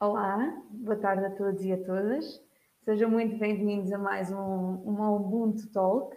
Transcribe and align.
Olá, 0.00 0.62
boa 0.70 0.94
tarde 0.94 1.24
a 1.24 1.30
todos 1.32 1.60
e 1.64 1.72
a 1.72 1.84
todas. 1.84 2.40
Sejam 2.84 3.10
muito 3.10 3.36
bem-vindos 3.36 3.92
a 3.92 3.98
mais 3.98 4.30
um, 4.30 4.36
um 4.38 5.16
Ubuntu 5.16 5.68
Talk. 5.72 6.16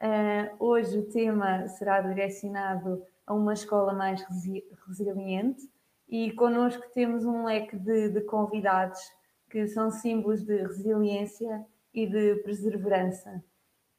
Uh, 0.00 0.54
hoje 0.64 1.00
o 1.00 1.08
tema 1.10 1.66
será 1.66 2.00
direcionado 2.00 3.04
a 3.26 3.34
uma 3.34 3.54
escola 3.54 3.92
mais 3.92 4.22
resi 4.22 4.64
resiliente 4.86 5.68
e 6.08 6.30
connosco 6.30 6.88
temos 6.94 7.24
um 7.24 7.44
leque 7.44 7.76
de, 7.76 8.08
de, 8.08 8.20
convidados 8.20 9.00
que 9.50 9.66
são 9.66 9.90
símbolos 9.90 10.44
de 10.44 10.56
resiliência 10.58 11.66
e 11.92 12.06
de 12.06 12.36
perseverança. 12.44 13.42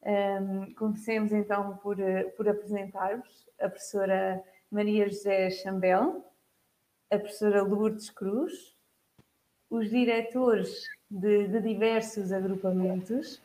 Um, 0.01 0.73
comecemos 0.75 1.33
então 1.33 1.75
por, 1.83 1.97
por 2.37 2.47
apresentar-vos 2.47 3.49
a 3.59 3.67
professora 3.67 4.41
Maria 4.71 5.09
José 5.09 5.49
Chambel, 5.49 6.23
a 7.11 7.19
professora 7.19 7.61
Lourdes 7.63 8.09
Cruz, 8.09 8.78
os 9.69 9.89
diretores 9.89 10.83
de, 11.09 11.47
de, 11.47 11.61
diversos 11.61 12.31
agrupamentos, 12.31 13.41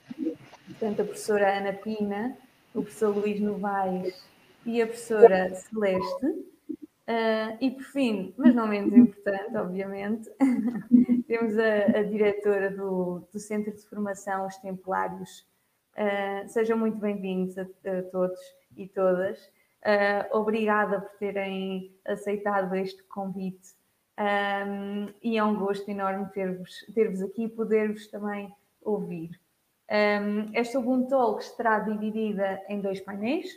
portanto, 0.66 1.02
a 1.02 1.05
professora 1.05 1.59
Ana 1.59 1.73
Pina, 1.73 2.37
o 2.74 2.82
professor 2.82 3.16
Luís 3.16 3.41
Novaes 3.41 4.24
e 4.65 4.80
a 4.80 4.87
professora 4.87 5.55
Celeste. 5.55 6.27
Uh, 7.06 7.52
e 7.60 7.70
por 7.70 7.82
fim, 7.82 8.32
mas 8.38 8.55
não 8.55 8.66
menos 8.66 8.95
importante, 8.95 9.55
obviamente, 9.56 10.30
temos 11.29 11.59
a, 11.59 11.98
a 11.98 12.02
diretora 12.02 12.70
do, 12.70 13.29
do, 13.30 13.38
Centro 13.38 13.74
de 13.74 13.82
Formação 13.82 14.46
Os 14.46 14.56
Templários. 14.56 15.46
Uh, 15.93 16.49
sejam 16.49 16.79
muito 16.79 16.96
bem-vindos 16.96 17.59
a, 17.59 17.62
a, 17.62 18.02
todos 18.10 18.40
e 18.74 18.88
todas. 18.88 19.38
Uh, 19.84 20.38
obrigada 20.38 20.99
por 21.02 21.18
terem 21.18 21.95
aceitado 22.06 22.74
este 22.74 23.02
convite 23.02 23.74
um, 24.18 25.12
e 25.23 25.37
é 25.37 25.45
um 25.45 25.57
gosto 25.57 25.88
enorme 25.88 26.26
ter-vos 26.32 26.87
ter 26.95 27.09
aqui 27.24 27.45
e 27.45 27.48
poder-vos 27.48 28.07
também 28.09 28.52
ouvir. 28.80 29.30
Um, 29.90 30.51
esta 30.54 30.79
Ubuntu 30.79 31.09
Talk 31.09 31.43
estará 31.43 31.80
dividida 31.80 32.62
em 32.68 32.80
dois 32.80 33.01
painéis. 33.01 33.48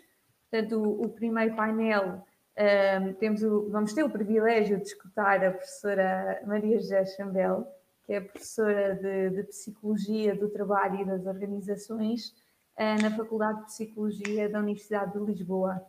Portanto, 0.49 0.81
o, 0.81 1.05
o 1.05 1.09
primeiro 1.09 1.55
painel 1.55 2.23
um, 2.57 3.13
temos 3.13 3.43
o, 3.43 3.69
vamos 3.69 3.93
ter 3.93 4.03
o 4.03 4.09
privilégio 4.09 4.77
de 4.77 4.83
escutar 4.83 5.43
a 5.45 5.51
professora 5.51 6.41
Maria 6.45 6.79
José 6.79 7.05
Chambel, 7.05 7.67
que 8.05 8.13
é 8.13 8.21
professora 8.21 8.95
de, 8.95 9.29
de 9.29 9.43
Psicologia 9.43 10.35
do 10.35 10.49
Trabalho 10.49 11.01
e 11.01 11.05
das 11.05 11.25
Organizações 11.25 12.29
uh, 12.79 13.01
na 13.01 13.15
Faculdade 13.15 13.59
de 13.59 13.65
Psicologia 13.65 14.49
da 14.49 14.59
Universidade 14.59 15.13
de 15.13 15.19
Lisboa. 15.19 15.85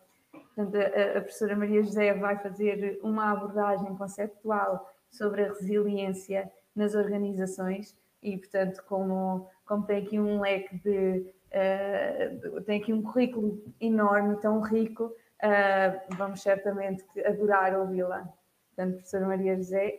Portanto, 0.55 0.77
a, 0.77 1.19
a 1.19 1.21
professora 1.21 1.57
Maria 1.57 1.83
José 1.83 2.15
vai 2.15 2.39
fazer 2.39 2.99
uma 3.03 3.33
abordagem 3.33 3.95
conceptual 3.97 4.89
sobre 5.11 5.45
a 5.45 5.49
resiliência 5.49 6.51
nas 6.75 6.95
organizações 6.95 7.97
e, 8.23 8.37
portanto, 8.37 8.83
como, 8.89 9.49
como 9.65 9.85
tem 9.85 9.99
aqui 9.99 10.19
um 10.19 10.41
leque 10.41 10.77
de. 10.79 11.27
Uh, 11.49 12.61
tem 12.63 12.81
aqui 12.81 12.93
um 12.93 13.03
currículo 13.03 13.63
enorme, 13.81 14.37
tão 14.41 14.61
rico, 14.61 15.05
uh, 15.05 16.17
vamos 16.17 16.43
certamente 16.43 17.03
adorar 17.25 17.79
ouvi-la. 17.79 18.29
Portanto, 18.69 18.97
professora 18.97 19.27
Maria 19.27 19.57
José. 19.57 19.99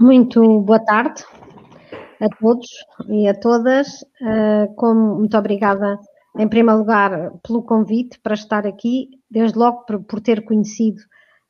Muito 0.00 0.60
boa 0.60 0.82
tarde 0.84 1.22
a 2.20 2.28
todos 2.40 2.66
e 3.08 3.28
a 3.28 3.38
todas. 3.38 4.02
Uh, 4.22 4.74
como, 4.76 5.16
muito 5.16 5.36
obrigada 5.36 5.98
em 6.36 6.48
primeiro 6.48 6.80
lugar, 6.80 7.32
pelo 7.46 7.62
convite 7.62 8.18
para 8.20 8.34
estar 8.34 8.66
aqui, 8.66 9.10
desde 9.30 9.58
logo 9.58 9.84
por, 9.84 10.02
por 10.02 10.20
ter 10.20 10.44
conhecido 10.44 11.00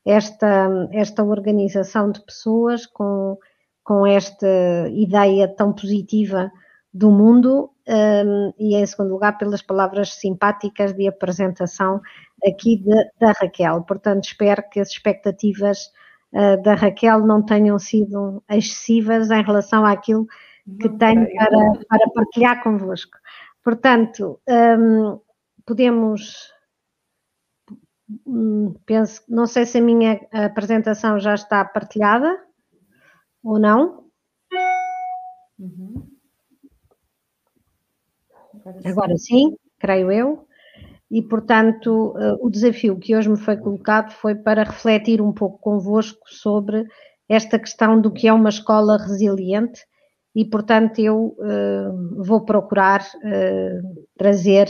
esta, 0.05 0.69
esta 0.93 1.25
organização 1.25 2.11
de 2.11 2.23
pessoas 2.25 2.85
com, 2.87 3.39
com 3.83 4.07
esta 4.07 4.47
ideia 4.91 5.49
tão 5.49 5.73
positiva 5.73 6.51
do 6.93 7.11
mundo 7.11 7.71
um, 7.89 8.53
e, 8.59 8.77
em 8.77 8.87
segundo 8.87 9.11
lugar, 9.11 9.37
pelas 9.37 9.63
palavras 9.63 10.15
simpáticas 10.15 10.93
de 10.93 11.09
apresentação 11.09 12.01
aqui 12.47 12.77
de, 12.77 13.11
da 13.19 13.33
Raquel. 13.33 13.83
Portanto, 13.83 14.25
espero 14.25 14.63
que 14.71 14.81
as 14.81 14.91
expectativas 14.91 15.91
uh, 16.33 16.63
da 16.63 16.75
Raquel 16.75 17.27
não 17.27 17.43
tenham 17.43 17.79
sido 17.79 18.43
excessivas 18.49 19.31
em 19.31 19.43
relação 19.43 19.85
àquilo 19.85 20.27
que 20.81 20.89
tenho 20.89 21.27
para, 21.37 21.73
para 21.89 22.11
partilhar 22.15 22.63
convosco. 22.63 23.19
Portanto, 23.65 24.39
um, 24.47 25.19
podemos. 25.65 26.53
Hum, 28.27 28.75
penso, 28.85 29.23
não 29.27 29.47
sei 29.47 29.65
se 29.65 29.79
a 29.79 29.81
minha 29.81 30.21
apresentação 30.31 31.19
já 31.19 31.35
está 31.35 31.65
partilhada 31.65 32.39
ou 33.43 33.59
não. 33.59 34.05
Uhum. 35.59 36.07
Agora, 38.85 39.17
sim. 39.17 39.57
Creio 39.79 40.13
eu. 40.13 40.47
E, 41.11 41.23
portanto, 41.23 42.15
uh, 42.17 42.45
o 42.45 42.51
desafio 42.51 42.99
que 42.99 43.17
hoje 43.17 43.29
me 43.29 43.37
foi 43.37 43.57
colocado 43.57 44.13
foi 44.13 44.35
para 44.35 44.65
refletir 44.65 45.21
um 45.21 45.33
pouco 45.33 45.59
convosco 45.59 46.21
sobre 46.27 46.87
esta 47.29 47.59
questão 47.59 48.01
do 48.01 48.11
que 48.11 48.29
é 48.29 48.33
uma 48.33 48.49
escola 48.49 48.99
resiliente 48.99 49.87
e, 50.35 50.45
portanto, 50.45 50.99
eu 50.99 51.37
uh, 51.39 52.25
vou 52.25 52.45
procurar 52.45 53.01
uh, 53.03 54.07
trazer 54.19 54.69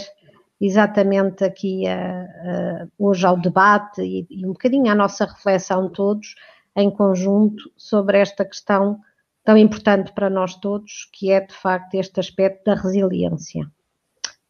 exatamente 0.60 1.42
aqui 1.42 1.84
uh, 1.86 2.90
hoje 2.98 3.26
ao 3.26 3.40
debate 3.40 4.02
e, 4.02 4.26
e, 4.28 4.46
um 4.46 4.52
bocadinho 4.52 4.92
à 4.92 4.94
nossa 4.94 5.24
reflexão 5.24 5.88
todos 5.88 6.34
em 6.76 6.90
conjunto 6.90 7.72
sobre 7.76 8.18
esta 8.18 8.44
questão 8.44 9.00
tão 9.42 9.56
importante 9.56 10.12
para 10.12 10.28
nós 10.28 10.54
todos, 10.56 11.08
que 11.12 11.30
é 11.30 11.40
de 11.40 11.54
facto 11.54 11.94
este 11.94 12.20
aspecto 12.20 12.64
da 12.64 12.74
resiliência. 12.74 13.66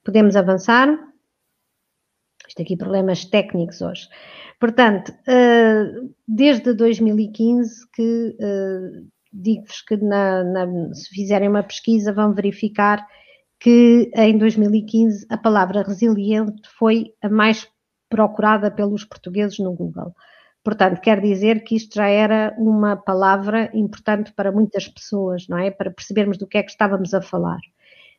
Podemos 0.05 0.37
avançar? 0.37 0.89
Isto 2.47 2.63
aqui 2.63 2.77
problemas 2.77 3.25
técnicos 3.25 3.81
hoje. 3.81 4.09
Portanto, 4.61 5.13
desde 6.29 6.73
2015 6.75 7.91
que 7.91 8.37
digo-vos 9.35 9.83
que 9.83 9.97
na, 9.97 10.45
na, 10.45 10.95
se 10.95 11.09
fizerem 11.11 11.49
uma 11.49 11.63
pesquisa 11.63 12.13
vão 12.13 12.33
verificar 12.33 13.05
que 13.59 14.11
em 14.15 14.39
2015 14.39 15.27
a 15.29 15.37
palavra 15.37 15.83
resiliente 15.83 16.69
foi 16.79 17.13
a 17.23 17.29
mais 17.29 17.69
procurada 18.09 18.71
pelos 18.71 19.05
portugueses 19.05 19.59
no 19.59 19.73
Google. 19.73 20.15
Portanto, 20.63 21.01
quer 21.01 21.21
dizer 21.21 21.65
que 21.65 21.77
isto 21.77 21.95
já 21.95 22.09
era 22.09 22.55
uma 22.59 22.97
palavra 22.97 23.71
importante 23.75 24.33
para 24.33 24.53
muitas 24.53 24.89
pessoas, 24.89 25.47
não 25.49 25.59
é? 25.59 25.71
Para 25.71 25.91
percebermos 25.91 26.39
do 26.39 26.47
que 26.47 26.57
é 26.57 26.63
que 26.63 26.71
estávamos 26.71 27.13
a 27.13 27.21
falar. 27.21 27.61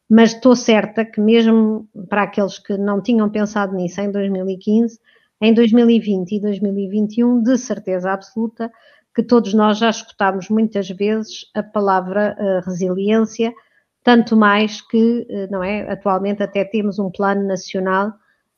Mas 0.08 0.34
estou 0.34 0.56
certa 0.56 1.04
que, 1.04 1.20
mesmo 1.20 1.90
para 2.08 2.24
aqueles 2.24 2.60
que 2.60 2.78
não 2.78 3.02
tinham 3.02 3.30
pensado 3.30 3.76
nisso 3.76 4.00
em 4.02 4.12
2015, 4.12 5.00
em 5.42 5.54
2020 5.54 6.32
e 6.34 6.40
2021, 6.40 7.42
de 7.42 7.58
certeza 7.58 8.12
absoluta, 8.12 8.72
que 9.16 9.24
todos 9.24 9.54
nós 9.54 9.78
já 9.78 9.90
escutámos 9.90 10.50
muitas 10.50 10.90
vezes 10.90 11.50
a 11.56 11.64
palavra 11.64 12.36
uh, 12.38 12.70
resiliência, 12.70 13.54
tanto 14.04 14.36
mais 14.36 14.82
que, 14.82 15.26
uh, 15.30 15.50
não 15.50 15.64
é, 15.64 15.90
atualmente 15.90 16.44
até 16.44 16.66
temos 16.66 17.00
um 17.00 17.10
plano 17.10 17.48
nacional 17.48 18.10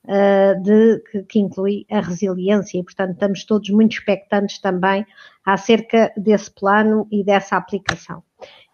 uh, 0.05 0.63
de, 0.63 0.99
que, 1.11 1.23
que, 1.23 1.39
inclui 1.39 1.85
a 1.91 2.01
resiliência 2.01 2.79
e, 2.79 2.83
portanto, 2.83 3.11
estamos 3.11 3.45
todos 3.45 3.69
muito 3.69 3.91
expectantes 3.93 4.59
também 4.59 5.05
acerca 5.45 6.11
desse 6.17 6.51
plano 6.51 7.07
e 7.11 7.23
dessa 7.23 7.55
aplicação. 7.55 8.23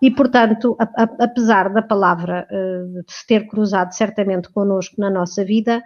E, 0.02 0.10
portanto, 0.10 0.78
a, 0.80 1.04
a, 1.04 1.26
apesar 1.26 1.70
da 1.70 1.82
palavra 1.82 2.48
se 3.08 3.28
ter 3.28 3.48
cruzado 3.48 3.94
certamente 3.94 4.50
connosco 4.50 4.96
na 5.00 5.10
nossa 5.10 5.46
vida, 5.46 5.84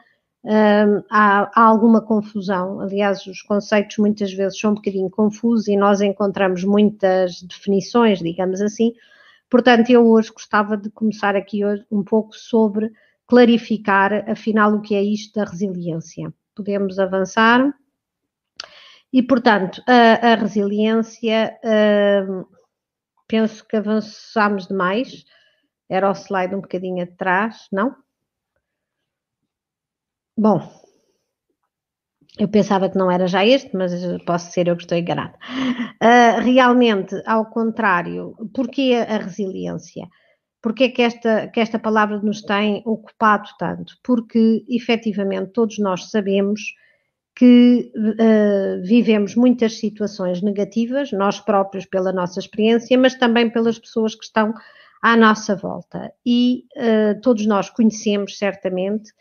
há, 1.10 1.50
há, 1.54 1.64
alguma 1.64 2.02
confusão. 2.02 2.80
Aliás, 2.80 3.26
os 3.26 3.42
conceitos 3.42 3.98
muitas 3.98 4.32
vezes 4.34 4.60
são 4.60 4.72
um 4.72 4.76
bocadinho 4.76 5.10
confusos 5.10 5.68
e 5.68 5.76
nós 5.76 6.02
encontramos 6.02 6.64
muitas 6.64 7.42
definições, 7.42 8.20
digamos 8.20 8.62
assim. 8.62 8.94
Portanto, 9.50 9.90
eu 9.90 10.08
hoje 10.08 10.32
gostava 10.32 10.78
de 10.78 10.90
começar 10.90 11.36
aqui 11.36 11.64
hoje 11.66 11.86
um 11.92 12.04
pouco 12.04 12.36
sobre 12.36 12.92
clarificar, 13.26 14.30
afinal, 14.30 14.74
o 14.74 14.82
que 14.82 14.96
é 14.96 15.04
isto 15.04 15.40
da 15.40 15.46
resiliência. 15.46 16.34
Podemos 16.56 16.98
avançar. 16.98 17.74
E, 19.12 19.22
portanto, 19.24 19.82
a, 19.88 20.34
a 20.34 20.36
resiliência, 20.36 21.58
penso 23.28 23.66
que 23.68 23.76
avançámos 23.76 24.68
demais. 24.68 25.26
Era 25.90 26.10
o 26.10 26.14
slide 26.14 26.54
um 26.54 26.62
bocadinho 26.62 27.04
atrás, 27.04 27.68
não? 27.72 27.96
Bom, 30.38 30.62
eu 32.38 32.48
pensava 32.48 32.90
que 32.90 32.98
não 32.98 33.10
era 33.10 33.28
já 33.28 33.44
este, 33.44 33.76
mas 33.76 33.92
posso 34.24 34.52
ser 34.52 34.68
eu 34.68 34.76
que 34.76 34.84
estou 34.84 34.98
enganada. 34.98 35.36
Uh, 36.02 36.40
realmente, 36.44 37.20
ao 37.26 37.48
contrário, 37.48 38.36
porquê 38.54 38.94
a 38.94 39.18
resiliência? 39.18 40.08
Porquê 40.62 40.90
que 40.90 41.02
esta, 41.02 41.48
que 41.48 41.60
esta 41.60 41.80
palavra 41.80 42.20
nos 42.20 42.44
tem 42.44 42.84
ocupado 42.86 43.50
tanto? 43.58 43.96
Porque, 44.04 44.64
efetivamente, 44.70 45.54
todos 45.54 45.80
nós 45.80 46.12
sabemos 46.12 46.62
que 47.36 47.92
uh, 47.96 48.84
vivemos 48.84 49.36
muitas 49.36 49.80
situações 49.80 50.42
negativas, 50.44 51.12
nós 51.12 51.40
próprios 51.40 51.86
pela 51.86 52.12
nossa 52.12 52.40
experiência, 52.40 52.96
mas 52.98 53.16
também 53.16 53.50
pelas 53.50 53.80
pessoas 53.80 54.14
que 54.14 54.26
estão 54.26 54.54
à 55.02 55.18
nossa 55.18 55.56
volta. 55.56 56.12
E 56.24 56.66
uh, 56.76 57.20
todos 57.22 57.48
nós 57.48 57.72
conhecemos 57.72 58.38
certamente 58.38 59.12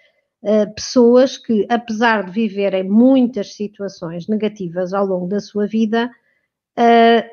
uh, 0.43 0.75
pessoas 0.75 1.37
que, 1.39 1.67
apesar 1.69 2.25
de 2.25 2.33
viverem 2.33 2.85
muitas 2.85 3.55
situações 3.55 4.29
negativas 4.29 4.93
ao 4.93 5.07
longo 5.07 5.29
da 5.29 5.41
sua 5.41 5.67
vida, 5.67 6.11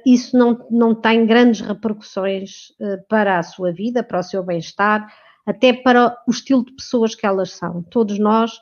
isso 0.06 0.38
não, 0.38 0.66
não 0.72 0.96
tem 0.96 1.26
grandes 1.26 1.60
repercussões 1.60 2.72
para 3.10 3.38
a 3.38 3.44
sua 3.44 3.74
vida, 3.74 4.02
para 4.02 4.22
o 4.22 4.24
seu 4.24 4.42
bem-estar, 4.42 5.06
até 5.46 5.74
para 5.74 6.18
o 6.28 6.32
estilo 6.32 6.66
de 6.66 6.74
pessoas 6.74 7.16
que 7.16 7.26
elas 7.26 7.52
são. 7.52 7.84
Todos 7.84 8.18
nós 8.18 8.54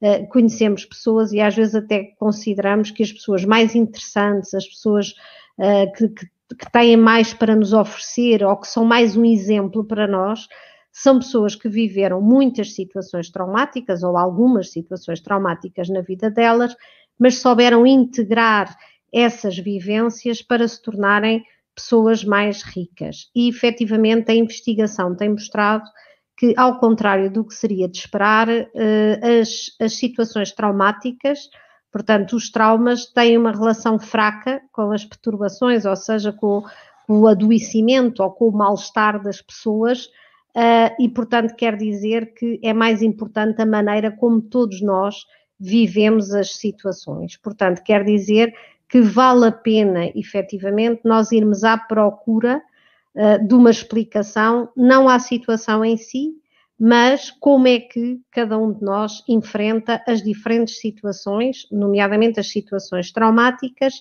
uh, 0.00 0.26
conhecemos 0.28 0.84
pessoas 0.84 1.32
e 1.32 1.40
às 1.40 1.54
vezes 1.54 1.74
até 1.74 2.04
consideramos 2.18 2.90
que 2.90 3.02
as 3.02 3.12
pessoas 3.12 3.44
mais 3.44 3.74
interessantes, 3.74 4.54
as 4.54 4.66
pessoas 4.66 5.14
uh, 5.58 5.92
que, 5.96 6.08
que, 6.08 6.26
que 6.56 6.72
têm 6.72 6.96
mais 6.96 7.32
para 7.34 7.54
nos 7.54 7.72
oferecer 7.72 8.44
ou 8.44 8.56
que 8.56 8.68
são 8.68 8.84
mais 8.84 9.16
um 9.16 9.24
exemplo 9.24 9.84
para 9.84 10.06
nós, 10.06 10.48
são 10.92 11.18
pessoas 11.18 11.54
que 11.54 11.68
viveram 11.68 12.20
muitas 12.20 12.74
situações 12.74 13.30
traumáticas 13.30 14.02
ou 14.02 14.16
algumas 14.16 14.70
situações 14.70 15.20
traumáticas 15.20 15.88
na 15.88 16.00
vida 16.00 16.30
delas, 16.30 16.74
mas 17.18 17.38
souberam 17.38 17.86
integrar 17.86 18.76
essas 19.12 19.58
vivências 19.58 20.42
para 20.42 20.66
se 20.66 20.80
tornarem 20.82 21.44
pessoas 21.74 22.24
mais 22.24 22.62
ricas. 22.62 23.30
E 23.34 23.48
efetivamente 23.48 24.30
a 24.30 24.34
investigação 24.34 25.14
tem 25.14 25.30
mostrado 25.30 25.84
que, 26.36 26.54
ao 26.56 26.78
contrário 26.78 27.30
do 27.30 27.44
que 27.44 27.54
seria 27.54 27.88
de 27.88 27.98
esperar, 27.98 28.48
eh, 28.48 29.40
as, 29.40 29.76
as 29.80 29.94
situações 29.94 30.52
traumáticas, 30.52 31.50
portanto, 31.92 32.34
os 32.34 32.50
traumas, 32.50 33.06
têm 33.06 33.36
uma 33.36 33.52
relação 33.52 33.98
fraca 33.98 34.62
com 34.72 34.90
as 34.92 35.04
perturbações, 35.04 35.84
ou 35.84 35.96
seja, 35.96 36.32
com, 36.32 36.62
com 37.06 37.20
o 37.20 37.28
adoecimento 37.28 38.22
ou 38.22 38.30
com 38.30 38.48
o 38.48 38.52
mal-estar 38.52 39.22
das 39.22 39.42
pessoas, 39.42 40.08
eh, 40.54 40.94
e, 40.98 41.08
portanto, 41.08 41.54
quer 41.54 41.76
dizer 41.76 42.34
que 42.34 42.58
é 42.62 42.72
mais 42.72 43.02
importante 43.02 43.60
a 43.60 43.66
maneira 43.66 44.10
como 44.10 44.40
todos 44.40 44.80
nós 44.80 45.24
vivemos 45.58 46.32
as 46.32 46.56
situações. 46.56 47.36
Portanto, 47.36 47.82
quer 47.82 48.04
dizer 48.04 48.54
que 48.88 49.00
vale 49.00 49.46
a 49.46 49.52
pena, 49.52 50.10
efetivamente, 50.14 51.02
nós 51.04 51.30
irmos 51.30 51.62
à 51.62 51.78
procura 51.78 52.60
eh, 53.14 53.38
de 53.38 53.54
uma 53.54 53.70
explicação, 53.70 54.70
não 54.76 55.08
à 55.08 55.18
situação 55.18 55.84
em 55.84 55.96
si, 55.96 56.34
mas 56.78 57.30
como 57.30 57.68
é 57.68 57.78
que 57.78 58.18
cada 58.30 58.56
um 58.56 58.72
de 58.72 58.82
nós 58.82 59.22
enfrenta 59.28 60.02
as 60.08 60.22
diferentes 60.22 60.80
situações, 60.80 61.66
nomeadamente 61.70 62.40
as 62.40 62.50
situações 62.50 63.12
traumáticas, 63.12 63.96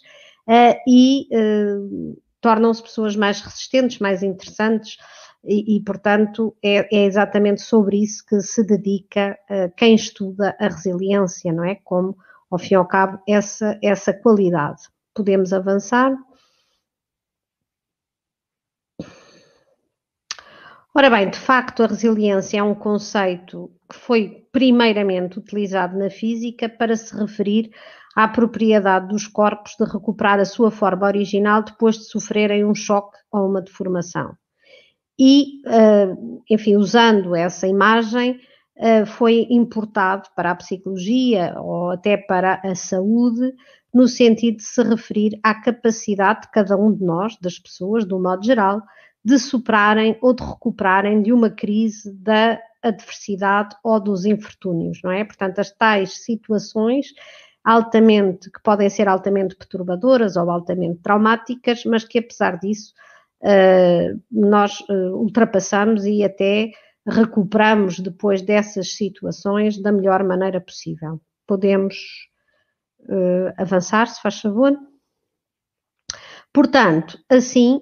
uh, 0.47 0.79
e 0.87 1.27
uh, 1.33 2.17
tornam-se 2.39 2.81
pessoas 2.81 3.17
mais 3.17 3.41
resistentes, 3.41 3.99
mais 3.99 4.23
interessantes, 4.23 4.97
e, 5.43 5.77
e 5.77 5.83
portanto, 5.83 6.55
é, 6.63 6.95
é, 6.95 7.05
exatamente 7.05 7.61
sobre 7.61 8.01
isso 8.01 8.25
que 8.25 8.39
se 8.41 8.63
dedica 8.63 9.37
uh, 9.49 9.71
quem 9.75 9.95
estuda 9.95 10.55
a 10.59 10.67
resiliência, 10.67 11.53
não 11.53 11.63
é? 11.63 11.75
Como, 11.75 12.17
ao 12.49 12.59
fim 12.59 12.73
e 12.73 12.77
ao 12.77 12.85
cabo, 12.85 13.21
essa, 13.27 13.79
essa 13.81 14.13
qualidade. 14.13 14.83
Podemos 15.13 15.53
avançar. 15.53 16.15
Ora 20.93 21.09
bem, 21.09 21.29
de 21.29 21.37
facto, 21.37 21.83
a 21.83 21.87
resiliência 21.87 22.57
é 22.59 22.63
um 22.63 22.75
conceito 22.75 23.71
que 23.89 23.95
foi 23.95 24.47
primeiramente 24.51 25.39
utilizado 25.39 25.97
na 25.97 26.09
física 26.09 26.67
para 26.67 26.97
se 26.97 27.15
referir 27.15 27.69
à 28.15 28.27
propriedade 28.27 29.07
dos 29.07 29.27
corpos 29.27 29.75
de 29.79 29.85
recuperar 29.85 30.39
a 30.39 30.45
sua 30.45 30.71
forma 30.71 31.07
original 31.07 31.63
depois 31.63 31.95
de 31.97 32.05
sofrerem 32.05 32.65
um 32.65 32.75
choque 32.75 33.17
ou 33.31 33.47
uma 33.47 33.61
deformação. 33.61 34.35
E, 35.19 35.61
eh, 35.65 36.15
enfim, 36.49 36.77
usando 36.77 37.35
essa 37.35 37.67
imagem, 37.67 38.39
eh, 38.77 39.05
foi 39.05 39.45
importado 39.49 40.29
para 40.33 40.51
a 40.51 40.55
psicologia 40.55 41.53
ou 41.57 41.91
até 41.91 42.15
para 42.15 42.61
a 42.63 42.73
saúde, 42.73 43.53
no 43.93 44.07
sentido 44.07 44.57
de 44.57 44.63
se 44.63 44.81
referir 44.81 45.37
à 45.43 45.53
capacidade 45.53 46.43
de 46.43 46.51
cada 46.51 46.77
um 46.77 46.93
de 46.93 47.03
nós, 47.03 47.35
das 47.41 47.59
pessoas, 47.59 48.07
de 48.07 48.13
um 48.13 48.21
modo 48.21 48.45
geral, 48.45 48.81
de 49.25 49.37
superarem 49.37 50.17
ou 50.21 50.33
de 50.33 50.41
recuperarem 50.41 51.21
de 51.21 51.33
uma 51.33 51.49
crise 51.49 52.13
da 52.13 52.57
adversidade 52.81 53.75
ou 53.83 53.99
dos 53.99 54.23
infortúnios, 54.23 55.01
não 55.03 55.11
é? 55.11 55.25
Portanto, 55.25 55.59
as 55.59 55.69
tais 55.71 56.23
situações 56.23 57.07
altamente, 57.61 58.49
que 58.49 58.61
podem 58.63 58.89
ser 58.89 59.09
altamente 59.09 59.55
perturbadoras 59.55 60.37
ou 60.37 60.49
altamente 60.49 61.01
traumáticas, 61.01 61.83
mas 61.83 62.05
que 62.05 62.19
apesar 62.19 62.57
disso 62.57 62.93
nós 64.31 64.79
uh, 64.81 65.15
ultrapassamos 65.15 66.05
e 66.05 66.23
até 66.23 66.71
recuperamos 67.07 67.99
depois 67.99 68.41
dessas 68.41 68.95
situações 68.95 69.81
da 69.81 69.91
melhor 69.91 70.23
maneira 70.23 70.59
possível. 70.59 71.21
Podemos 71.47 71.95
uh, 73.01 73.53
avançar, 73.57 74.07
se 74.07 74.21
faz 74.21 74.39
favor? 74.41 74.77
Portanto, 76.53 77.17
assim, 77.29 77.79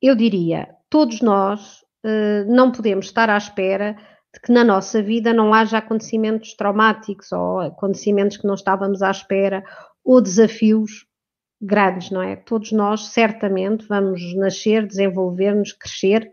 eu 0.00 0.14
diria, 0.14 0.68
todos 0.88 1.20
nós 1.20 1.84
não 2.46 2.70
podemos 2.70 3.06
estar 3.06 3.28
à 3.28 3.36
espera 3.36 3.96
de 4.32 4.40
que 4.40 4.52
na 4.52 4.62
nossa 4.62 5.02
vida 5.02 5.34
não 5.34 5.52
haja 5.52 5.78
acontecimentos 5.78 6.54
traumáticos 6.54 7.32
ou 7.32 7.60
acontecimentos 7.60 8.36
que 8.36 8.46
não 8.46 8.54
estávamos 8.54 9.02
à 9.02 9.10
espera 9.10 9.64
ou 10.04 10.22
desafios 10.22 11.07
grandes, 11.60 12.10
não 12.10 12.22
é? 12.22 12.36
Todos 12.36 12.72
nós 12.72 13.08
certamente 13.08 13.86
vamos 13.86 14.34
nascer, 14.36 14.86
desenvolver-nos, 14.86 15.72
crescer 15.72 16.30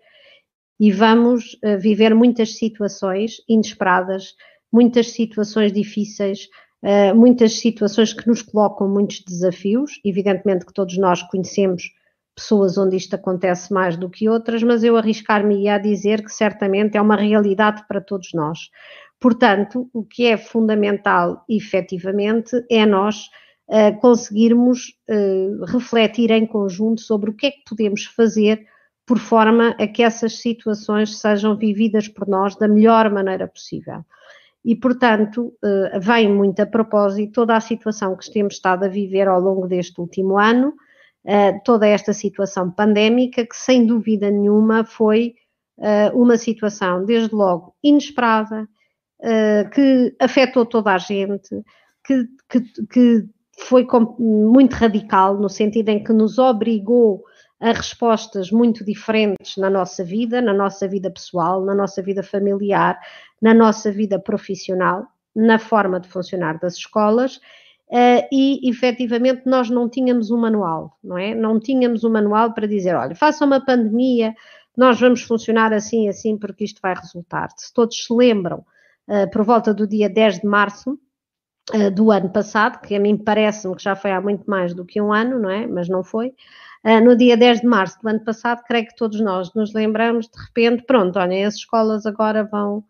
e 0.79 0.91
vamos 0.91 1.53
uh, 1.63 1.77
viver 1.79 2.13
muitas 2.13 2.57
situações 2.57 3.37
inesperadas, 3.47 4.35
muitas 4.71 5.11
situações 5.11 5.71
difíceis, 5.71 6.47
uh, 6.83 7.15
muitas 7.15 7.59
situações 7.59 8.13
que 8.13 8.27
nos 8.27 8.41
colocam 8.41 8.87
muitos 8.87 9.21
desafios. 9.21 9.99
Evidentemente 10.03 10.65
que 10.65 10.73
todos 10.73 10.97
nós 10.97 11.23
conhecemos 11.23 11.91
pessoas 12.35 12.77
onde 12.77 12.97
isto 12.97 13.15
acontece 13.15 13.73
mais 13.73 13.95
do 13.95 14.09
que 14.09 14.27
outras, 14.27 14.61
mas 14.61 14.83
eu 14.83 14.97
arriscar-me 14.97 15.69
a 15.69 15.77
dizer 15.77 16.21
que 16.23 16.31
certamente 16.31 16.97
é 16.97 17.01
uma 17.01 17.15
realidade 17.15 17.87
para 17.87 18.01
todos 18.01 18.33
nós. 18.33 18.69
Portanto, 19.19 19.89
o 19.93 20.03
que 20.03 20.25
é 20.25 20.35
fundamental, 20.35 21.43
efetivamente, 21.49 22.63
é 22.69 22.85
nós 22.85 23.29
conseguirmos 23.99 24.93
uh, 25.09 25.65
refletir 25.65 26.29
em 26.31 26.45
conjunto 26.45 27.01
sobre 27.01 27.31
o 27.31 27.33
que 27.33 27.47
é 27.47 27.51
que 27.51 27.63
podemos 27.67 28.05
fazer 28.05 28.65
por 29.05 29.19
forma 29.19 29.75
a 29.79 29.87
que 29.87 30.03
essas 30.03 30.39
situações 30.39 31.19
sejam 31.19 31.55
vividas 31.55 32.07
por 32.07 32.27
nós 32.27 32.55
da 32.55 32.67
melhor 32.67 33.09
maneira 33.11 33.47
possível. 33.47 34.03
E, 34.63 34.75
portanto, 34.75 35.53
uh, 35.63 35.99
vem 35.99 36.31
muito 36.31 36.59
a 36.59 36.65
propósito 36.65 37.33
toda 37.33 37.55
a 37.55 37.61
situação 37.61 38.15
que 38.15 38.31
temos 38.31 38.55
estado 38.55 38.85
a 38.85 38.87
viver 38.87 39.27
ao 39.27 39.39
longo 39.39 39.67
deste 39.67 39.99
último 39.99 40.37
ano, 40.39 40.69
uh, 41.25 41.61
toda 41.63 41.87
esta 41.87 42.13
situação 42.13 42.71
pandémica, 42.71 43.45
que 43.45 43.55
sem 43.55 43.85
dúvida 43.85 44.29
nenhuma 44.29 44.85
foi 44.85 45.35
uma 46.13 46.37
situação, 46.37 47.03
desde 47.03 47.35
logo, 47.35 47.75
inesperada, 47.83 48.65
que 49.73 50.15
afetou 50.21 50.65
toda 50.65 50.93
a 50.93 50.97
gente, 50.97 51.49
que, 52.05 52.23
que, 52.49 52.61
que 52.87 53.29
foi 53.57 53.87
muito 54.19 54.73
radical, 54.73 55.37
no 55.37 55.49
sentido 55.49 55.89
em 55.89 56.03
que 56.03 56.13
nos 56.13 56.37
obrigou 56.37 57.23
a 57.59 57.71
respostas 57.71 58.51
muito 58.51 58.83
diferentes 58.83 59.57
na 59.57 59.69
nossa 59.69 60.03
vida, 60.03 60.41
na 60.41 60.53
nossa 60.53 60.87
vida 60.87 61.09
pessoal, 61.09 61.63
na 61.63 61.73
nossa 61.73 62.01
vida 62.01 62.21
familiar, 62.21 62.99
na 63.41 63.53
nossa 63.53 63.91
vida 63.91 64.19
profissional, 64.19 65.05
na 65.35 65.57
forma 65.57 65.99
de 65.99 66.07
funcionar 66.07 66.59
das 66.59 66.75
escolas 66.75 67.39
Uh, 67.87 68.25
e 68.31 68.67
efetivamente 68.67 69.43
nós 69.45 69.69
não 69.69 69.87
tínhamos 69.87 70.31
um 70.31 70.37
manual, 70.37 70.97
não 71.03 71.17
é? 71.17 71.35
Não 71.35 71.59
tínhamos 71.59 72.03
um 72.03 72.09
manual 72.09 72.51
para 72.51 72.67
dizer, 72.67 72.95
olha, 72.95 73.13
faça 73.13 73.45
uma 73.45 73.63
pandemia, 73.63 74.33
nós 74.75 74.99
vamos 74.99 75.21
funcionar 75.21 75.71
assim 75.71 76.09
assim 76.09 76.35
porque 76.37 76.63
isto 76.63 76.81
vai 76.81 76.95
resultar. 76.95 77.49
Se 77.55 77.71
todos 77.71 78.05
se 78.05 78.11
lembram, 78.11 78.65
uh, 79.07 79.29
por 79.31 79.43
volta 79.43 79.71
do 79.71 79.87
dia 79.87 80.09
10 80.09 80.39
de 80.39 80.47
março 80.47 80.99
uh, 81.73 81.91
do 81.91 82.11
ano 82.11 82.29
passado, 82.29 82.79
que 82.81 82.95
a 82.95 82.99
mim 82.99 83.17
parece-me 83.17 83.75
que 83.75 83.83
já 83.83 83.95
foi 83.95 84.11
há 84.11 84.21
muito 84.21 84.49
mais 84.49 84.73
do 84.73 84.85
que 84.85 85.01
um 85.01 85.13
ano, 85.13 85.39
não 85.39 85.49
é? 85.49 85.67
Mas 85.67 85.89
não 85.89 86.03
foi. 86.03 86.33
no 87.03 87.15
dia 87.15 87.35
10 87.35 87.61
de 87.61 87.67
março 87.67 87.99
do 88.01 88.07
ano 88.07 88.23
passado, 88.23 88.63
creio 88.67 88.87
que 88.87 88.95
todos 88.95 89.19
nós 89.19 89.53
nos 89.53 89.73
lembramos, 89.73 90.27
de 90.27 90.39
repente, 90.39 90.83
pronto, 90.83 91.17
olha, 91.17 91.47
as 91.47 91.55
escolas 91.55 92.05
agora 92.05 92.43
vão 92.43 92.83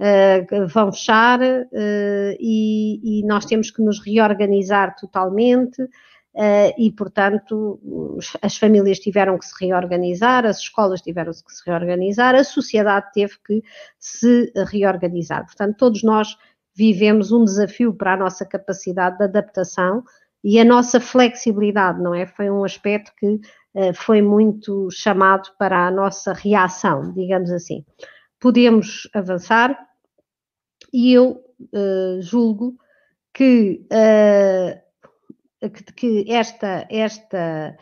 uh, 0.00 0.66
vão 0.66 0.92
fechar 0.92 1.40
uh, 1.40 2.36
e, 2.40 3.20
e, 3.20 3.26
nós 3.26 3.44
temos 3.44 3.70
que 3.70 3.82
nos 3.82 4.00
reorganizar 4.04 4.96
totalmente. 4.96 5.82
Uh, 6.32 6.70
e, 6.78 6.92
portanto, 6.92 7.80
as 8.40 8.56
famílias 8.56 9.00
tiveram 9.00 9.36
que 9.36 9.44
se 9.44 9.52
reorganizar, 9.60 10.46
as 10.46 10.60
escolas 10.60 11.02
tiveram 11.02 11.32
que 11.32 11.52
se 11.52 11.68
reorganizar, 11.68 12.36
a 12.36 12.44
sociedade 12.44 13.10
teve 13.12 13.34
que 13.44 13.60
se 13.98 14.52
reorganizar. 14.68 15.44
Portanto, 15.44 15.76
todos 15.76 16.04
nós 16.04 16.36
vivemos 16.74 17.32
um 17.32 17.44
desafio 17.44 17.94
para 17.94 18.14
a 18.14 18.16
nossa 18.16 18.44
capacidade 18.44 19.18
de 19.18 19.24
adaptação 19.24 20.02
e 20.42 20.58
a 20.58 20.64
nossa 20.64 20.98
flexibilidade, 21.00 22.00
não 22.00 22.14
é? 22.14 22.26
Foi 22.26 22.50
um 22.50 22.64
aspecto 22.64 23.12
que 23.16 23.26
uh, 23.74 23.94
foi 23.94 24.22
muito 24.22 24.88
chamado 24.90 25.50
para 25.58 25.86
a 25.86 25.90
nossa 25.90 26.32
reação, 26.32 27.12
digamos 27.12 27.50
assim. 27.50 27.84
Podemos 28.38 29.08
avançar 29.12 29.78
e 30.92 31.12
eu 31.12 31.42
uh, 31.60 32.22
julgo 32.22 32.76
que, 33.34 33.86
uh, 33.92 35.68
que, 35.68 35.92
que 35.92 36.32
esta, 36.32 36.86
esta, 36.90 37.76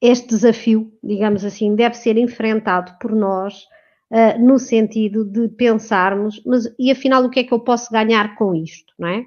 este 0.00 0.28
desafio, 0.28 0.92
digamos 1.02 1.44
assim, 1.44 1.74
deve 1.74 1.96
ser 1.96 2.16
enfrentado 2.16 2.96
por 3.00 3.12
nós 3.12 3.66
uh, 4.10 4.40
no 4.42 4.58
sentido 4.58 5.24
de 5.24 5.48
pensarmos, 5.48 6.42
mas 6.44 6.72
e 6.78 6.90
afinal 6.90 7.24
o 7.24 7.30
que 7.30 7.40
é 7.40 7.44
que 7.44 7.52
eu 7.52 7.60
posso 7.60 7.92
ganhar 7.92 8.36
com 8.36 8.54
isto, 8.54 8.92
não 8.98 9.08
é? 9.08 9.24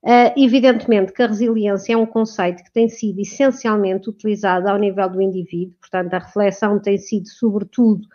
Uh, 0.00 0.32
evidentemente 0.36 1.12
que 1.12 1.22
a 1.22 1.26
resiliência 1.26 1.92
é 1.92 1.96
um 1.96 2.06
conceito 2.06 2.62
que 2.62 2.72
tem 2.72 2.88
sido 2.88 3.20
essencialmente 3.20 4.08
utilizado 4.08 4.68
ao 4.68 4.78
nível 4.78 5.08
do 5.10 5.20
indivíduo, 5.20 5.74
portanto, 5.80 6.14
a 6.14 6.18
reflexão 6.18 6.80
tem 6.80 6.96
sido, 6.98 7.28
sobretudo, 7.28 8.06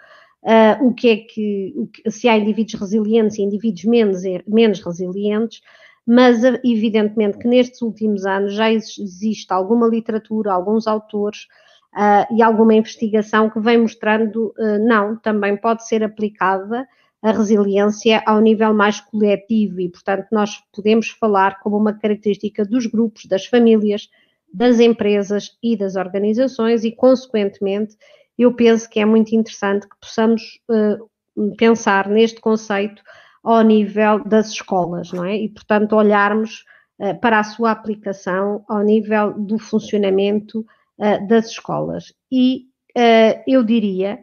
uh, 0.43 0.85
o 0.85 0.93
que 0.93 1.09
é 1.09 1.17
que, 1.17 1.73
que, 1.93 2.09
se 2.09 2.29
há 2.29 2.37
indivíduos 2.37 2.79
resilientes 2.79 3.37
e 3.37 3.41
indivíduos 3.41 3.83
menos, 3.83 4.21
menos 4.47 4.79
resilientes, 4.81 5.61
mas 6.05 6.41
evidentemente 6.63 7.37
que 7.37 7.47
nestes 7.47 7.81
últimos 7.81 8.25
anos 8.25 8.53
já 8.53 8.71
existe 8.71 9.51
alguma 9.51 9.87
literatura, 9.87 10.53
alguns 10.53 10.87
autores 10.87 11.47
uh, 11.95 12.35
e 12.35 12.41
alguma 12.41 12.73
investigação 12.73 13.49
que 13.49 13.59
vem 13.59 13.77
mostrando, 13.79 14.53
uh, 14.57 14.79
não, 14.85 15.15
também 15.15 15.55
pode 15.55 15.87
ser 15.87 16.03
aplicada 16.03 16.87
a 17.21 17.31
resiliência 17.31 18.21
ao 18.25 18.41
nível 18.41 18.73
mais 18.73 18.99
coletivo 18.99 19.79
e, 19.79 19.89
portanto, 19.89 20.27
nós 20.31 20.61
podemos 20.73 21.09
falar 21.09 21.59
como 21.61 21.77
uma 21.77 21.93
característica 21.93 22.65
dos 22.65 22.85
grupos, 22.85 23.25
das 23.25 23.45
famílias, 23.45 24.09
das 24.53 24.79
empresas 24.79 25.57
e 25.63 25.77
das 25.77 25.95
organizações 25.95 26.83
e, 26.83 26.91
consequentemente, 26.91 27.95
eu 28.37 28.53
penso 28.53 28.89
que 28.89 28.99
é 28.99 29.05
muito 29.05 29.33
interessante 29.33 29.87
que 29.87 29.95
possamos 30.01 30.59
uh, 30.69 31.55
pensar 31.55 32.09
neste 32.09 32.41
conceito 32.41 33.01
ao 33.41 33.61
nível 33.61 34.23
das 34.23 34.49
escolas, 34.49 35.11
não 35.13 35.23
é? 35.23 35.37
E, 35.37 35.49
portanto, 35.49 35.95
olharmos 35.95 36.65
uh, 36.99 37.17
para 37.21 37.39
a 37.39 37.43
sua 37.43 37.71
aplicação 37.71 38.65
ao 38.67 38.81
nível 38.81 39.33
do 39.33 39.57
funcionamento 39.57 40.65
uh, 40.99 41.27
das 41.27 41.47
escolas. 41.47 42.13
E 42.31 42.67
uh, 42.97 43.43
eu 43.47 43.63
diria 43.63 44.19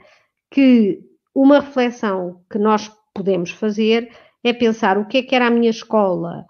que 0.50 1.00
uma 1.34 1.60
reflexão 1.60 2.42
que 2.50 2.58
nós 2.58 2.90
podemos 3.14 3.50
fazer 3.50 4.10
é 4.42 4.52
pensar 4.52 4.98
o 4.98 5.06
que 5.06 5.18
é 5.18 5.22
que 5.22 5.34
era 5.34 5.46
a 5.46 5.50
minha 5.50 5.70
escola 5.70 6.44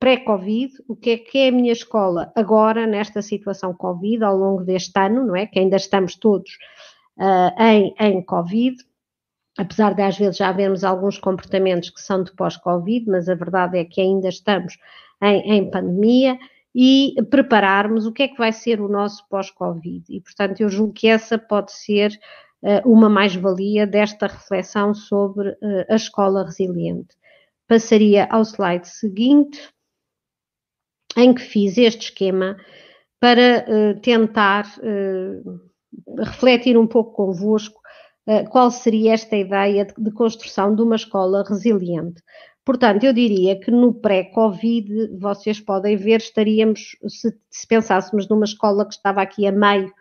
pré-Covid, 0.00 0.72
o 0.88 0.96
que 0.96 1.10
é 1.10 1.18
que 1.18 1.38
é 1.38 1.48
a 1.48 1.52
minha 1.52 1.72
escola 1.72 2.32
agora, 2.34 2.86
nesta 2.86 3.22
situação 3.22 3.72
Covid, 3.72 4.24
ao 4.24 4.36
longo 4.36 4.64
deste 4.64 4.98
ano, 4.98 5.24
não 5.24 5.36
é? 5.36 5.46
Que 5.46 5.60
ainda 5.60 5.76
estamos 5.76 6.16
todos 6.16 6.58
em, 7.56 7.94
em 8.00 8.20
Covid, 8.24 8.76
apesar 9.58 9.94
de 9.94 10.02
às 10.02 10.16
vezes 10.16 10.36
já 10.36 10.50
vermos 10.52 10.84
alguns 10.84 11.18
comportamentos 11.18 11.90
que 11.90 12.00
são 12.00 12.22
de 12.22 12.32
pós-Covid, 12.32 13.06
mas 13.08 13.28
a 13.28 13.34
verdade 13.34 13.78
é 13.78 13.84
que 13.84 14.00
ainda 14.00 14.28
estamos 14.28 14.78
em, 15.22 15.52
em, 15.52 15.70
pandemia 15.70 16.38
e 16.74 17.14
prepararmos 17.30 18.06
o 18.06 18.12
que 18.12 18.22
é 18.22 18.28
que 18.28 18.38
vai 18.38 18.52
ser 18.52 18.80
o 18.80 18.88
nosso 18.88 19.26
pós-Covid. 19.28 20.04
E, 20.08 20.20
portanto, 20.20 20.60
eu 20.60 20.68
julgo 20.68 20.92
que 20.92 21.08
essa 21.08 21.36
pode 21.36 21.72
ser 21.72 22.12
uh, 22.62 22.88
uma 22.88 23.08
mais-valia 23.08 23.86
desta 23.86 24.26
reflexão 24.26 24.94
sobre 24.94 25.50
uh, 25.50 25.86
a 25.88 25.96
escola 25.96 26.44
resiliente. 26.44 27.16
Passaria 27.66 28.26
ao 28.30 28.42
slide 28.42 28.88
seguinte, 28.88 29.68
em 31.16 31.34
que 31.34 31.42
fiz 31.42 31.76
este 31.76 32.06
esquema 32.06 32.56
para 33.18 33.66
uh, 33.68 34.00
tentar 34.00 34.66
refletir 36.18 36.78
um 36.78 36.86
pouco 36.86 37.12
convosco 37.12 37.80
qual 38.50 38.70
seria 38.70 39.14
esta 39.14 39.34
ideia 39.34 39.84
de, 39.84 39.92
de 39.98 40.12
construção 40.12 40.72
de 40.74 40.82
uma 40.82 40.94
escola 40.94 41.42
resiliente. 41.42 42.22
Portanto, 42.70 43.02
eu 43.02 43.12
diria 43.12 43.58
que 43.58 43.68
no 43.68 43.92
pré-Covid, 43.92 45.18
vocês 45.18 45.58
podem 45.58 45.96
ver, 45.96 46.18
estaríamos, 46.18 46.96
se, 47.08 47.36
se, 47.50 47.66
pensássemos 47.66 48.28
numa 48.28 48.44
escola 48.44 48.86
que 48.86 48.94
estava 48.94 49.20
aqui 49.20 49.44
a 49.44 49.50
meio 49.50 49.92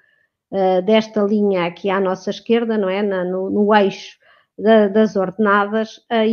uh, 0.51 0.79
desta 0.83 1.23
linha 1.23 1.65
aqui 1.65 1.89
à 1.89 1.99
nossa 1.99 2.29
esquerda, 2.29 2.77
não 2.77 2.88
é? 2.88 3.01
Na, 3.01 3.25
no, 3.25 3.49
no, 3.49 3.73
eixo 3.73 4.19
da, 4.55 4.88
das 4.88 5.15
ordenadas, 5.15 5.99
a 6.11 6.25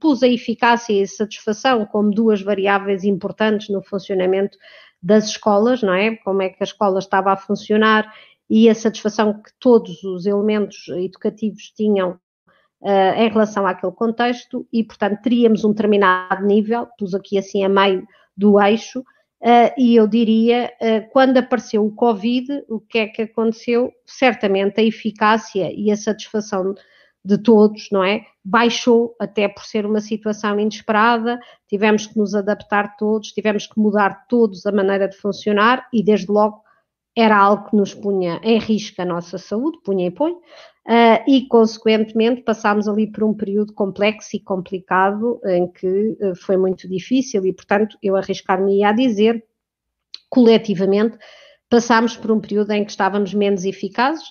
pus 0.00 0.22
a 0.22 0.26
eficácia 0.26 0.94
e 0.94 1.02
a 1.02 1.06
satisfação 1.06 1.84
como 1.84 2.10
duas 2.10 2.40
variáveis 2.40 3.04
importantes 3.04 3.68
no 3.68 3.82
funcionamento 3.82 4.56
das 5.02 5.26
escolas, 5.26 5.82
não 5.82 5.92
é? 5.92 6.16
Como 6.16 6.40
é 6.40 6.48
que 6.48 6.62
a 6.62 6.64
escola 6.64 6.98
estava 6.98 7.30
a 7.30 7.36
funcionar 7.36 8.10
e 8.48 8.70
a 8.70 8.74
satisfação 8.74 9.34
que 9.34 9.50
todos 9.60 10.02
os 10.02 10.24
elementos 10.24 10.88
educativos 10.88 11.70
tinham 11.76 12.18
uh, 12.80 13.14
em 13.16 13.28
relação 13.28 13.66
àquele 13.66 13.92
contexto, 13.92 14.66
e, 14.72 14.84
portanto, 14.84 15.20
teríamos 15.22 15.64
um 15.64 15.70
determinado 15.70 16.44
nível, 16.44 16.86
pus 16.98 17.14
aqui 17.14 17.38
assim 17.38 17.64
a 17.64 17.68
meio 17.68 18.06
do 18.36 18.60
eixo, 18.60 19.00
uh, 19.00 19.72
e 19.76 19.96
eu 19.96 20.06
diria, 20.06 20.72
uh, 20.80 21.10
quando 21.10 21.38
apareceu 21.38 21.84
o 21.84 21.94
Covid, 21.94 22.64
o 22.68 22.80
que 22.80 22.98
é 22.98 23.06
que 23.06 23.22
aconteceu? 23.22 23.92
Certamente 24.04 24.80
a 24.80 24.84
eficácia 24.84 25.72
e 25.74 25.90
a 25.90 25.96
satisfação 25.96 26.74
de 27.24 27.38
todos, 27.38 27.88
não 27.90 28.04
é? 28.04 28.24
Baixou 28.44 29.16
até 29.18 29.48
por 29.48 29.64
ser 29.64 29.84
uma 29.84 30.00
situação 30.00 30.60
inesperada, 30.60 31.40
tivemos 31.68 32.06
que 32.06 32.16
nos 32.16 32.34
adaptar 32.36 32.96
todos, 32.96 33.32
tivemos 33.32 33.66
que 33.66 33.80
mudar 33.80 34.26
todos 34.28 34.64
a 34.64 34.70
maneira 34.70 35.08
de 35.08 35.16
funcionar 35.16 35.88
e 35.92 36.04
desde 36.04 36.30
logo 36.30 36.62
era 37.16 37.38
algo 37.38 37.70
que 37.70 37.76
nos 37.76 37.94
punha 37.94 38.38
em 38.44 38.58
risco 38.58 39.00
a 39.00 39.04
nossa 39.04 39.38
saúde, 39.38 39.78
punha 39.82 40.06
em 40.06 40.10
põe, 40.10 40.32
uh, 40.32 41.24
e 41.26 41.48
consequentemente 41.48 42.42
passámos 42.42 42.86
ali 42.86 43.10
por 43.10 43.24
um 43.24 43.32
período 43.32 43.72
complexo 43.72 44.36
e 44.36 44.40
complicado 44.40 45.40
em 45.46 45.66
que 45.66 46.16
uh, 46.20 46.36
foi 46.36 46.58
muito 46.58 46.86
difícil 46.86 47.46
e, 47.46 47.54
portanto, 47.54 47.96
eu 48.02 48.16
arriscar-me 48.16 48.84
a 48.84 48.92
dizer, 48.92 49.42
coletivamente, 50.28 51.16
passámos 51.70 52.16
por 52.16 52.30
um 52.30 52.38
período 52.38 52.72
em 52.72 52.84
que 52.84 52.90
estávamos 52.90 53.32
menos 53.32 53.64
eficazes, 53.64 54.22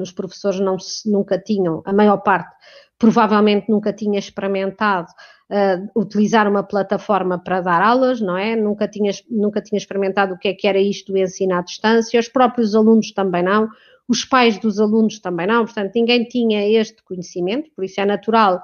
os 0.00 0.12
professores 0.12 0.60
não, 0.60 0.76
nunca 1.06 1.38
tinham, 1.38 1.82
a 1.86 1.92
maior 1.92 2.18
parte 2.18 2.54
provavelmente 2.98 3.68
nunca 3.68 3.92
tinha 3.92 4.18
experimentado 4.18 5.08
uh, 5.50 6.00
utilizar 6.00 6.48
uma 6.48 6.62
plataforma 6.62 7.38
para 7.38 7.60
dar 7.60 7.82
aulas, 7.82 8.20
não 8.20 8.36
é? 8.36 8.56
Nunca 8.56 8.88
tinha, 8.88 9.12
nunca 9.30 9.60
tinha 9.60 9.78
experimentado 9.78 10.34
o 10.34 10.38
que 10.38 10.48
é 10.48 10.54
que 10.54 10.66
era 10.66 10.78
isto 10.78 11.12
do 11.12 11.18
ensino 11.18 11.54
à 11.54 11.62
distância, 11.62 12.18
os 12.18 12.28
próprios 12.28 12.74
alunos 12.74 13.12
também 13.12 13.42
não, 13.42 13.68
os 14.08 14.24
pais 14.24 14.58
dos 14.58 14.78
alunos 14.78 15.18
também 15.18 15.46
não, 15.46 15.64
portanto, 15.64 15.92
ninguém 15.94 16.24
tinha 16.24 16.68
este 16.68 17.02
conhecimento, 17.02 17.70
por 17.74 17.84
isso 17.84 18.00
é 18.00 18.04
natural 18.04 18.62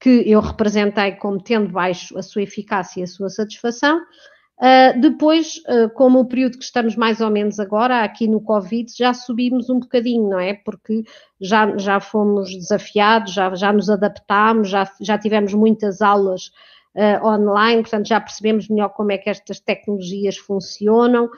que 0.00 0.28
eu 0.28 0.40
representei 0.40 1.12
como 1.12 1.40
tendo 1.40 1.70
baixo 1.70 2.18
a 2.18 2.22
sua 2.22 2.42
eficácia 2.42 3.00
e 3.00 3.02
a 3.04 3.06
sua 3.06 3.28
satisfação. 3.28 4.00
Uh, 4.62 5.00
depois, 5.00 5.56
uh, 5.68 5.90
como 5.92 6.20
o 6.20 6.24
período 6.24 6.56
que 6.56 6.62
estamos 6.62 6.94
mais 6.94 7.20
ou 7.20 7.28
menos 7.28 7.58
agora, 7.58 8.04
aqui 8.04 8.28
no 8.28 8.40
Covid, 8.40 8.92
já 8.96 9.12
subimos 9.12 9.68
um 9.68 9.80
bocadinho, 9.80 10.30
não 10.30 10.38
é? 10.38 10.54
Porque 10.54 11.02
já, 11.40 11.76
já 11.76 11.98
fomos 11.98 12.48
desafiados, 12.54 13.32
já, 13.32 13.52
já 13.56 13.72
nos 13.72 13.90
adaptámos, 13.90 14.68
já, 14.68 14.88
já 15.00 15.18
tivemos 15.18 15.52
muitas 15.52 16.00
aulas 16.00 16.52
uh, 16.94 17.26
online, 17.26 17.82
portanto 17.82 18.06
já 18.06 18.20
percebemos 18.20 18.68
melhor 18.68 18.90
como 18.90 19.10
é 19.10 19.18
que 19.18 19.28
estas 19.28 19.58
tecnologias 19.58 20.36
funcionam, 20.36 21.28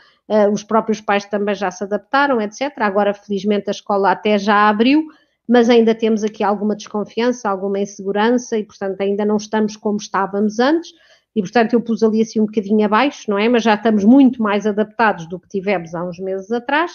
os 0.50 0.62
próprios 0.62 1.02
pais 1.02 1.26
também 1.26 1.54
já 1.54 1.70
se 1.70 1.84
adaptaram, 1.84 2.40
etc. 2.40 2.72
Agora, 2.78 3.12
felizmente, 3.12 3.68
a 3.68 3.72
escola 3.72 4.10
até 4.10 4.38
já 4.38 4.70
abriu, 4.70 5.04
mas 5.46 5.68
ainda 5.68 5.94
temos 5.94 6.24
aqui 6.24 6.42
alguma 6.42 6.74
desconfiança, 6.74 7.46
alguma 7.46 7.78
insegurança 7.78 8.56
e, 8.56 8.64
portanto, 8.64 9.02
ainda 9.02 9.22
não 9.22 9.36
estamos 9.36 9.76
como 9.76 9.98
estávamos 9.98 10.58
antes 10.58 10.92
e 11.34 11.42
portanto 11.42 11.72
eu 11.72 11.80
pus 11.80 12.02
ali 12.02 12.22
assim 12.22 12.40
um 12.40 12.46
bocadinho 12.46 12.84
abaixo, 12.84 13.30
não 13.30 13.38
é? 13.38 13.48
Mas 13.48 13.62
já 13.62 13.74
estamos 13.74 14.04
muito 14.04 14.42
mais 14.42 14.66
adaptados 14.66 15.28
do 15.28 15.38
que 15.38 15.48
tivemos 15.48 15.94
há 15.94 16.04
uns 16.04 16.18
meses 16.18 16.50
atrás. 16.52 16.92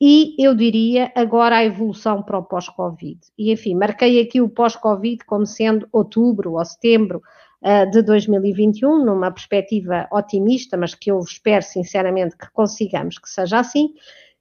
E 0.00 0.34
eu 0.38 0.54
diria 0.54 1.10
agora 1.14 1.56
a 1.56 1.64
evolução 1.64 2.22
para 2.22 2.38
o 2.38 2.44
pós-Covid. 2.44 3.18
E 3.38 3.50
enfim, 3.50 3.74
marquei 3.74 4.20
aqui 4.20 4.42
o 4.42 4.48
pós-Covid 4.48 5.24
como 5.24 5.46
sendo 5.46 5.88
outubro 5.90 6.52
ou 6.52 6.64
setembro 6.64 7.22
uh, 7.62 7.90
de 7.90 8.02
2021, 8.02 9.04
numa 9.04 9.30
perspectiva 9.30 10.06
otimista, 10.12 10.76
mas 10.76 10.94
que 10.94 11.10
eu 11.10 11.18
espero 11.20 11.62
sinceramente 11.62 12.36
que 12.36 12.50
consigamos 12.52 13.18
que 13.18 13.28
seja 13.28 13.58
assim. 13.58 13.94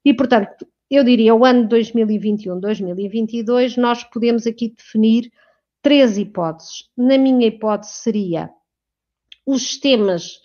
E 0.03 0.13
portanto, 0.13 0.67
eu 0.91 1.03
diria 1.03 1.33
o 1.33 1.45
ano 1.45 1.69
2021-2022, 1.69 3.77
nós 3.77 4.03
podemos 4.03 4.45
aqui 4.45 4.73
definir 4.75 5.31
três 5.81 6.17
hipóteses. 6.17 6.89
Na 6.97 7.17
minha 7.17 7.47
hipótese 7.47 7.93
seria 7.93 8.49
os 9.45 9.61
sistemas 9.63 10.39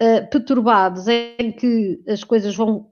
uh, 0.00 0.28
perturbados 0.30 1.06
em 1.08 1.52
que 1.52 2.02
as 2.08 2.22
coisas 2.22 2.54
vão 2.54 2.90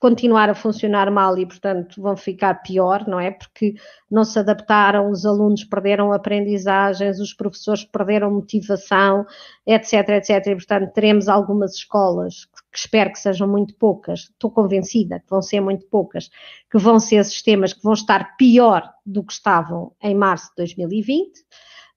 continuar 0.00 0.48
a 0.48 0.54
funcionar 0.54 1.10
mal 1.10 1.36
e, 1.36 1.44
portanto, 1.44 2.00
vão 2.00 2.16
ficar 2.16 2.54
pior, 2.62 3.06
não 3.06 3.20
é? 3.20 3.30
Porque 3.30 3.74
não 4.10 4.24
se 4.24 4.38
adaptaram, 4.38 5.10
os 5.10 5.26
alunos 5.26 5.64
perderam 5.64 6.12
aprendizagens, 6.12 7.20
os 7.20 7.34
professores 7.34 7.84
perderam 7.84 8.32
motivação, 8.32 9.26
etc, 9.66 10.08
etc. 10.08 10.46
E, 10.46 10.54
portanto, 10.54 10.92
teremos 10.92 11.28
algumas 11.28 11.74
escolas, 11.74 12.46
que 12.72 12.78
espero 12.78 13.12
que 13.12 13.18
sejam 13.18 13.46
muito 13.46 13.74
poucas, 13.74 14.20
estou 14.20 14.50
convencida 14.50 15.20
que 15.20 15.28
vão 15.28 15.42
ser 15.42 15.60
muito 15.60 15.86
poucas, 15.88 16.30
que 16.70 16.78
vão 16.78 16.98
ser 16.98 17.22
sistemas 17.24 17.72
que 17.74 17.82
vão 17.82 17.92
estar 17.92 18.36
pior 18.36 18.90
do 19.04 19.22
que 19.22 19.32
estavam 19.32 19.92
em 20.02 20.14
março 20.14 20.48
de 20.50 20.56
2020. 20.56 21.44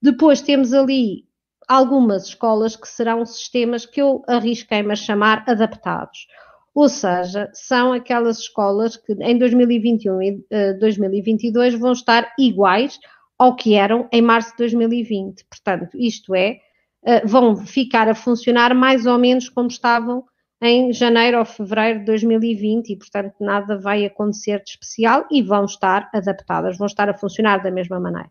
Depois 0.02 0.42
temos 0.42 0.74
ali 0.74 1.29
algumas 1.70 2.26
escolas 2.26 2.76
que 2.76 2.88
serão 2.88 3.26
sistemas 3.26 3.86
que 3.86 4.02
eu 4.02 4.24
arrisquei-me 4.28 4.92
a 4.92 4.96
chamar 4.96 5.46
adaptados 5.48 6.28
ou 6.74 6.88
seja, 6.88 7.50
são 7.54 7.94
aquelas 7.94 8.40
escolas 8.40 8.96
que 8.96 9.12
em 9.14 9.38
2021 9.38 10.22
e 10.22 10.44
2022 10.80 11.74
eh, 11.74 11.78
vão 11.78 11.92
estar 11.92 12.32
iguais 12.38 13.00
ao 13.38 13.56
que 13.56 13.76
eram 13.76 14.08
em 14.12 14.22
março 14.22 14.52
de 14.52 14.58
2020. 14.60 15.46
Portanto, 15.50 15.98
isto 15.98 16.36
é, 16.36 16.60
eh, 17.04 17.26
vão 17.26 17.56
ficar 17.58 18.08
a 18.08 18.16
funcionar 18.16 18.74
mais 18.74 19.06
ou 19.06 19.18
menos 19.18 19.50
como 19.50 19.68
estavam 19.68 20.24
em 20.62 20.94
janeiro 20.94 21.40
ou 21.40 21.46
fevereiro 21.46 22.00
de 22.00 22.06
2020 22.06 22.92
e, 22.92 22.98
portanto, 22.98 23.36
nada 23.40 23.78
vai 23.78 24.06
acontecer 24.06 24.64
de 24.64 24.72
especial 24.72 25.26
e 25.32 25.42
vão 25.42 25.66
estar 25.66 26.10
adaptadas, 26.14 26.78
vão 26.78 26.88
estar 26.88 27.10
a 27.10 27.14
funcionar 27.14 27.64
da 27.64 27.72
mesma 27.72 28.00
maneira. 28.00 28.30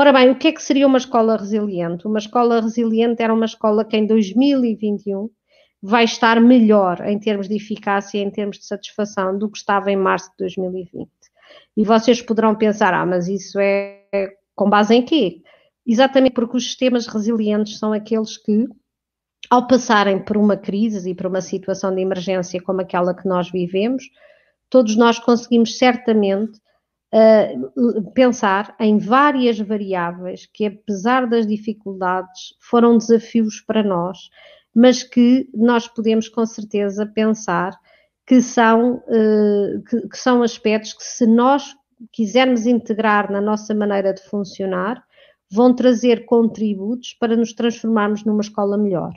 Ora 0.00 0.12
bem, 0.12 0.30
o 0.30 0.38
que 0.38 0.46
é 0.46 0.52
que 0.52 0.62
seria 0.62 0.86
uma 0.86 0.98
escola 0.98 1.36
resiliente? 1.36 2.06
Uma 2.06 2.20
escola 2.20 2.60
resiliente 2.60 3.20
era 3.20 3.34
uma 3.34 3.46
escola 3.46 3.84
que 3.84 3.96
em 3.96 4.06
2021 4.06 5.28
vai 5.82 6.04
estar 6.04 6.40
melhor 6.40 7.04
em 7.04 7.18
termos 7.18 7.48
de 7.48 7.56
eficácia, 7.56 8.18
em 8.18 8.30
termos 8.30 8.58
de 8.58 8.66
satisfação 8.66 9.36
do 9.36 9.50
que 9.50 9.58
estava 9.58 9.90
em 9.90 9.96
março 9.96 10.30
de 10.30 10.36
2020. 10.38 11.10
E 11.76 11.84
vocês 11.84 12.22
poderão 12.22 12.54
pensar, 12.54 12.94
ah, 12.94 13.04
mas 13.04 13.26
isso 13.26 13.58
é 13.58 14.04
com 14.54 14.70
base 14.70 14.94
em 14.94 15.04
quê? 15.04 15.42
Exatamente 15.84 16.34
porque 16.34 16.56
os 16.56 16.64
sistemas 16.64 17.08
resilientes 17.08 17.76
são 17.80 17.92
aqueles 17.92 18.36
que, 18.36 18.66
ao 19.50 19.66
passarem 19.66 20.24
por 20.24 20.36
uma 20.36 20.56
crise 20.56 21.10
e 21.10 21.14
por 21.14 21.26
uma 21.26 21.40
situação 21.40 21.92
de 21.92 22.00
emergência 22.00 22.62
como 22.62 22.80
aquela 22.80 23.14
que 23.14 23.26
nós 23.26 23.50
vivemos, 23.50 24.04
todos 24.70 24.94
nós 24.96 25.18
conseguimos 25.18 25.76
certamente 25.76 26.60
uh, 27.14 28.12
pensar 28.12 28.74
em 28.78 28.98
várias 28.98 29.58
variáveis 29.58 30.46
que, 30.52 30.66
apesar 30.66 31.26
das 31.26 31.46
dificuldades, 31.46 32.54
foram 32.60 32.98
desafios 32.98 33.60
para 33.60 33.82
nós 33.82 34.18
mas 34.78 35.02
que 35.02 35.48
nós 35.52 35.88
podemos 35.88 36.28
com 36.28 36.46
certeza 36.46 37.04
pensar 37.04 37.76
que 38.24 38.40
são, 38.40 38.96
uh, 38.96 39.82
que, 39.88 40.08
que 40.08 40.16
são 40.16 40.40
aspectos 40.42 40.92
que, 40.92 41.02
se 41.02 41.26
nós 41.26 41.74
quisermos 42.12 42.64
integrar 42.64 43.28
na 43.32 43.40
nossa 43.40 43.74
maneira 43.74 44.14
de 44.14 44.22
funcionar, 44.22 45.02
vão 45.50 45.74
trazer 45.74 46.26
contributos 46.26 47.12
para 47.14 47.34
nos 47.34 47.52
transformarmos 47.54 48.24
numa 48.24 48.40
escola 48.40 48.78
melhor. 48.78 49.12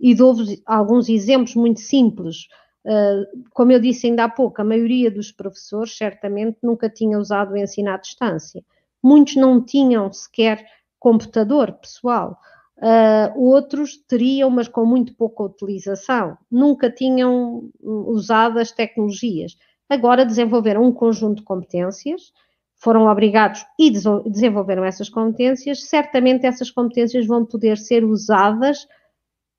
E 0.00 0.12
dou-vos 0.12 0.60
alguns 0.66 1.08
exemplos 1.08 1.54
muito 1.54 1.80
simples. 1.80 2.48
Uh, 2.86 3.42
como 3.50 3.72
eu 3.72 3.80
disse 3.80 4.06
ainda 4.06 4.24
há 4.24 4.28
pouco, 4.28 4.62
a 4.62 4.64
maioria 4.64 5.10
dos 5.10 5.32
professores 5.32 5.96
certamente 5.96 6.58
nunca 6.62 6.88
tinha 6.88 7.18
usado 7.18 7.52
o 7.52 7.56
ensino 7.56 7.90
à 7.90 7.96
distância. 7.96 8.64
Muitos 9.02 9.34
não 9.34 9.60
tinham 9.60 10.12
sequer 10.12 10.64
computador 11.00 11.72
pessoal. 11.72 12.38
Uh, 12.78 13.40
outros 13.40 13.96
teriam, 13.96 14.50
mas 14.50 14.68
com 14.68 14.86
muito 14.86 15.14
pouca 15.14 15.42
utilização, 15.42 16.38
nunca 16.48 16.88
tinham 16.88 17.68
usado 17.82 18.60
as 18.60 18.70
tecnologias. 18.70 19.56
Agora 19.88 20.24
desenvolveram 20.24 20.84
um 20.84 20.92
conjunto 20.92 21.38
de 21.38 21.44
competências, 21.44 22.32
foram 22.76 23.06
obrigados 23.06 23.64
e 23.80 23.90
desenvolveram 23.90 24.84
essas 24.84 25.08
competências. 25.08 25.88
Certamente 25.88 26.46
essas 26.46 26.70
competências 26.70 27.26
vão 27.26 27.44
poder 27.44 27.78
ser 27.78 28.04
usadas 28.04 28.86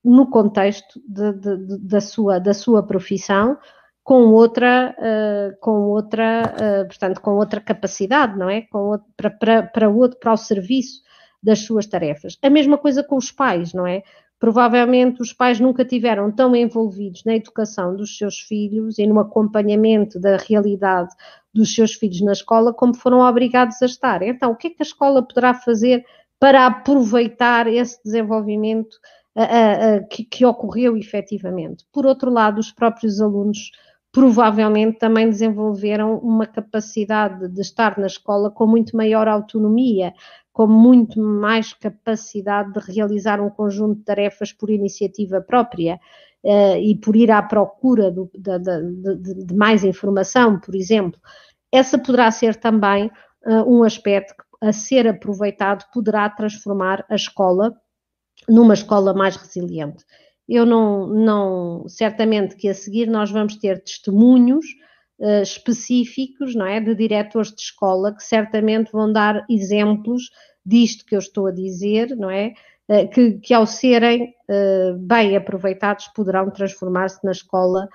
no 0.10 0.30
contexto 0.30 1.02
de, 1.08 1.34
de, 1.34 1.58
de, 1.58 1.78
da, 1.80 2.02
sua, 2.02 2.40
da 2.40 2.54
sua 2.54 2.84
profissão 2.84 3.58
com 4.04 4.32
outra, 4.32 4.96
uh, 4.98 5.58
com 5.60 5.82
outra, 5.90 6.54
uh, 6.56 6.88
portanto, 6.88 7.20
com 7.20 7.32
outra 7.36 7.60
capacidade, 7.60 8.38
não 8.38 8.50
é? 8.50 8.62
Com 8.62 8.80
outro, 8.80 9.08
para, 9.18 9.30
para, 9.30 9.64
para, 9.64 9.90
outro, 9.90 10.18
para 10.18 10.32
o 10.32 10.38
serviço 10.38 11.02
das 11.44 11.60
suas 11.60 11.86
tarefas. 11.86 12.38
A 12.42 12.50
mesma 12.50 12.78
coisa 12.78 13.04
com 13.04 13.18
os 13.18 13.32
pais, 13.32 13.74
não 13.74 13.86
é? 13.86 14.04
Provavelmente 14.40 15.22
os 15.22 15.34
pais 15.34 15.60
nunca 15.60 15.84
tiveram 15.84 16.32
tão 16.32 16.56
envolvidos 16.56 17.24
na 17.26 17.36
educação 17.36 17.96
dos 17.96 18.18
seus 18.18 18.40
filhos 18.40 18.98
e 18.98 19.06
no 19.06 19.20
acompanhamento 19.20 20.20
da 20.20 20.38
realidade 20.38 21.10
dos 21.54 21.74
seus 21.74 21.94
filhos 21.94 22.22
na 22.22 22.32
escola 22.32 22.72
como 22.72 22.96
foram 22.96 23.20
obrigados 23.20 23.82
a 23.82 23.86
estar. 23.86 24.22
Então, 24.22 24.52
o 24.52 24.56
que 24.56 24.68
é 24.68 24.70
que 24.70 24.82
a 24.82 24.84
escola 24.84 25.22
poderá 25.22 25.54
fazer 25.54 26.06
para 26.40 26.68
aproveitar 26.68 27.68
esse 27.68 28.02
desenvolvimento 28.04 28.96
uh, 29.38 30.02
uh, 30.02 30.08
que, 30.10 30.24
que 30.24 30.46
ocorreu 30.46 30.98
efetivamente? 30.98 31.86
Por 31.94 32.06
outro 32.06 32.32
lado, 32.32 32.60
os 32.60 32.72
próprios 32.72 33.22
alunos 33.22 33.72
provavelmente 34.12 34.98
também 34.98 35.30
desenvolveram 35.30 36.18
uma 36.18 36.48
capacidade 36.48 37.48
de 37.50 37.62
estar 37.62 38.00
na 38.00 38.08
escola 38.08 38.50
com 38.50 38.66
muito 38.66 38.98
maior 38.98 39.28
autonomia, 39.28 40.14
com 40.52 40.66
muito 40.66 41.22
mais 41.22 41.72
capacidade 41.72 42.74
de 42.74 42.80
realizar 42.80 43.40
um 43.40 43.50
conjunto 43.50 44.00
de 44.00 44.06
tarefas 44.06 44.52
por 44.52 44.72
iniciativa 44.72 45.40
própria 45.40 46.00
uh, 46.44 46.78
e 46.78 47.00
por 47.00 47.16
ir 47.16 47.30
à 47.30 47.44
procura 47.44 48.10
do, 48.10 48.28
de, 48.34 49.46
de, 49.46 49.54
mais 49.54 49.84
informação, 49.84 50.60
por 50.60 50.74
exemplo. 50.74 51.20
Essa 51.72 52.00
poderá 52.00 52.32
ser 52.32 52.56
também 52.56 53.12
uh, 53.46 53.72
um 53.72 53.84
aspecto 53.84 54.34
que, 54.34 54.68
a 54.68 54.74
ser 54.74 55.08
aproveitado, 55.08 55.86
poderá 55.94 56.28
transformar 56.28 57.06
a 57.08 57.14
escola 57.14 57.76
numa 58.48 58.74
escola 58.74 59.14
mais 59.14 59.36
resiliente. 59.36 60.06
Eu 60.48 60.66
não, 60.66 61.08
não, 61.08 61.88
certamente 61.90 62.56
que 62.56 62.70
a 62.70 62.74
seguir 62.74 63.08
nós 63.08 63.30
vamos 63.30 63.58
ter 63.58 63.84
testemunhos 63.84 64.66
uh, 65.20 65.42
específicos, 65.42 66.56
não 66.56 66.66
é, 66.66 66.80
de 66.80 66.96
diretores 66.96 67.54
de 67.54 67.62
escola 67.62 68.16
que 68.16 68.24
certamente 68.24 68.92
vão 68.92 69.12
dar 69.12 69.46
exemplos 69.50 70.30
disto 70.66 71.06
que 71.06 71.16
eu 71.16 71.20
estou 71.20 71.48
a 71.48 71.52
dizer, 71.52 72.16
não 72.16 72.32
é? 72.32 72.54
Uh, 72.88 73.10
que, 73.10 73.34
que, 73.40 73.54
ao 73.54 73.68
serem 73.68 74.34
uh, 74.50 74.98
bem 74.98 75.36
aproveitados 75.36 76.08
poderão 76.10 76.50
transformar-se 76.50 77.24
na 77.24 77.32
escola 77.32 77.88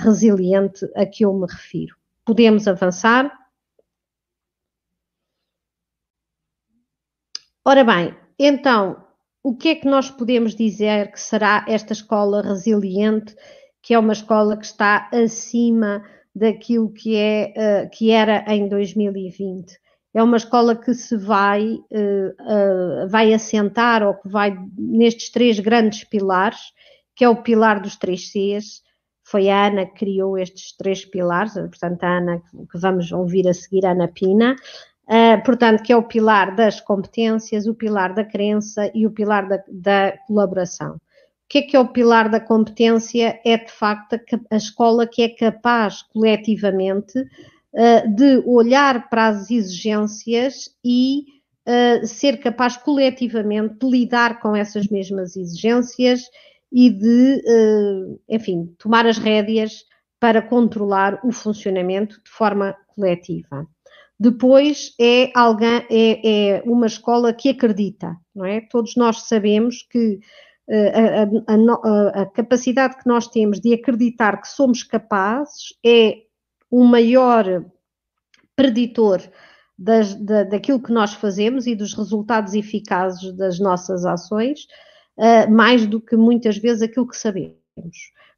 resiliente 0.00 0.88
a 0.94 1.04
que 1.04 1.24
eu 1.24 1.34
me 1.34 1.44
refiro. 1.44 1.96
Podemos 2.24 2.68
avançar? 2.68 3.36
Ora 7.64 7.82
bem, 7.82 8.16
então, 8.38 9.05
o 9.46 9.54
que 9.54 9.68
é 9.68 9.74
que 9.76 9.86
nós 9.86 10.10
podemos 10.10 10.56
dizer 10.56 11.12
que 11.12 11.20
será 11.20 11.64
esta 11.68 11.92
escola 11.92 12.42
resiliente, 12.42 13.32
que 13.80 13.94
é 13.94 13.98
uma 13.98 14.12
escola 14.12 14.56
que 14.56 14.66
está 14.66 15.08
acima 15.12 16.02
daquilo 16.34 16.92
que, 16.92 17.14
é, 17.14 17.54
uh, 17.56 17.90
que 17.90 18.10
era 18.10 18.44
em 18.52 18.68
2020. 18.68 19.72
É 20.12 20.20
uma 20.20 20.36
escola 20.36 20.74
que 20.74 20.92
se 20.92 21.16
vai, 21.16 21.74
uh, 21.74 23.04
uh, 23.04 23.08
vai 23.08 23.32
assentar 23.32 24.02
ou 24.02 24.14
que 24.14 24.28
vai 24.28 24.58
nestes 24.76 25.30
três 25.30 25.60
grandes 25.60 26.02
pilares, 26.02 26.72
que 27.14 27.24
é 27.24 27.28
o 27.28 27.40
pilar 27.40 27.80
dos 27.80 27.94
três 27.94 28.32
Cs. 28.32 28.82
Foi 29.22 29.48
a 29.48 29.68
Ana 29.68 29.86
que 29.86 29.94
criou 29.94 30.36
estes 30.36 30.76
três 30.76 31.04
pilares, 31.04 31.52
portanto, 31.52 32.02
a 32.02 32.18
Ana 32.18 32.42
que 32.68 32.78
vamos 32.80 33.12
ouvir 33.12 33.46
a 33.46 33.54
seguir, 33.54 33.86
a 33.86 33.92
Ana 33.92 34.08
Pina, 34.08 34.56
Uh, 35.08 35.42
portanto, 35.44 35.84
que 35.84 35.92
é 35.92 35.96
o 35.96 36.02
pilar 36.02 36.54
das 36.56 36.80
competências, 36.80 37.66
o 37.66 37.74
pilar 37.74 38.12
da 38.12 38.24
crença 38.24 38.90
e 38.92 39.06
o 39.06 39.10
pilar 39.10 39.48
da, 39.48 39.62
da 39.68 40.18
colaboração. 40.26 40.96
O 40.96 41.48
que 41.48 41.58
é 41.58 41.62
que 41.62 41.76
é 41.76 41.80
o 41.80 41.86
pilar 41.86 42.28
da 42.28 42.40
competência? 42.40 43.40
É 43.44 43.56
de 43.56 43.70
facto 43.70 44.20
a, 44.50 44.56
escola 44.56 45.06
que 45.06 45.22
é 45.22 45.28
capaz 45.28 46.02
coletivamente 46.02 47.20
uh, 47.20 48.16
de 48.16 48.42
olhar 48.44 49.08
para 49.08 49.28
as 49.28 49.48
exigências 49.48 50.70
e 50.84 51.22
uh, 51.68 52.04
ser 52.04 52.38
capaz 52.38 52.76
coletivamente 52.76 53.76
de 53.78 53.88
lidar 53.88 54.40
com 54.40 54.56
essas 54.56 54.88
mesmas 54.88 55.36
exigências 55.36 56.22
e 56.72 56.90
de, 56.90 57.42
uh, 57.46 58.20
enfim, 58.28 58.74
tomar 58.76 59.06
as 59.06 59.18
rédeas 59.18 59.84
para 60.18 60.42
controlar 60.42 61.20
o 61.24 61.30
funcionamento 61.30 62.20
de 62.24 62.30
forma 62.30 62.76
coletiva. 62.88 63.68
Depois 64.18 64.94
é 64.98 65.30
alguém, 65.34 65.86
é, 65.90 66.56
é 66.56 66.62
uma 66.64 66.86
escola 66.86 67.34
que 67.34 67.50
acredita, 67.50 68.16
não 68.34 68.46
é? 68.46 68.62
Todos 68.62 68.96
nós 68.96 69.22
sabemos 69.28 69.86
que 69.90 70.20
a, 70.68 71.52
a, 71.52 72.22
a, 72.22 72.26
capacidade 72.26 72.96
que 72.96 73.06
nós 73.06 73.28
temos 73.28 73.60
de 73.60 73.74
acreditar 73.74 74.40
que 74.40 74.48
somos 74.48 74.82
capazes 74.82 75.74
é 75.84 76.22
o 76.70 76.82
maior 76.84 77.64
preditor 78.56 79.20
das, 79.78 80.14
da, 80.14 80.44
daquilo 80.44 80.82
que 80.82 80.92
nós 80.92 81.12
fazemos 81.12 81.66
e 81.66 81.76
dos 81.76 81.94
resultados 81.94 82.54
eficazes 82.54 83.32
das 83.36 83.60
nossas 83.60 84.04
ações, 84.04 84.66
uh, 85.18 85.50
mais 85.50 85.86
do 85.86 86.00
que 86.00 86.16
muitas 86.16 86.56
vezes 86.56 86.82
aquilo 86.82 87.06
que 87.06 87.16
sabemos. 87.16 87.60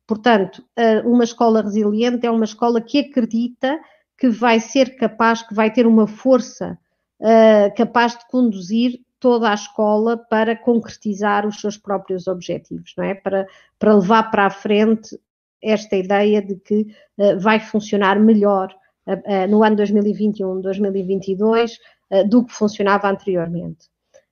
Portanto, 0.06 0.64
uma 1.04 1.22
escola 1.22 1.60
resiliente 1.60 2.26
é 2.26 2.30
uma 2.30 2.46
escola 2.46 2.80
que 2.80 2.98
acredita 2.98 3.78
que 4.18 4.28
vai 4.28 4.61
ser 4.61 4.96
capaz, 4.96 5.42
que 5.42 5.54
vai 5.54 5.70
ter 5.70 5.87
uma 5.87 6.07
força 6.07 6.78
capaz 7.76 8.16
de 8.16 8.28
conduzir 8.28 9.00
toda 9.20 9.50
a 9.50 9.54
escola 9.54 10.16
para 10.16 10.57
concretizar 10.57 11.46
os 11.46 11.61
seus 11.61 11.76
próprios 11.76 12.26
objetivos, 12.26 12.94
não 12.96 13.04
é? 13.04 13.14
Para, 13.14 13.46
para 13.78 13.94
levar 13.94 14.31
para 14.31 14.46
a 14.46 14.50
frente 14.50 15.18
esta 15.62 15.96
ideia 15.96 16.40
de 16.40 16.57
que 16.57 16.87
uh, 17.18 17.38
vai 17.40 17.59
funcionar 17.59 18.18
melhor 18.20 18.72
uh, 19.07 19.12
uh, 19.12 19.48
no 19.48 19.62
ano 19.64 19.76
2021, 19.76 20.61
2022 20.61 21.78
do 22.31 22.42
que 22.42 22.54
funcionava 22.54 23.07
anteriormente. 23.11 23.90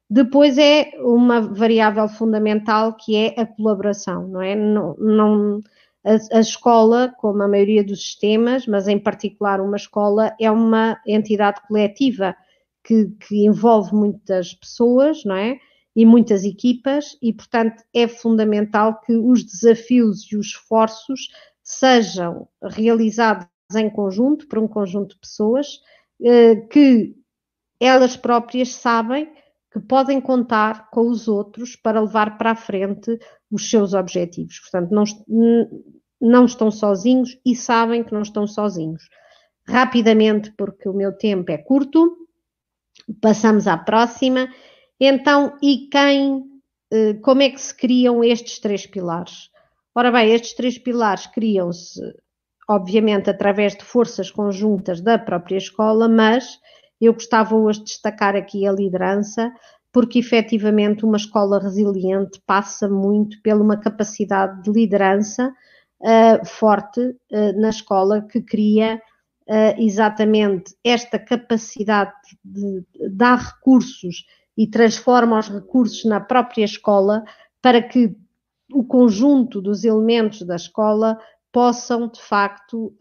Depois 0.09 0.57
é 0.57 0.93
uma 0.99 1.43
variável 1.43 2.09
fundamental 2.09 2.95
que 2.95 3.15
é 3.15 3.39
a 3.39 3.45
colaboração, 3.45 4.27
não 4.29 4.41
é? 4.41 4.55
Não, 4.55 4.95
não 4.95 5.61
a, 6.07 6.39
a, 6.39 6.41
escola, 6.41 7.13
como 7.19 7.43
a 7.43 7.49
maioria 7.49 7.83
dos 7.83 8.01
sistemas, 8.01 8.67
mas 8.67 8.87
em 8.87 8.99
particular 8.99 9.61
uma 9.61 9.77
escola, 9.77 10.35
é 10.41 10.49
uma 10.49 11.01
entidade 11.05 11.61
coletiva 11.67 12.37
que, 12.85 13.07
que 13.19 13.45
envolve 13.45 13.93
muitas 13.93 14.55
pessoas, 14.55 15.25
não 15.25 15.35
é? 15.35 15.59
E 15.97 16.07
muitas 16.07 16.45
equipas, 16.45 17.19
e 17.21 17.33
portanto 17.33 17.83
é 17.93 18.07
fundamental 18.07 19.01
que 19.01 19.17
os 19.17 19.43
desafios 19.43 20.31
e 20.31 20.37
os 20.37 20.47
esforços 20.49 21.29
sejam 21.63 22.47
realizados 22.63 23.49
em 23.75 23.91
conjunto, 23.91 24.47
por 24.47 24.61
um 24.61 24.69
conjunto 24.69 25.15
de 25.15 25.21
pessoas, 25.21 25.81
eh, 26.23 26.57
que 26.71 27.17
elas 27.81 28.17
próprias 28.17 28.75
sabem 28.75 29.29
que 29.77 29.87
podem 29.87 30.21
contar 30.23 30.89
com 30.89 31.09
os 31.09 31.29
outros 31.29 31.77
para 31.77 32.01
levar 32.01 32.39
para 32.39 32.53
a 32.53 32.57
frente 32.57 33.19
os 33.51 33.69
seus 33.69 33.93
objetivos. 33.93 34.59
Portanto, 34.61 34.91
não, 34.91 35.05
não 36.19 36.47
estão 36.47 36.71
sozinhos 36.71 37.37
e 37.45 37.55
sabem 37.55 38.03
que 38.03 38.15
não 38.15 38.23
estão 38.23 38.47
sozinhos. 38.47 39.03
Rapidamente, 39.69 40.51
porque 40.57 40.89
o 40.89 40.95
meu 40.95 41.13
tempo 41.13 41.51
é 41.53 41.59
curto, 41.59 42.17
Passamos 43.21 43.67
à 43.67 43.77
próxima. 43.77 44.49
Então, 44.99 45.57
e 45.63 45.89
quem, 45.91 46.45
eh, 46.91 47.15
como 47.15 47.43
é 47.43 47.51
que 47.51 47.61
se 47.61 47.77
criam 47.77 48.25
estes 48.25 48.59
três 48.59 48.87
pilares? 48.87 49.51
Ora 49.95 50.11
bem, 50.11 50.33
estes 50.33 50.55
três 50.55 50.79
pilares 50.79 51.27
criam-se, 51.27 52.01
obviamente, 52.69 53.31
através 53.31 53.77
de 53.77 53.85
forças 53.85 54.31
conjuntas 54.31 55.01
da 55.01 55.19
própria 55.19 55.57
escola, 55.57 56.09
mas 56.09 56.59
eu 57.01 57.13
gostava 57.13 57.55
hoje 57.55 57.81
de 57.81 57.85
destacar 57.87 58.35
aqui 58.35 58.67
a 58.67 58.73
liderança, 58.73 59.53
porque 59.93 60.19
efetivamente 60.19 61.05
uma 61.05 61.17
escola 61.17 61.59
resiliente 61.59 62.41
passa 62.47 62.89
muito 62.89 63.41
pela 63.43 63.63
uma 63.63 63.77
capacidade 63.77 64.63
de 64.63 64.71
liderança 64.71 65.55
uh, 66.01 66.47
forte 66.47 67.01
uh, 67.01 67.61
na 67.61 67.71
escola 67.71 68.23
que 68.23 68.41
cria 68.41 69.01
uh, 69.49 69.83
exatamente 69.83 70.75
esta 70.85 71.19
capacidade 71.19 72.13
de 72.45 72.85
dar 73.11 73.37
recursos 73.39 74.27
e 74.57 74.67
transforma 74.67 75.39
os 75.39 75.49
recursos 75.49 76.05
na 76.05 76.21
própria 76.21 76.65
escola 76.65 77.25
para 77.61 77.83
que 77.83 78.17
o 78.73 78.85
conjunto 78.85 79.61
dos 79.61 79.85
elementos 79.85 80.43
da 80.43 80.57
escola 80.57 81.19
possam, 81.53 82.09
de 82.09 82.21
facto, 82.21 82.95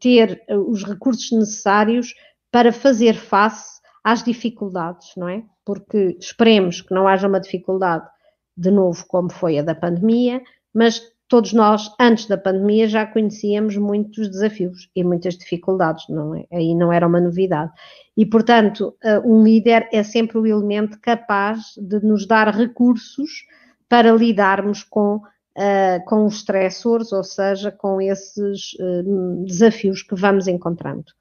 ter 0.00 0.42
os 0.66 0.82
recursos 0.82 1.30
necessários 1.32 2.14
para 2.56 2.72
fazer 2.72 3.12
face 3.12 3.82
às 4.02 4.24
dificuldades, 4.24 5.08
não 5.14 5.28
é? 5.28 5.42
Porque 5.62 6.16
esperemos 6.18 6.80
que 6.80 6.94
não 6.94 7.06
haja 7.06 7.28
uma 7.28 7.38
dificuldade 7.38 8.08
de 8.56 8.70
novo 8.70 9.04
como 9.06 9.30
foi 9.30 9.58
a 9.58 9.62
da 9.62 9.74
pandemia, 9.74 10.40
mas 10.72 11.02
todos 11.28 11.52
nós, 11.52 11.94
antes 12.00 12.24
da 12.26 12.38
pandemia, 12.38 12.88
já 12.88 13.04
conhecíamos 13.04 13.76
muitos 13.76 14.30
desafios 14.30 14.88
e 14.96 15.04
muitas 15.04 15.36
dificuldades, 15.36 16.08
não 16.08 16.34
é? 16.34 16.46
Aí 16.50 16.74
não 16.74 16.90
era 16.90 17.06
uma 17.06 17.20
novidade. 17.20 17.70
E, 18.16 18.24
portanto, 18.24 18.96
eh, 19.04 19.18
um 19.18 19.44
líder 19.44 19.86
é 19.92 20.02
sempre 20.02 20.38
o 20.38 20.46
elemento 20.46 20.98
capaz 20.98 21.74
de 21.76 22.00
nos 22.00 22.26
dar 22.26 22.48
recursos 22.48 23.44
para 23.86 24.10
lidarmos 24.12 24.82
com, 24.82 25.16
uh, 25.16 26.04
com 26.06 26.24
os 26.24 26.36
stressores, 26.36 27.12
ou 27.12 27.22
seja, 27.22 27.70
com 27.70 28.00
esses 28.00 28.72
uh, 28.80 29.44
desafios 29.44 30.02
que 30.02 30.14
vamos 30.14 30.48
encontrando. 30.48 31.12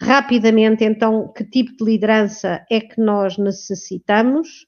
Rapidamente, 0.00 0.84
então, 0.84 1.32
que 1.32 1.44
tipo 1.44 1.76
de 1.76 1.84
liderança 1.84 2.64
é 2.70 2.80
que 2.80 3.00
nós 3.00 3.36
necessitamos? 3.36 4.66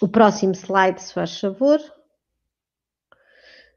O 0.00 0.08
próximo 0.08 0.54
slide, 0.54 1.00
se 1.02 1.12
faz 1.12 1.38
favor 1.38 1.80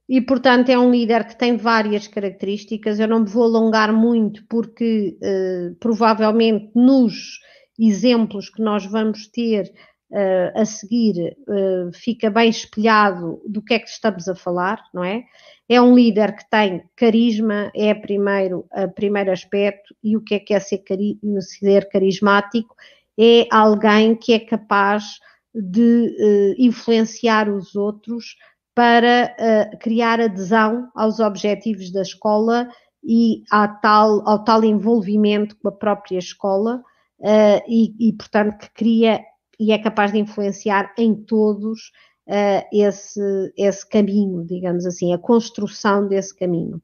e, 0.10 0.22
portanto, 0.22 0.70
é 0.70 0.78
um 0.78 0.90
líder 0.90 1.26
que 1.28 1.38
tem 1.38 1.58
várias 1.58 2.08
características. 2.08 3.00
Eu 3.00 3.08
não 3.10 3.20
me 3.20 3.30
vou 3.30 3.44
alongar 3.44 3.92
muito, 3.92 4.46
porque 4.48 5.18
uh, 5.22 5.76
provavelmente 5.76 6.72
nos 6.74 7.40
exemplos 7.78 8.50
que 8.50 8.62
nós 8.62 8.86
vamos 8.86 9.28
ter 9.28 9.70
uh, 10.12 10.62
a 10.62 10.64
seguir 10.64 11.36
uh, 11.50 11.92
fica 11.94 12.30
bem 12.30 12.50
espelhado 12.50 13.42
do 13.46 13.62
que 13.62 13.74
é 13.74 13.80
que 13.80 13.90
estamos 13.90 14.30
a 14.30 14.36
falar, 14.36 14.82
não 14.94 15.04
é? 15.04 15.24
É 15.70 15.82
um 15.82 15.94
líder 15.94 16.36
que 16.36 16.50
tem 16.50 16.84
carisma, 16.96 17.72
é 17.76 17.94
primeiro, 17.94 18.66
primeiro 18.96 19.32
aspecto, 19.32 19.94
e 20.02 20.16
o 20.16 20.22
que 20.22 20.36
é 20.36 20.40
que 20.40 20.54
é 20.54 20.60
ser, 20.60 20.78
cari 20.80 21.20
ser 21.42 21.90
carismático? 21.90 22.74
É 23.20 23.48
alguém 23.52 24.16
que 24.16 24.34
é 24.34 24.40
capaz 24.40 25.20
de 25.54 26.56
influenciar 26.58 27.50
os 27.50 27.76
outros 27.76 28.36
para 28.78 29.36
uh, 29.40 29.78
criar 29.80 30.22
adesão 30.22 30.88
aos 30.94 31.20
objetivos 31.20 31.92
da 31.92 32.04
escola 32.04 32.70
e 33.04 33.42
tal, 33.82 34.22
ao 34.28 34.44
tal 34.44 34.64
envolvimento 34.64 35.58
com 35.58 35.70
a 35.70 35.72
própria 35.72 36.20
escola 36.20 36.84
uh, 37.20 37.64
e, 37.68 37.96
e, 38.00 38.14
portanto, 38.14 38.60
que 38.60 38.70
cria 38.76 39.20
e 39.60 39.72
é 39.72 39.80
capaz 39.80 40.12
de 40.12 40.20
influenciar 40.20 40.94
em 40.96 41.16
todos 41.16 41.92
uh, 42.28 42.68
esse, 42.72 43.54
esse 43.58 43.88
caminho, 43.88 44.46
digamos 44.46 44.86
assim, 44.86 45.14
a 45.14 45.18
construção 45.18 46.08
desse 46.08 46.36
caminho. 46.36 46.82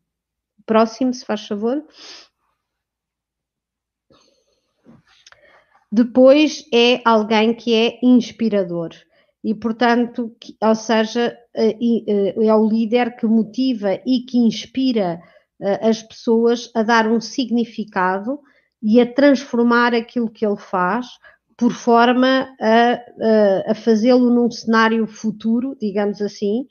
Próximo, 0.65 1.13
se 1.13 1.25
faz 1.25 1.45
favor. 1.45 1.83
Depois 5.91 6.65
é 6.73 7.01
alguém 7.05 7.53
que 7.53 7.73
é 7.75 7.99
inspirador 8.01 8.89
e, 9.43 9.53
portanto, 9.53 10.35
ou 10.59 10.73
seja, 10.73 11.37
eh, 11.53 11.77
eh, 12.07 12.45
é 12.47 12.55
o 12.55 12.67
líder 12.67 13.15
que 13.15 13.27
motiva 13.27 13.99
e 14.05 14.21
que 14.21 14.39
inspira 14.39 15.21
as 15.81 16.01
pessoas 16.01 16.71
a 16.75 16.81
dar 16.81 17.07
um 17.07 17.21
significado 17.21 18.39
e 18.81 18.99
a 18.99 19.13
transformar 19.13 19.93
aquilo 19.93 20.29
que 20.29 20.45
ele 20.45 20.57
faz 20.57 21.07
por 21.57 21.71
forma 21.71 22.47
a, 22.59 23.71
a 23.71 23.75
fazê-lo 23.75 24.29
num 24.29 24.49
cenário 24.49 25.05
futuro, 25.07 25.77
digamos 25.79 26.21
assim. 26.21 26.67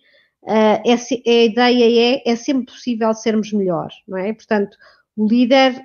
a 0.46 1.44
ideia 1.44 2.16
é, 2.16 2.30
é 2.30 2.36
sempre 2.36 2.66
possível 2.66 3.12
sermos 3.14 3.52
melhores, 3.52 3.94
não 4.08 4.18
é? 4.18 4.32
Portanto, 4.32 4.76
o 5.16 5.26
líder 5.26 5.80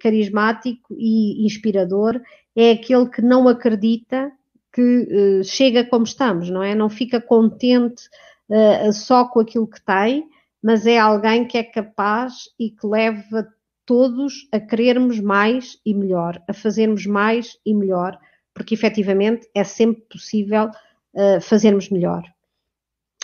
carismático 0.00 0.94
e 0.98 1.44
inspirador 1.46 2.20
é 2.56 2.72
aquele 2.72 3.08
que 3.08 3.22
não 3.22 3.48
acredita 3.48 4.32
que 4.72 4.80
uh, 4.80 5.44
chega 5.44 5.84
como 5.84 6.04
estamos, 6.04 6.48
não 6.48 6.62
é? 6.62 6.74
Não 6.74 6.88
fica 6.88 7.20
contente 7.20 8.08
uh, 8.48 8.92
só 8.92 9.26
com 9.26 9.40
aquilo 9.40 9.66
que 9.66 9.80
tem, 9.84 10.26
mas 10.62 10.86
é 10.86 10.98
alguém 10.98 11.46
que 11.46 11.58
é 11.58 11.62
capaz 11.62 12.44
e 12.58 12.70
que 12.70 12.86
leva 12.86 13.46
todos 13.92 14.48
a 14.50 14.58
querermos 14.58 15.20
mais 15.20 15.78
e 15.84 15.92
melhor, 15.92 16.42
a 16.48 16.54
fazermos 16.54 17.04
mais 17.04 17.58
e 17.62 17.74
melhor, 17.74 18.18
porque 18.54 18.72
efetivamente 18.72 19.46
é 19.54 19.62
sempre 19.64 20.00
possível 20.10 20.70
uh, 21.12 21.38
fazermos 21.42 21.90
melhor. 21.90 22.22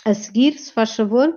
A 0.04 0.12
seguir, 0.12 0.58
se 0.58 0.70
faz 0.70 0.94
favor. 0.94 1.30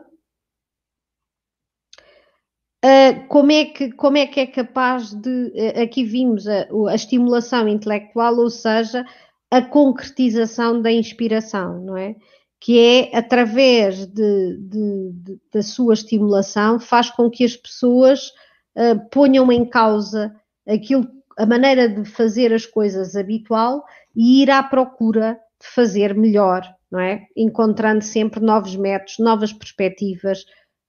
Uh, 2.84 3.26
como, 3.30 3.54
é 3.54 3.64
que, 3.64 3.94
como 3.94 4.18
é 4.18 4.28
que 4.28 4.42
é 4.42 4.48
capaz 4.48 5.14
de. 5.14 5.30
Uh, 5.30 5.82
aqui 5.82 6.04
vimos 6.04 6.46
a, 6.46 6.68
a, 6.90 6.96
estimulação 6.96 7.70
intelectual, 7.70 8.36
ou 8.36 8.50
seja, 8.50 9.06
a 9.50 9.62
concretização 9.62 10.82
da 10.82 10.92
inspiração, 10.92 11.80
não 11.82 11.96
é? 11.96 12.18
Que 12.60 12.78
é 12.78 13.18
através 13.18 14.06
de, 14.08 14.58
de, 14.58 15.12
de, 15.14 15.40
da 15.54 15.64
sua 15.64 15.94
estimulação, 15.94 16.82
faz 16.82 17.10
com 17.10 17.30
que 17.30 17.46
as 17.46 17.56
pessoas 17.56 18.34
uh, 18.76 19.10
ponham 19.10 19.52
em 19.52 19.66
causa 19.66 20.36
aquilo, 20.68 21.08
a 21.38 21.46
maneira 21.46 21.90
de 21.90 22.06
fazer 22.06 22.54
as 22.54 22.66
coisas 22.66 23.16
habitual 23.16 23.84
e 24.16 24.42
ir 24.42 24.52
à 24.52 24.62
procura 24.62 25.40
de 25.60 25.68
fazer 25.68 26.16
melhor, 26.16 26.64
não 26.92 27.00
é? 27.00 27.28
Encontrando 27.36 28.04
sempre 28.04 28.40
novos 28.40 28.76
métodos, 28.76 29.20
novas 29.20 29.54
perspectivas, 29.54 30.46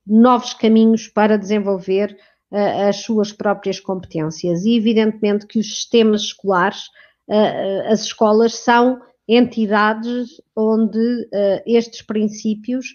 novos 0.07 0.55
caminhos 0.55 1.09
para 1.09 1.39
desenvolver 1.39 2.17
uh, 2.51 2.89
as 2.89 2.97
suas 2.97 3.33
próprias 3.33 3.79
competências. 3.79 4.65
E 4.65 4.77
evidentemente 4.77 5.47
que 5.47 5.59
os 5.59 5.67
sistemas 5.67 6.23
escolares 6.23 6.85
as 7.89 8.03
escolas 8.03 8.57
são 8.57 9.01
entidades 9.29 10.41
onde 10.57 11.29
estes 11.65 12.03
princípios 12.03 12.95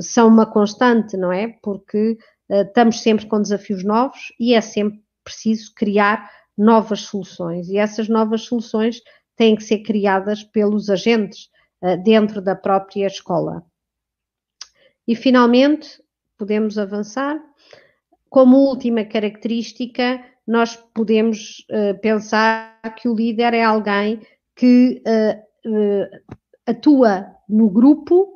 são 0.00 0.28
uma 0.28 0.46
constante, 0.46 1.16
não 1.16 1.32
é? 1.32 1.48
Porque 1.62 2.16
estamos 2.48 3.00
sempre 3.00 3.26
com 3.26 3.40
desafios 3.40 3.84
novos 3.84 4.32
e 4.38 4.54
é 4.54 4.60
sempre 4.60 5.02
preciso 5.24 5.74
criar 5.74 6.30
novas 6.56 7.00
soluções. 7.00 7.68
E 7.68 7.76
essas 7.76 8.08
novas 8.08 8.42
soluções 8.42 9.00
têm 9.34 9.56
que 9.56 9.64
ser 9.64 9.80
criadas 9.80 10.42
pelos 10.42 10.88
agentes 10.88 11.50
dentro 12.02 12.40
da 12.40 12.54
própria 12.54 13.06
escola. 13.06 13.62
E 15.06 15.14
finalmente, 15.14 16.02
podemos 16.36 16.78
avançar. 16.78 17.40
Como 18.28 18.56
última 18.58 19.04
característica, 19.04 20.22
nós 20.46 20.76
podemos 20.94 21.64
uh, 21.70 21.98
pensar 22.00 22.80
que 22.96 23.08
o 23.08 23.14
líder 23.14 23.54
é 23.54 23.64
alguém 23.64 24.20
que 24.54 25.02
uh, 25.06 25.70
uh, 25.70 26.36
atua 26.66 27.26
no 27.48 27.68
grupo, 27.70 28.35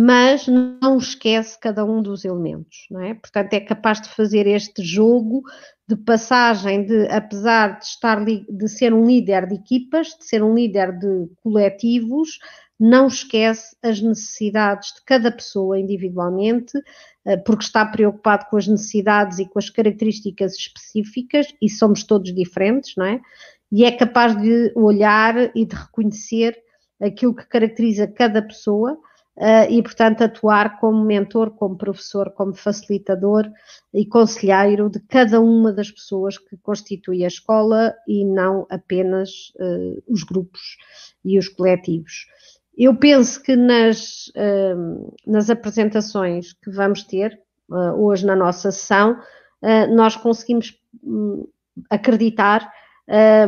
mas 0.00 0.46
não 0.46 0.96
esquece 0.96 1.58
cada 1.58 1.84
um 1.84 2.00
dos 2.00 2.24
elementos, 2.24 2.86
não 2.88 3.00
é? 3.00 3.14
Portanto, 3.14 3.52
é 3.52 3.58
capaz 3.58 4.00
de 4.00 4.08
fazer 4.08 4.46
este 4.46 4.80
jogo 4.80 5.42
de 5.88 5.96
passagem 5.96 6.86
de, 6.86 7.08
apesar 7.08 7.80
de 7.80 7.84
estar 7.84 8.24
de 8.24 8.68
ser 8.68 8.94
um 8.94 9.04
líder 9.04 9.48
de 9.48 9.56
equipas, 9.56 10.16
de 10.16 10.24
ser 10.24 10.40
um 10.40 10.54
líder 10.54 10.96
de 10.96 11.28
coletivos, 11.42 12.38
não 12.78 13.08
esquece 13.08 13.76
as 13.82 14.00
necessidades 14.00 14.94
de 14.94 15.04
cada 15.04 15.32
pessoa 15.32 15.80
individualmente, 15.80 16.80
eh, 17.26 17.36
porque 17.36 17.64
está 17.64 17.84
preocupado 17.84 18.46
com 18.48 18.56
as 18.56 18.68
necessidades 18.68 19.40
e 19.40 19.48
com 19.48 19.58
as 19.58 19.68
características 19.68 20.54
específicas, 20.54 21.48
e 21.60 21.68
somos 21.68 22.04
todos 22.04 22.32
diferentes, 22.32 22.94
não 22.96 23.04
é? 23.04 23.20
E 23.72 23.84
é 23.84 23.90
capaz 23.90 24.40
de 24.40 24.72
olhar 24.76 25.50
e 25.56 25.66
de 25.66 25.74
reconhecer 25.74 26.56
aquilo 27.02 27.34
que 27.34 27.48
caracteriza 27.48 28.06
cada 28.06 28.40
pessoa 28.40 28.96
uh, 29.38 29.70
e, 29.70 29.82
portanto, 29.82 30.22
atuar 30.22 30.78
como 30.80 31.04
mentor, 31.04 31.52
como 31.52 31.78
professor, 31.78 32.30
como 32.32 32.54
facilitador 32.54 33.48
e 33.94 34.04
conselheiro 34.04 34.90
de 34.90 35.00
cada 35.00 35.40
uma 35.40 35.72
das 35.72 35.90
pessoas 35.90 36.36
que 36.36 36.56
constitui 36.56 37.24
a 37.24 37.28
escola 37.28 37.94
e 38.06 38.24
não 38.24 38.66
apenas 38.68 39.52
uh, 39.56 40.02
os 40.08 40.24
grupos 40.24 40.76
e 41.24 41.38
os 41.38 41.48
coletivos. 41.48 42.26
Eu 42.76 42.96
penso 42.96 43.42
que 43.42 43.56
nas, 43.56 44.28
uh, 44.28 45.16
nas 45.26 45.48
apresentações 45.50 46.52
que 46.52 46.70
vamos 46.70 47.02
ter 47.04 47.40
hoje 47.98 48.24
na 48.24 48.34
nossa 48.34 48.72
sessão, 48.72 49.20
nós 49.94 50.16
conseguimos 50.16 50.74
um, 51.04 51.46
acreditar 51.90 52.66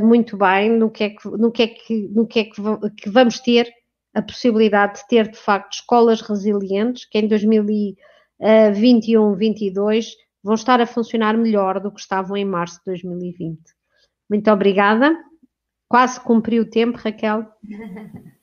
muito 0.03 0.37
bem 0.37 0.76
no 0.76 0.90
que 0.90 1.05
é 1.05 1.09
que, 1.09 1.26
no 1.26 1.50
que, 1.50 1.62
é 1.62 1.66
que, 1.68 2.09
no 2.09 2.26
que, 2.26 2.40
é 2.40 2.44
que, 2.44 2.61
que 2.98 3.09
vamos 3.09 3.40
ter 3.40 3.72
a 4.14 4.23
possibilidade 4.23 5.01
de 5.01 5.09
ter, 5.09 5.29
de 5.29 5.38
facto, 5.38 5.73
escolas 5.75 6.20
resilientes 6.20 7.05
que 7.05 7.18
em 7.18 7.29
2021-22 7.29 10.07
vão 10.42 10.55
estar 10.55 10.81
a 10.81 10.87
funcionar 10.87 11.37
melhor 11.37 11.81
do 11.81 11.92
que 11.92 12.01
estavam 12.01 12.37
em 12.37 12.44
março 12.44 12.79
de 12.79 12.85
2020. 12.87 13.61
Muito 14.29 14.51
obrigada. 14.51 15.16
Quase 15.88 16.20
cumpri 16.20 16.59
o 16.61 16.68
tempo, 16.68 16.99
Raquel. 16.99 17.46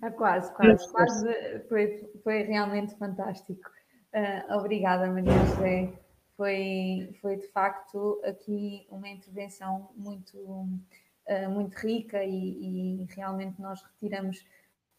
Ah, 0.00 0.10
quase, 0.10 0.54
quase, 0.54 0.90
quase. 0.90 1.28
Foi, 1.68 2.10
foi 2.22 2.42
realmente 2.42 2.94
fantástico. 2.96 3.70
Uh, 4.14 4.58
obrigada, 4.58 5.10
Maria 5.10 5.32
José. 5.46 5.92
Foi, 6.36 7.10
foi 7.20 7.36
de 7.36 7.48
facto 7.48 8.20
aqui 8.24 8.86
uma 8.90 9.08
intervenção 9.08 9.90
muito, 9.96 10.38
uh, 10.38 11.50
muito 11.50 11.74
rica 11.74 12.24
e, 12.24 13.00
e, 13.00 13.06
realmente 13.14 13.60
nós 13.60 13.82
retiramos 13.82 14.44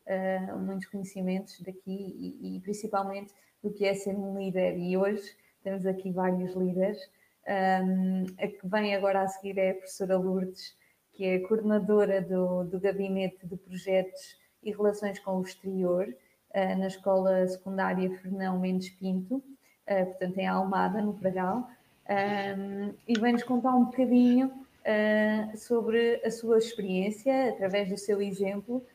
uh, 0.08 0.58
muitos 0.58 0.88
conhecimentos 0.88 1.60
daqui 1.62 1.82
e, 1.88 2.58
e, 2.58 2.60
principalmente 2.62 3.34
do 3.64 3.72
que 3.72 3.86
é 3.86 3.94
ser 3.94 4.16
um 4.16 4.38
líder. 4.38 4.78
E 4.78 4.98
hoje 4.98 5.36
temos 5.64 5.86
aqui 5.86 6.12
vários 6.12 6.54
líderes. 6.54 7.00
Um, 7.48 8.26
a 8.40 8.48
que 8.48 8.68
vem 8.68 8.96
agora 8.96 9.22
a 9.22 9.28
seguir 9.28 9.58
é 9.58 9.72
a 9.72 9.76
professora 9.76 10.18
Lourdes, 10.18 10.76
que 11.14 11.26
é 11.26 11.40
coordenadora 11.40 12.22
do, 12.22 12.64
do 12.64 12.80
gabinete 12.80 13.46
de 13.46 13.56
projetos 13.56 14.38
e 14.64 14.72
relações 14.72 15.20
com 15.20 15.38
o 15.38 15.42
exterior 15.42 16.08
uh, 16.08 16.78
na 16.78 16.88
Escola 16.88 17.48
Secundária 17.48 18.10
Fernão 18.20 18.60
Mendes 18.60 18.90
Pinto, 18.90 19.36
uh, 19.36 20.06
portanto 20.06 20.38
em 20.38 20.48
Almada, 20.48 21.02
no 21.02 21.14
Pragal, 21.14 21.70
um, 22.08 22.94
e 23.08 23.20
vem-nos 23.20 23.44
contar 23.44 23.76
um 23.76 23.86
bocadinho 23.86 24.48
uh, 24.48 25.58
sobre 25.58 26.22
a 26.24 26.30
sua 26.30 26.58
experiência, 26.58 27.50
através 27.50 27.90
do 27.90 27.98
seu 27.98 28.22
exemplo, 28.22 28.86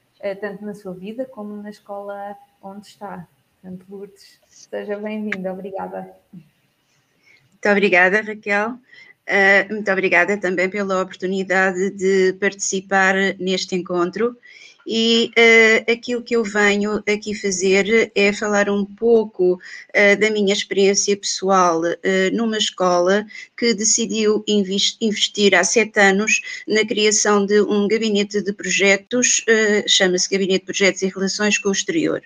tanto 0.40 0.64
na 0.64 0.74
sua 0.74 0.92
vida 0.92 1.24
como 1.24 1.62
na 1.62 1.70
escola 1.70 2.37
onde 2.62 2.87
está. 2.87 3.26
Portanto, 3.61 3.85
Lourdes, 3.88 4.38
seja 4.46 4.96
bem-vinda, 4.98 5.52
obrigada. 5.52 6.14
Muito 6.33 7.68
obrigada, 7.68 8.22
Raquel. 8.22 8.70
Uh, 8.70 9.72
muito 9.74 9.90
obrigada 9.90 10.37
também 10.37 10.68
pela 10.68 11.02
oportunidade 11.02 11.90
de 11.90 12.33
participar 12.40 13.14
neste 13.38 13.76
encontro 13.76 14.37
e 14.86 15.30
uh, 15.36 15.92
aquilo 15.92 16.22
que 16.22 16.34
eu 16.34 16.44
venho 16.44 17.02
aqui 17.08 17.34
fazer 17.34 18.10
é 18.14 18.32
falar 18.32 18.68
um 18.68 18.84
pouco 18.84 19.54
uh, 19.54 20.20
da 20.20 20.30
minha 20.30 20.52
experiência 20.52 21.16
pessoal 21.16 21.80
uh, 21.80 21.96
numa 22.32 22.58
escola 22.58 23.26
que 23.56 23.74
decidiu 23.74 24.44
investir 24.46 25.54
há 25.54 25.64
sete 25.64 26.00
anos 26.00 26.40
na 26.66 26.84
criação 26.84 27.44
de 27.44 27.60
um 27.60 27.86
gabinete 27.86 28.42
de 28.42 28.52
projetos, 28.52 29.44
chama-se 29.86 30.28
Gabinete 30.30 30.60
de 30.60 30.66
Projetos 30.66 31.02
e 31.02 31.08
Relações 31.08 31.58
com 31.58 31.68
o 31.68 31.72
Exterior. 31.72 32.22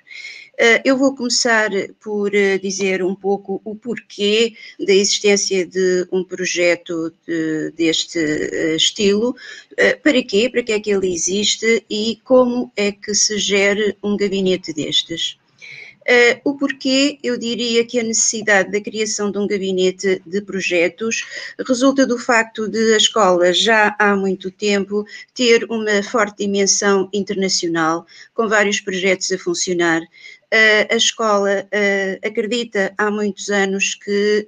Eh, 0.59 0.83
eu 0.85 0.97
vou 0.97 1.15
começar 1.17 1.71
por 2.01 2.35
eh, 2.35 2.59
dizer 2.59 3.03
um 3.03 3.15
pouco 3.15 3.61
o 3.65 3.75
porquê 3.75 4.55
da 4.79 4.93
existência 4.93 5.67
de 5.67 6.07
um 6.13 6.23
projeto 6.23 7.13
de, 7.27 7.73
deste 7.73 8.19
eh, 8.19 8.77
estilo, 8.77 9.35
para 10.03 10.23
quê, 10.23 10.49
para 10.49 10.63
que 10.63 10.73
é 10.73 10.81
que 10.81 10.91
ele 10.91 11.13
existe? 11.13 11.85
E 11.91 12.21
como 12.25 12.71
é 12.77 12.93
que 12.93 13.15
se 13.15 13.39
gere 13.39 13.97
um 14.03 14.17
gabinete 14.17 14.73
destes. 14.73 15.37
Uh, 16.07 16.51
o 16.51 16.55
porquê, 16.55 17.19
eu 17.23 17.39
diria 17.39 17.83
que 17.85 17.99
a 17.99 18.03
necessidade 18.03 18.71
da 18.71 18.81
criação 18.81 19.31
de 19.31 19.39
um 19.39 19.47
gabinete 19.47 20.21
de 20.27 20.43
projetos 20.43 21.25
resulta 21.67 22.07
do 22.07 22.19
facto 22.19 22.69
de 22.69 22.93
a 22.93 22.99
escola 22.99 23.55
já 23.55 23.97
há 23.99 24.15
muito 24.15 24.51
tempo 24.51 25.07
ter 25.33 25.65
uma 25.71 26.03
forte 26.03 26.45
dimensão 26.45 27.09
internacional, 27.11 28.07
com 28.35 28.47
vários 28.47 28.81
projetos 28.81 29.33
a 29.33 29.39
funcionar. 29.39 30.03
Uh, 30.03 30.93
a 30.93 30.97
escola 30.97 31.67
uh, 31.73 32.27
acredita 32.27 32.93
há 32.99 33.11
muitos 33.11 33.49
anos 33.49 33.95
que 33.95 34.47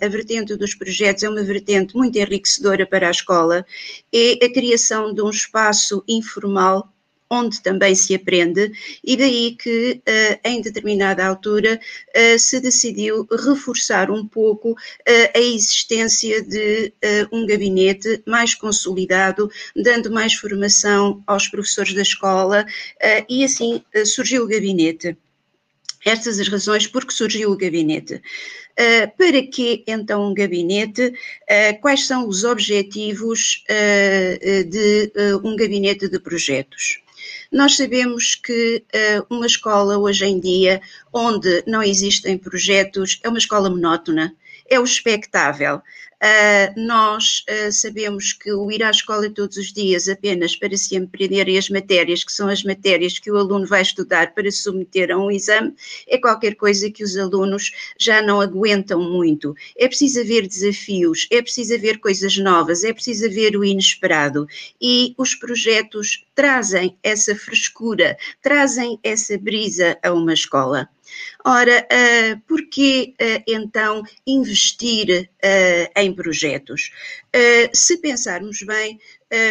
a 0.00 0.08
vertente 0.08 0.56
dos 0.56 0.74
projetos 0.74 1.22
é 1.22 1.28
uma 1.28 1.42
vertente 1.42 1.94
muito 1.94 2.18
enriquecedora 2.18 2.86
para 2.86 3.08
a 3.08 3.10
escola, 3.10 3.66
é 4.12 4.42
a 4.42 4.52
criação 4.52 5.12
de 5.12 5.20
um 5.20 5.28
espaço 5.28 6.02
informal 6.08 6.93
onde 7.34 7.60
também 7.60 7.94
se 7.94 8.14
aprende, 8.14 8.72
e 9.02 9.16
daí 9.16 9.56
que 9.56 10.00
uh, 10.06 10.48
em 10.48 10.60
determinada 10.60 11.26
altura 11.26 11.80
uh, 11.80 12.38
se 12.38 12.60
decidiu 12.60 13.26
reforçar 13.30 14.10
um 14.10 14.26
pouco 14.26 14.70
uh, 14.72 14.76
a 15.34 15.40
existência 15.40 16.42
de 16.42 16.92
um 17.32 17.46
gabinete 17.46 18.22
mais 18.26 18.54
consolidado, 18.54 19.50
dando 19.74 20.10
mais 20.10 20.34
formação 20.34 21.22
aos 21.26 21.48
professores 21.48 21.94
da 21.94 22.02
escola, 22.02 22.64
e 23.28 23.44
assim 23.44 23.82
surgiu 24.06 24.44
o 24.44 24.48
gabinete. 24.48 25.16
Estas 26.04 26.38
as 26.38 26.48
razões 26.48 26.86
por 26.86 27.04
que 27.06 27.14
surgiu 27.14 27.50
o 27.50 27.56
gabinete. 27.56 28.20
Uh, 28.74 29.06
para 29.16 29.40
que 29.46 29.84
então 29.86 30.28
um 30.28 30.34
gabinete? 30.34 31.06
Uh, 31.06 31.80
quais 31.80 32.06
são 32.06 32.28
os 32.28 32.42
objetivos 32.42 33.64
uh, 33.70 34.64
de 34.64 35.12
um 35.44 35.56
gabinete 35.56 36.08
de 36.08 36.18
projetos? 36.18 37.03
Nós 37.54 37.76
sabemos 37.76 38.34
que 38.34 38.84
uh, 38.92 39.32
uma 39.32 39.46
escola 39.46 39.96
hoje 39.96 40.26
em 40.26 40.40
dia, 40.40 40.82
onde 41.12 41.62
não 41.68 41.80
existem 41.80 42.36
projetos, 42.36 43.20
é 43.22 43.28
uma 43.28 43.38
escola 43.38 43.70
monótona, 43.70 44.34
é 44.68 44.80
o 44.80 44.82
expectável. 44.82 45.80
Uh, 46.24 46.80
nós 46.80 47.44
uh, 47.50 47.70
sabemos 47.70 48.32
que 48.32 48.50
o 48.50 48.70
ir 48.70 48.82
à 48.82 48.90
escola 48.90 49.28
todos 49.28 49.58
os 49.58 49.70
dias 49.70 50.08
apenas 50.08 50.56
para 50.56 50.74
se 50.74 50.96
aprender 50.96 51.46
as 51.54 51.68
matérias, 51.68 52.24
que 52.24 52.32
são 52.32 52.48
as 52.48 52.64
matérias 52.64 53.18
que 53.18 53.30
o 53.30 53.36
aluno 53.36 53.66
vai 53.66 53.82
estudar 53.82 54.32
para 54.32 54.50
submeter 54.50 55.10
a 55.10 55.18
um 55.18 55.30
exame, 55.30 55.74
é 56.08 56.16
qualquer 56.16 56.54
coisa 56.54 56.90
que 56.90 57.04
os 57.04 57.14
alunos 57.18 57.72
já 58.00 58.22
não 58.22 58.40
aguentam 58.40 59.02
muito. 59.02 59.54
É 59.76 59.86
preciso 59.86 60.20
haver 60.20 60.46
desafios, 60.46 61.26
é 61.30 61.42
preciso 61.42 61.74
haver 61.74 61.98
coisas 62.00 62.38
novas, 62.38 62.84
é 62.84 62.92
preciso 62.94 63.26
haver 63.26 63.54
o 63.54 63.62
inesperado. 63.62 64.46
E 64.80 65.14
os 65.18 65.34
projetos 65.34 66.24
trazem 66.34 66.96
essa 67.02 67.36
frescura, 67.36 68.16
trazem 68.40 68.98
essa 69.02 69.36
brisa 69.36 69.98
a 70.02 70.10
uma 70.10 70.32
escola. 70.32 70.88
Ora, 71.46 71.86
uh, 71.92 72.40
por 72.48 72.68
que 72.70 73.14
uh, 73.20 73.42
então 73.46 74.02
investir 74.26 75.28
uh, 75.44 76.00
em 76.00 76.14
projetos? 76.14 76.90
se 77.72 77.96
pensarmos 77.96 78.62
bem, 78.62 79.00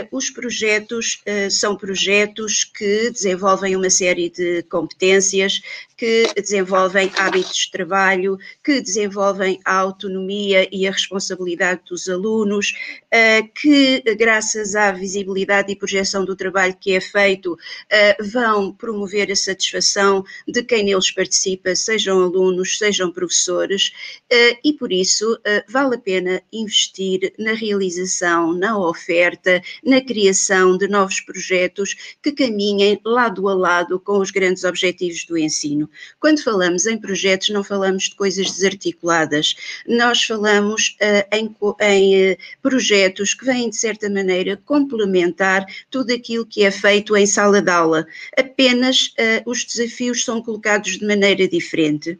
os 0.09 0.29
projetos 0.29 1.21
são 1.51 1.75
projetos 1.75 2.63
que 2.63 3.11
desenvolvem 3.11 3.75
uma 3.75 3.89
série 3.89 4.29
de 4.29 4.63
competências, 4.63 5.61
que 6.03 6.33
desenvolvem 6.35 7.09
hábitos 7.15 7.55
de 7.55 7.71
trabalho, 7.71 8.37
que 8.61 8.81
desenvolvem 8.81 9.57
a 9.63 9.77
autonomia 9.77 10.67
e 10.69 10.85
a 10.85 10.91
responsabilidade 10.91 11.79
dos 11.89 12.09
alunos, 12.09 12.73
uh, 13.05 13.47
que, 13.55 14.03
graças 14.17 14.75
à 14.75 14.91
visibilidade 14.91 15.71
e 15.71 15.77
projeção 15.77 16.25
do 16.25 16.35
trabalho 16.35 16.75
que 16.77 16.91
é 16.91 16.99
feito, 16.99 17.53
uh, 17.53 18.23
vão 18.33 18.73
promover 18.73 19.31
a 19.31 19.35
satisfação 19.35 20.25
de 20.45 20.61
quem 20.61 20.83
neles 20.83 21.09
participa, 21.09 21.73
sejam 21.73 22.21
alunos, 22.21 22.77
sejam 22.77 23.09
professores, 23.09 23.93
uh, 24.29 24.59
e 24.61 24.73
por 24.73 24.91
isso 24.91 25.39
vale 25.69 25.95
a 25.95 25.99
pena 25.99 26.41
investir 26.51 27.33
na 27.39 27.53
realização, 27.53 28.51
na 28.53 28.77
oferta, 28.77 29.61
na 29.81 30.01
criação 30.01 30.77
de 30.77 30.87
novos 30.89 31.21
projetos 31.21 32.15
que 32.21 32.33
caminhem 32.33 32.99
lado 33.05 33.47
a 33.47 33.53
lado 33.53 33.99
com 34.01 34.19
os 34.19 34.31
grandes 34.31 34.65
objetivos 34.65 35.25
do 35.25 35.37
ensino. 35.37 35.89
Quando 36.19 36.43
falamos 36.43 36.85
em 36.85 36.97
projetos, 36.97 37.49
não 37.49 37.63
falamos 37.63 38.03
de 38.03 38.15
coisas 38.15 38.51
desarticuladas, 38.51 39.55
nós 39.87 40.23
falamos 40.23 40.97
uh, 41.01 41.35
em, 41.35 41.55
em 41.81 42.31
uh, 42.31 42.37
projetos 42.61 43.33
que 43.33 43.45
vêm, 43.45 43.69
de 43.69 43.77
certa 43.77 44.09
maneira, 44.09 44.59
complementar 44.65 45.65
tudo 45.89 46.13
aquilo 46.13 46.45
que 46.45 46.63
é 46.63 46.71
feito 46.71 47.15
em 47.15 47.25
sala 47.25 47.61
de 47.61 47.71
aula. 47.71 48.05
Apenas 48.37 49.07
uh, 49.07 49.49
os 49.49 49.63
desafios 49.63 50.23
são 50.23 50.41
colocados 50.41 50.97
de 50.97 51.05
maneira 51.05 51.47
diferente. 51.47 52.19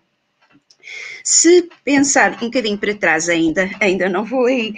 Se 1.24 1.70
pensar 1.84 2.38
um 2.42 2.48
bocadinho 2.48 2.78
para 2.78 2.94
trás 2.96 3.30
ainda, 3.30 3.70
ainda 3.80 4.10
não 4.10 4.26
vou 4.26 4.46
aí, 4.46 4.72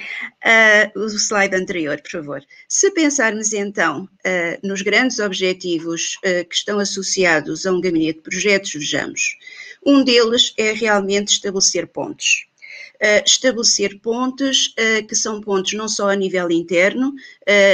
uh, 0.93 0.99
o 0.99 1.05
slide 1.07 1.55
anterior, 1.55 1.99
por 2.01 2.11
favor. 2.11 2.43
Se 2.67 2.91
pensarmos 2.91 3.53
então 3.53 4.03
uh, 4.03 4.67
nos 4.67 4.81
grandes 4.81 5.19
objetivos 5.19 6.15
uh, 6.17 6.47
que 6.47 6.55
estão 6.55 6.79
associados 6.79 7.65
a 7.65 7.71
um 7.71 7.81
gabinete 7.81 8.17
de 8.17 8.23
projetos, 8.23 8.73
vejamos. 8.73 9.37
Um 9.85 10.03
deles 10.03 10.53
é 10.57 10.71
realmente 10.71 11.29
estabelecer 11.29 11.87
pontos. 11.87 12.47
Estabelecer 13.25 13.99
pontos 13.99 14.73
que 15.07 15.15
são 15.15 15.41
pontos 15.41 15.73
não 15.73 15.87
só 15.87 16.09
a 16.09 16.15
nível 16.15 16.49
interno, 16.51 17.13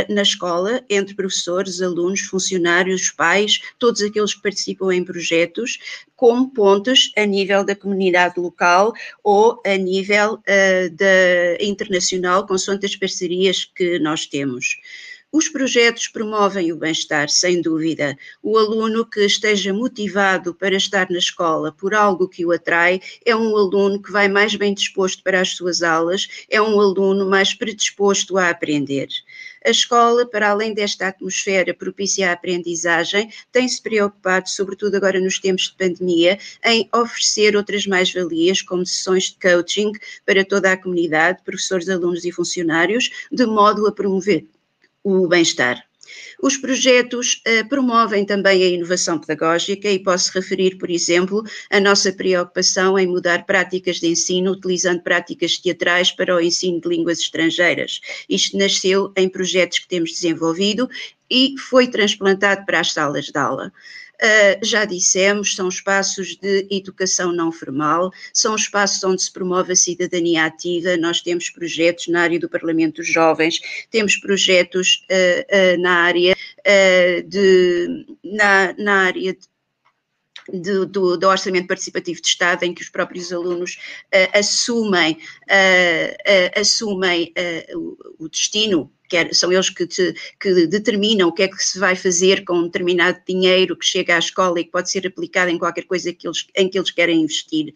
na 0.10 0.22
escola, 0.22 0.84
entre 0.90 1.16
professores, 1.16 1.82
alunos, 1.82 2.22
funcionários, 2.22 3.10
pais, 3.12 3.62
todos 3.78 4.02
aqueles 4.02 4.34
que 4.34 4.42
participam 4.42 4.94
em 4.94 5.04
projetos, 5.04 5.80
como 6.16 6.52
pontos 6.52 7.12
a 7.18 7.26
nível 7.26 7.64
da 7.64 7.76
comunidade 7.76 8.40
local 8.40 8.94
ou 9.24 9.62
a 9.66 9.76
nível 9.78 10.38
da 10.94 11.64
internacional, 11.64 12.46
consoante 12.46 12.86
as 12.86 12.96
parcerias 12.96 13.66
que 13.76 14.00
nós 14.00 14.26
temos. 14.26 14.78
Os 15.34 15.48
projetos 15.48 16.10
promovem 16.10 16.74
o 16.74 16.76
bem-estar, 16.76 17.30
sem 17.30 17.62
dúvida. 17.62 18.18
O 18.44 18.58
aluno 18.58 19.06
que 19.06 19.22
esteja 19.22 19.74
motivado 19.74 20.54
para 20.54 20.76
estar 20.76 21.10
na 21.10 21.20
escola 21.20 21.72
por 21.72 21.94
algo 21.94 22.28
que 22.28 22.46
o 22.46 22.52
atrai 22.52 23.00
é 23.26 23.34
um 23.34 23.56
aluno 23.56 24.02
que 24.02 24.12
vai 24.12 24.28
mais 24.28 24.56
bem 24.56 24.74
disposto 24.74 25.24
para 25.24 25.40
as 25.40 25.52
suas 25.56 25.82
aulas, 25.82 26.28
é 26.50 26.62
um 26.62 26.78
aluno 26.82 27.30
mais 27.30 27.54
predisposto 27.54 28.38
a 28.38 28.50
aprender. 28.50 29.08
A 29.66 29.70
escola, 29.70 30.26
para 30.26 30.50
além 30.50 30.74
desta 30.74 31.08
atmosfera 31.08 31.74
propícia 31.74 32.30
à 32.30 32.34
aprendizagem, 32.34 33.32
tem-se 33.54 33.82
preocupado, 33.82 34.50
sobretudo 34.50 34.96
agora 34.96 35.22
nos 35.22 35.40
tempos 35.40 35.70
de 35.70 35.78
pandemia, 35.78 36.38
em 36.62 36.90
oferecer 36.94 37.56
outras 37.56 37.88
mais-valias, 37.88 38.62
como 38.62 38.86
sessões 38.86 39.30
de 39.30 39.38
coaching 39.40 39.94
para 40.26 40.44
toda 40.44 40.74
a 40.74 40.78
comunidade, 40.78 41.42
professores, 41.46 41.88
alunos 41.88 42.26
e 42.26 42.34
funcionários, 42.34 43.10
de 43.32 43.46
modo 43.46 43.88
a 43.88 43.94
promover 43.94 44.46
o 45.04 45.28
bem-estar. 45.28 45.84
Os 46.42 46.58
projetos 46.58 47.42
uh, 47.48 47.68
promovem 47.70 48.26
também 48.26 48.64
a 48.64 48.68
inovação 48.68 49.20
pedagógica 49.20 49.90
e 49.90 50.00
posso 50.00 50.32
referir, 50.34 50.78
por 50.78 50.90
exemplo, 50.90 51.44
a 51.70 51.80
nossa 51.80 52.12
preocupação 52.12 52.98
em 52.98 53.08
mudar 53.08 53.46
práticas 53.46 53.98
de 53.98 54.08
ensino 54.08 54.52
utilizando 54.52 55.02
práticas 55.02 55.58
teatrais 55.58 56.12
para 56.12 56.36
o 56.36 56.42
ensino 56.42 56.82
de 56.82 56.90
línguas 56.90 57.20
estrangeiras. 57.20 58.02
Isto 58.28 58.58
nasceu 58.58 59.14
em 59.16 59.30
projetos 59.30 59.80
que 59.80 59.88
temos 59.88 60.12
desenvolvido 60.12 60.90
e 61.30 61.56
foi 61.58 61.88
transplantado 61.88 62.66
para 62.66 62.80
as 62.80 62.92
salas 62.92 63.26
de 63.26 63.38
aula. 63.38 63.72
Uh, 64.24 64.64
já 64.64 64.86
dissemos, 64.86 65.56
são 65.56 65.68
espaços 65.68 66.36
de 66.36 66.68
educação 66.70 67.32
não 67.32 67.52
formal, 67.52 68.12
são 68.32 68.56
espaços 68.56 69.04
onde 69.04 69.24
se 69.24 69.32
promove 69.32 69.74
a 69.74 69.76
cidadania 69.76 70.46
ativa. 70.46 70.96
Nós 70.98 71.22
temos 71.22 71.50
projetos 71.50 72.08
na 72.08 72.22
área 72.22 72.40
do 72.40 72.48
Parlamento 72.48 72.98
dos 72.98 73.08
Jovens, 73.08 73.60
temos 73.90 74.18
projetos 74.18 75.06
uh, 75.10 75.76
uh, 75.76 75.82
na 75.82 75.92
área 76.02 76.36
de 77.26 78.06
na, 78.24 78.74
na 78.78 78.94
área 79.06 79.34
de 79.34 79.52
do, 80.50 80.86
do, 80.86 81.18
do, 81.18 81.28
Orçamento 81.28 81.68
Participativo 81.68 82.22
de 82.22 82.28
Estado, 82.28 82.64
em 82.64 82.74
que 82.74 82.82
os 82.82 82.90
próprios 82.90 83.32
alunos 83.32 83.78
uh, 84.14 84.38
assumem, 84.38 85.14
uh, 85.14 86.58
uh, 86.58 86.60
assumem 86.60 87.34
o, 87.76 88.26
o, 88.26 88.30
destino 88.30 88.92
quer, 89.12 89.36
são 89.36 89.52
eles 89.52 89.70
que, 89.70 89.86
te, 89.86 90.16
que 90.40 90.66
determinam 90.68 91.28
o 91.28 91.34
que 91.34 91.44
é 91.44 91.48
que 91.50 91.62
se 91.62 91.78
vai 91.78 91.98
fazer 91.98 92.46
com 92.46 92.60
um 92.60 92.64
determinado 92.64 93.20
dinheiro 93.28 93.76
que 93.76 93.86
chega 93.86 94.16
à 94.16 94.20
escola 94.20 94.60
e 94.60 94.64
que 94.64 94.72
pode 94.72 94.90
ser 94.90 95.06
aplicado 95.06 95.52
em 95.52 95.58
qualquer 95.58 95.84
coisa 95.84 96.14
que 96.14 96.26
eles, 96.26 96.48
em 96.56 96.70
que 96.70 96.80
eles 96.80 96.92
querem 96.92 97.22
investir. 97.22 97.74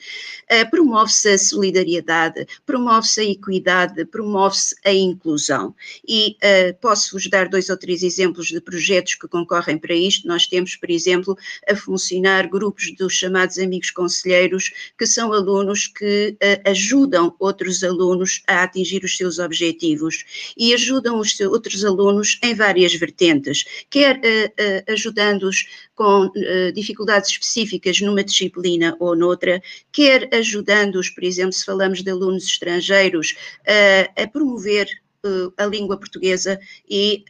Uh, 0.50 0.70
promove-se 0.72 1.30
a 1.30 1.38
solidariedade, 1.38 2.48
promove-se 2.66 3.20
a 3.20 3.26
equidade, 3.26 4.06
promove-se 4.06 4.74
a 4.86 4.94
inclusão. 4.94 5.76
E 6.08 6.38
uh, 6.38 6.78
posso-vos 6.80 7.30
dar 7.30 7.50
dois 7.50 7.70
ou 7.70 7.76
três 7.76 8.02
exemplos 8.02 8.48
de 8.48 8.62
projetos 8.62 9.16
que 9.16 9.28
concorrem 9.28 9.78
para 9.78 9.94
isto. 9.94 10.26
Nós 10.28 10.48
temos, 10.48 10.78
por 10.78 10.90
exemplo, 10.90 11.38
a 11.68 11.76
funcionar 11.76 12.48
grupos 12.48 12.96
dos 12.96 13.14
chamados 13.14 13.60
amigos 13.60 13.92
conselheiros, 13.92 14.72
que 14.98 15.06
são 15.06 15.34
alunos 15.34 15.88
que 15.88 16.38
uh, 16.42 16.70
ajudam 16.70 17.36
outros 17.40 17.84
alunos 17.84 18.42
a 18.48 18.64
atingir 18.64 19.04
os 19.04 19.18
seus 19.18 19.38
objetivos 19.38 20.24
e 20.56 20.74
ajudam 20.74 21.20
os 21.34 21.40
outros 21.42 21.84
alunos 21.84 22.40
em 22.44 22.54
várias 22.54 22.94
vertentes, 22.94 23.66
quer 23.90 24.18
uh, 24.18 24.20
uh, 24.20 24.94
ajudando-os 24.94 25.66
com 25.96 26.26
uh, 26.26 26.72
dificuldades 26.74 27.32
específicas 27.32 28.00
numa 28.02 28.24
disciplina 28.24 28.96
ou 29.00 29.16
noutra, 29.16 29.62
quer 29.92 30.30
ajudando-os, 30.34 31.10
por 31.10 31.24
exemplo, 31.24 31.54
se 31.54 31.66
falamos 31.66 32.04
de 32.04 32.12
alunos 32.12 32.46
estrangeiros, 32.46 33.36
a 34.16 34.28
promover 34.28 34.88
a 35.58 35.66
língua 35.66 35.98
portuguesa 35.98 36.60
e 36.90 37.24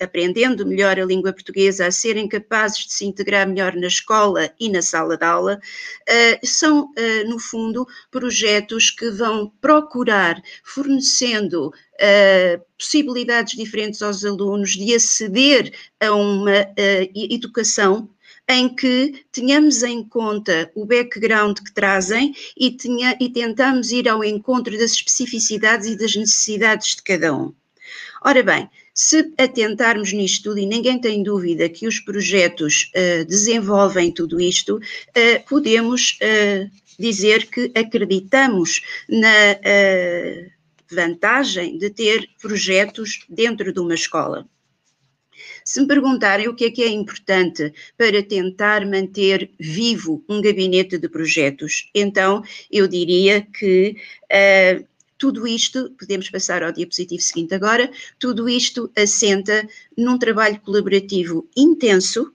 aprendendo 0.00 0.66
melhor 0.66 0.98
a 0.98 1.04
língua 1.04 1.32
portuguesa, 1.32 1.86
a 1.86 1.90
serem 1.90 2.26
capazes 2.26 2.86
de 2.86 2.92
se 2.92 3.04
integrar 3.04 3.46
melhor 3.46 3.74
na 3.74 3.86
escola 3.86 4.50
e 4.58 4.68
na 4.68 4.80
sala 4.80 5.16
de 5.16 5.24
aula, 5.24 5.60
uh, 6.08 6.46
são, 6.46 6.84
uh, 6.84 7.28
no 7.28 7.38
fundo, 7.38 7.86
projetos 8.10 8.90
que 8.90 9.10
vão 9.10 9.52
procurar, 9.60 10.42
fornecendo 10.64 11.68
uh, 11.68 12.64
possibilidades 12.78 13.56
diferentes 13.56 14.00
aos 14.00 14.24
alunos 14.24 14.70
de 14.70 14.94
aceder 14.94 15.72
a 16.00 16.12
uma 16.12 16.66
educação 17.14 18.08
em 18.48 18.74
que 18.74 19.24
tenhamos 19.30 19.82
em 19.84 20.02
conta 20.02 20.72
o 20.74 20.84
background 20.84 21.58
que 21.58 21.72
trazem 21.72 22.34
e, 22.56 22.72
tenha, 22.72 23.16
e 23.20 23.28
tentamos 23.28 23.92
ir 23.92 24.08
ao 24.08 24.24
encontro 24.24 24.76
das 24.76 24.92
especificidades 24.92 25.86
e 25.86 25.96
das 25.96 26.16
necessidades 26.16 26.96
de 26.96 27.02
cada 27.02 27.32
um. 27.32 27.54
Ora 28.22 28.42
bem, 28.42 28.68
se 29.02 29.32
atentarmos 29.38 30.12
nisto 30.12 30.50
tudo, 30.50 30.58
e 30.58 30.66
ninguém 30.66 31.00
tem 31.00 31.22
dúvida 31.22 31.70
que 31.70 31.86
os 31.86 31.98
projetos 31.98 32.92
uh, 32.94 33.24
desenvolvem 33.24 34.12
tudo 34.12 34.38
isto, 34.38 34.76
uh, 34.76 35.48
podemos 35.48 36.18
uh, 36.20 36.70
dizer 36.98 37.46
que 37.46 37.72
acreditamos 37.74 38.82
na 39.08 39.56
vantagem 40.92 41.78
de 41.78 41.88
ter 41.88 42.28
projetos 42.42 43.24
dentro 43.26 43.72
de 43.72 43.80
uma 43.80 43.94
escola. 43.94 44.46
Se 45.64 45.80
me 45.80 45.86
perguntarem 45.86 46.48
o 46.48 46.54
que 46.54 46.66
é 46.66 46.70
que 46.70 46.82
é 46.82 46.88
importante 46.88 47.72
para 47.96 48.22
tentar 48.22 48.84
manter 48.84 49.50
vivo 49.58 50.22
um 50.28 50.42
gabinete 50.42 50.98
de 50.98 51.08
projetos, 51.08 51.88
então 51.94 52.42
eu 52.70 52.86
diria 52.86 53.46
que 53.58 53.96
uh, 54.24 54.89
tudo 55.20 55.46
isto, 55.46 55.90
podemos 55.98 56.30
passar 56.30 56.62
ao 56.62 56.72
diapositivo 56.72 57.22
seguinte 57.22 57.54
agora, 57.54 57.90
tudo 58.18 58.48
isto 58.48 58.90
assenta 58.96 59.68
num 59.96 60.18
trabalho 60.18 60.58
colaborativo 60.60 61.46
intenso, 61.54 62.32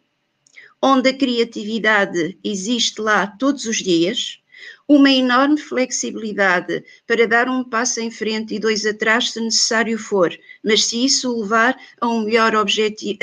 onde 0.79 1.09
a 1.09 1.17
criatividade 1.17 2.37
existe 2.43 3.01
lá 3.01 3.25
todos 3.25 3.65
os 3.65 3.77
dias, 3.77 4.39
uma 4.87 5.09
enorme 5.09 5.57
flexibilidade 5.57 6.85
para 7.07 7.27
dar 7.27 7.49
um 7.49 7.63
passo 7.63 7.99
em 8.01 8.11
frente 8.11 8.53
e 8.53 8.59
dois 8.59 8.85
atrás 8.85 9.31
se 9.31 9.41
necessário 9.41 9.97
for, 9.97 10.31
mas 10.63 10.85
se 10.85 11.03
isso 11.03 11.41
levar 11.41 11.75
a 11.99 12.07
um 12.07 12.23
melhor 12.23 12.55
objetivo, 12.55 13.17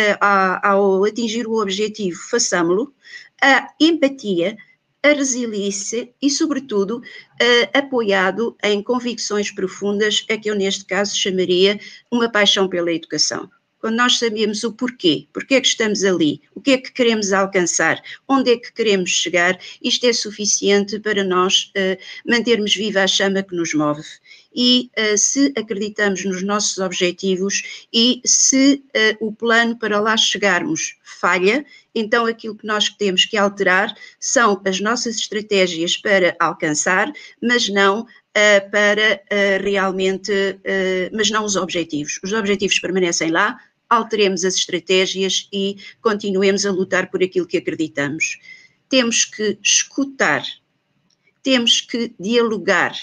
ao 0.60 1.04
atingir 1.04 1.46
o 1.46 1.62
objetivo, 1.62 2.18
façamos-lo, 2.18 2.92
a 3.40 3.72
empatia, 3.80 4.56
a 5.02 5.08
resiliência 5.08 6.08
e, 6.20 6.30
sobretudo, 6.30 6.98
uh, 6.98 7.78
apoiado 7.78 8.56
em 8.62 8.82
convicções 8.82 9.50
profundas, 9.50 10.24
a 10.30 10.36
que 10.36 10.48
eu 10.48 10.54
neste 10.54 10.84
caso 10.84 11.16
chamaria 11.16 11.80
uma 12.10 12.30
paixão 12.30 12.68
pela 12.68 12.92
educação. 12.92 13.50
Quando 13.82 13.96
nós 13.96 14.16
sabemos 14.16 14.62
o 14.62 14.72
porquê, 14.72 15.26
porquê 15.32 15.56
é 15.56 15.60
que 15.60 15.66
estamos 15.66 16.04
ali, 16.04 16.40
o 16.54 16.60
que 16.60 16.70
é 16.70 16.78
que 16.78 16.92
queremos 16.92 17.32
alcançar, 17.32 18.00
onde 18.28 18.52
é 18.52 18.56
que 18.56 18.72
queremos 18.72 19.10
chegar, 19.10 19.58
isto 19.82 20.06
é 20.06 20.12
suficiente 20.12 21.00
para 21.00 21.24
nós 21.24 21.72
uh, 21.76 22.00
mantermos 22.24 22.76
viva 22.76 23.02
a 23.02 23.08
chama 23.08 23.42
que 23.42 23.56
nos 23.56 23.74
move. 23.74 24.04
E 24.54 24.88
uh, 24.96 25.18
se 25.18 25.52
acreditamos 25.56 26.24
nos 26.24 26.44
nossos 26.44 26.78
objetivos 26.78 27.84
e 27.92 28.20
se 28.24 28.84
uh, 29.20 29.26
o 29.26 29.32
plano 29.32 29.76
para 29.76 29.98
lá 29.98 30.16
chegarmos 30.16 30.94
falha, 31.02 31.66
então 31.92 32.24
aquilo 32.24 32.54
que 32.54 32.66
nós 32.66 32.88
temos 32.88 33.24
que 33.24 33.36
alterar 33.36 33.92
são 34.20 34.62
as 34.64 34.78
nossas 34.78 35.16
estratégias 35.16 35.96
para 35.96 36.36
alcançar, 36.38 37.12
mas 37.42 37.68
não 37.68 38.06
para 38.70 39.22
realmente, 39.62 40.32
mas 41.12 41.30
não 41.30 41.44
os 41.44 41.54
objetivos. 41.54 42.18
Os 42.24 42.32
objetivos 42.32 42.78
permanecem 42.78 43.30
lá, 43.30 43.58
alteremos 43.92 44.44
as 44.44 44.56
estratégias 44.56 45.48
e 45.52 45.76
continuemos 46.00 46.64
a 46.64 46.70
lutar 46.70 47.10
por 47.10 47.22
aquilo 47.22 47.46
que 47.46 47.58
acreditamos. 47.58 48.38
Temos 48.88 49.24
que 49.24 49.58
escutar, 49.62 50.42
temos 51.42 51.80
que 51.80 52.14
dialogar, 52.18 52.94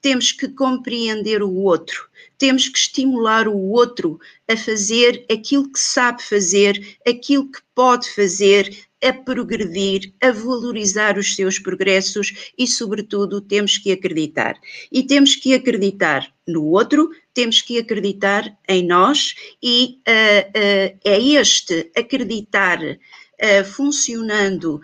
temos 0.00 0.30
que 0.30 0.48
compreender 0.48 1.42
o 1.42 1.52
outro, 1.52 2.08
temos 2.38 2.68
que 2.68 2.78
estimular 2.78 3.48
o 3.48 3.56
outro 3.56 4.20
a 4.46 4.56
fazer 4.56 5.26
aquilo 5.30 5.70
que 5.72 5.80
sabe 5.80 6.22
fazer, 6.22 6.98
aquilo 7.06 7.50
que 7.50 7.60
pode 7.74 8.08
fazer, 8.10 8.88
a 9.02 9.12
progredir, 9.12 10.12
a 10.20 10.32
valorizar 10.32 11.18
os 11.18 11.36
seus 11.36 11.58
progressos 11.58 12.52
e, 12.58 12.66
sobretudo, 12.66 13.40
temos 13.40 13.78
que 13.78 13.92
acreditar. 13.92 14.58
E 14.90 15.04
temos 15.04 15.36
que 15.36 15.54
acreditar 15.54 16.32
no 16.46 16.64
outro, 16.64 17.10
temos 17.38 17.62
que 17.62 17.78
acreditar 17.78 18.52
em 18.68 18.84
nós 18.84 19.36
e 19.62 20.00
uh, 20.08 20.98
é 21.04 21.20
este 21.20 21.88
acreditar 21.96 22.80
uh, 22.82 23.64
funcionando 23.64 24.80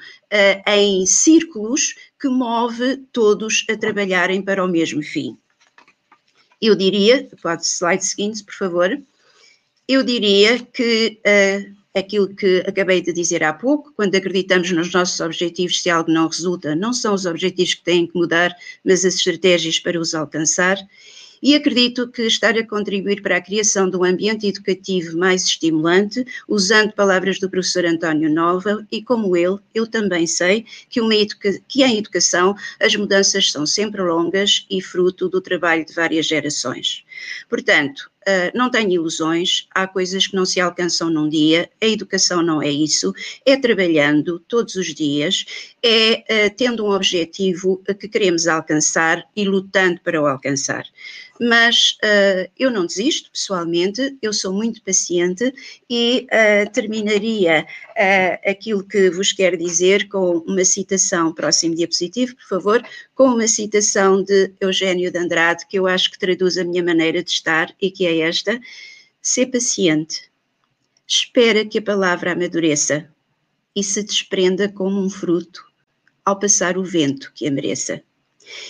em 0.66 1.04
círculos 1.06 1.94
que 2.20 2.28
move 2.28 2.98
todos 3.12 3.64
a 3.68 3.76
trabalharem 3.76 4.40
para 4.40 4.64
o 4.64 4.68
mesmo 4.68 5.02
fim. 5.02 5.36
Eu 6.60 6.74
diria, 6.76 7.28
pode 7.40 7.66
slide 7.66 8.04
seguinte, 8.04 8.42
por 8.42 8.54
favor, 8.54 9.00
eu 9.86 10.02
diria 10.02 10.58
que 10.58 11.20
aquilo 11.94 12.34
que 12.34 12.64
acabei 12.66 13.00
de 13.00 13.12
dizer 13.12 13.44
há 13.44 13.52
pouco, 13.52 13.92
quando 13.94 14.16
acreditamos 14.16 14.70
nos 14.72 14.92
nossos 14.92 15.20
objetivos, 15.20 15.80
se 15.80 15.88
algo 15.88 16.10
não 16.10 16.26
resulta, 16.26 16.74
não 16.74 16.92
são 16.92 17.14
os 17.14 17.26
objetivos 17.26 17.74
que 17.74 17.84
têm 17.84 18.06
que 18.06 18.16
mudar, 18.16 18.52
mas 18.84 19.04
as 19.04 19.14
estratégias 19.14 19.78
para 19.78 20.00
os 20.00 20.14
alcançar. 20.14 20.76
E 21.46 21.54
acredito 21.54 22.08
que 22.08 22.22
estar 22.22 22.56
a 22.56 22.66
contribuir 22.66 23.20
para 23.20 23.36
a 23.36 23.40
criação 23.42 23.90
de 23.90 23.98
um 23.98 24.02
ambiente 24.02 24.46
educativo 24.46 25.18
mais 25.18 25.44
estimulante, 25.44 26.24
usando 26.48 26.94
palavras 26.94 27.38
do 27.38 27.50
professor 27.50 27.84
António 27.84 28.32
Nova, 28.32 28.86
e 28.90 29.02
como 29.02 29.36
ele, 29.36 29.58
eu 29.74 29.86
também 29.86 30.26
sei 30.26 30.64
que, 30.88 31.02
uma 31.02 31.12
que 31.68 31.84
em 31.84 31.98
educação 31.98 32.56
as 32.80 32.96
mudanças 32.96 33.52
são 33.52 33.66
sempre 33.66 34.00
longas 34.00 34.64
e 34.70 34.80
fruto 34.80 35.28
do 35.28 35.38
trabalho 35.38 35.84
de 35.84 35.92
várias 35.92 36.24
gerações. 36.24 37.03
Portanto, 37.48 38.10
Uh, 38.24 38.48
não 38.56 38.70
tenho 38.70 38.90
ilusões, 38.90 39.68
há 39.70 39.86
coisas 39.86 40.26
que 40.26 40.34
não 40.34 40.46
se 40.46 40.58
alcançam 40.58 41.10
num 41.10 41.28
dia, 41.28 41.68
a 41.78 41.86
educação 41.86 42.42
não 42.42 42.62
é 42.62 42.70
isso, 42.70 43.12
é 43.44 43.54
trabalhando 43.54 44.38
todos 44.48 44.76
os 44.76 44.94
dias, 44.94 45.44
é 45.82 46.24
uh, 46.46 46.54
tendo 46.56 46.86
um 46.86 46.90
objetivo 46.90 47.82
que 48.00 48.08
queremos 48.08 48.46
alcançar 48.46 49.22
e 49.36 49.44
lutando 49.44 50.00
para 50.00 50.22
o 50.22 50.26
alcançar. 50.26 50.86
Mas 51.38 51.98
uh, 52.02 52.50
eu 52.58 52.70
não 52.70 52.86
desisto, 52.86 53.30
pessoalmente, 53.30 54.16
eu 54.22 54.32
sou 54.32 54.54
muito 54.54 54.80
paciente 54.82 55.52
e 55.90 56.26
terminaria 56.72 57.66
aquilo 58.46 58.84
que 58.84 59.10
vos 59.10 59.32
quero 59.32 59.56
dizer 59.56 60.08
com 60.08 60.38
uma 60.46 60.64
citação, 60.64 61.32
próximo 61.32 61.74
diapositivo, 61.74 62.36
por 62.36 62.48
favor, 62.48 62.82
com 63.14 63.28
uma 63.30 63.48
citação 63.48 64.22
de 64.22 64.52
Eugênio 64.60 65.10
de 65.10 65.18
Andrade, 65.18 65.66
que 65.66 65.78
eu 65.78 65.86
acho 65.86 66.10
que 66.10 66.18
traduz 66.18 66.56
a 66.56 66.64
minha 66.64 66.82
maneira 66.82 67.03
de 67.12 67.30
estar 67.30 67.74
e 67.80 67.90
que 67.90 68.06
é 68.06 68.18
esta: 68.20 68.60
ser 69.20 69.46
paciente, 69.46 70.30
espera 71.06 71.64
que 71.64 71.78
a 71.78 71.82
palavra 71.82 72.32
amadureça 72.32 73.08
e 73.74 73.82
se 73.82 74.02
desprenda 74.02 74.68
como 74.68 75.00
um 75.00 75.10
fruto 75.10 75.64
ao 76.24 76.38
passar 76.38 76.78
o 76.78 76.84
vento 76.84 77.32
que 77.34 77.46
a 77.46 77.50
mereça. 77.50 78.02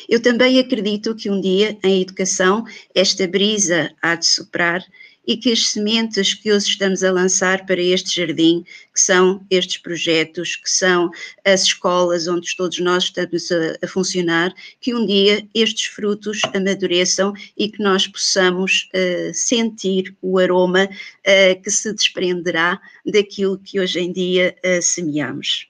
Eu 0.09 0.21
também 0.21 0.59
acredito 0.59 1.15
que 1.15 1.31
um 1.31 1.41
dia, 1.41 1.77
em 1.83 2.01
educação, 2.03 2.65
esta 2.95 3.27
brisa 3.27 3.95
há 4.01 4.15
de 4.15 4.27
soprar 4.27 4.85
e 5.27 5.37
que 5.37 5.53
as 5.53 5.69
sementes 5.69 6.35
que 6.35 6.53
hoje 6.53 6.69
estamos 6.69 7.03
a 7.03 7.11
lançar 7.11 7.65
para 7.67 7.81
este 7.81 8.21
jardim, 8.21 8.65
que 8.93 9.01
são 9.01 9.45
estes 9.51 9.79
projetos, 9.79 10.57
que 10.57 10.71
são 10.71 11.11
as 11.45 11.63
escolas 11.63 12.27
onde 12.29 12.55
todos 12.57 12.79
nós 12.81 13.05
estamos 13.05 13.51
a, 13.51 13.77
a 13.83 13.89
funcionar, 13.89 14.55
que 14.81 14.95
um 14.95 15.07
dia 15.07 15.47
estes 15.55 15.87
frutos 15.87 16.41
amadureçam 16.55 17.33
e 17.57 17.69
que 17.69 17.83
nós 17.83 18.07
possamos 18.07 18.89
uh, 18.95 19.35
sentir 19.35 20.15
o 20.21 20.39
aroma 20.39 20.85
uh, 20.85 21.63
que 21.63 21.71
se 21.71 21.93
desprenderá 21.93 22.81
daquilo 23.05 23.59
que 23.59 23.81
hoje 23.81 24.01
em 24.01 24.13
dia 24.13 24.55
uh, 24.65 24.83
semeamos. 24.83 25.69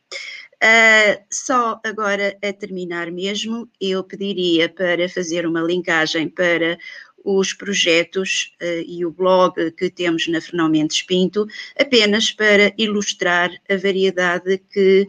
Uh, 0.64 1.20
só 1.30 1.78
agora 1.84 2.38
a 2.42 2.50
terminar 2.50 3.10
mesmo, 3.10 3.68
eu 3.78 4.02
pediria 4.02 4.66
para 4.66 5.06
fazer 5.10 5.46
uma 5.46 5.60
linkagem 5.60 6.26
para 6.26 6.78
os 7.24 7.52
projetos 7.54 8.54
uh, 8.60 8.84
e 8.86 9.06
o 9.06 9.10
blog 9.10 9.70
que 9.72 9.88
temos 9.88 10.28
na 10.28 10.42
Fernão 10.42 10.68
Mendes 10.68 11.02
Pinto, 11.02 11.48
apenas 11.78 12.30
para 12.30 12.74
ilustrar 12.76 13.50
a 13.68 13.76
variedade 13.76 14.58
que, 14.70 15.08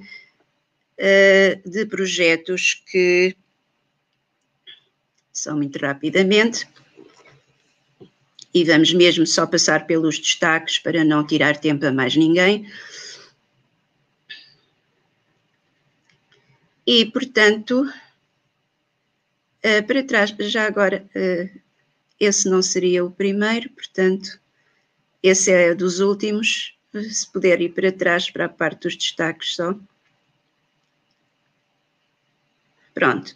uh, 0.98 1.70
de 1.70 1.86
projetos 1.86 2.82
que 2.90 3.36
são 5.34 5.58
muito 5.58 5.78
rapidamente. 5.78 6.66
E 8.54 8.64
vamos 8.64 8.94
mesmo 8.94 9.28
só 9.28 9.46
passar 9.46 9.86
pelos 9.86 10.18
destaques 10.18 10.80
para 10.80 11.04
não 11.04 11.28
tirar 11.28 11.58
tempo 11.58 11.86
a 11.86 11.92
mais 11.92 12.16
ninguém. 12.16 12.66
E, 16.88 17.06
portanto, 17.08 17.82
uh, 17.82 19.84
para 19.86 20.04
trás, 20.04 20.34
já 20.40 20.66
agora, 20.66 21.06
esse 22.26 22.50
não 22.50 22.62
seria 22.62 23.06
o 23.06 23.12
primeiro, 23.12 23.70
portanto, 23.70 24.40
esse 25.22 25.52
é 25.52 25.74
dos 25.74 26.00
últimos. 26.00 26.78
Se 26.94 27.32
puder 27.32 27.62
ir 27.62 27.74
para 27.74 27.92
trás, 27.92 28.30
para 28.30 28.46
a 28.46 28.50
parte 28.50 28.84
dos 28.84 28.96
destaques 28.96 29.56
só. 29.56 29.76
Pronto. 32.94 33.36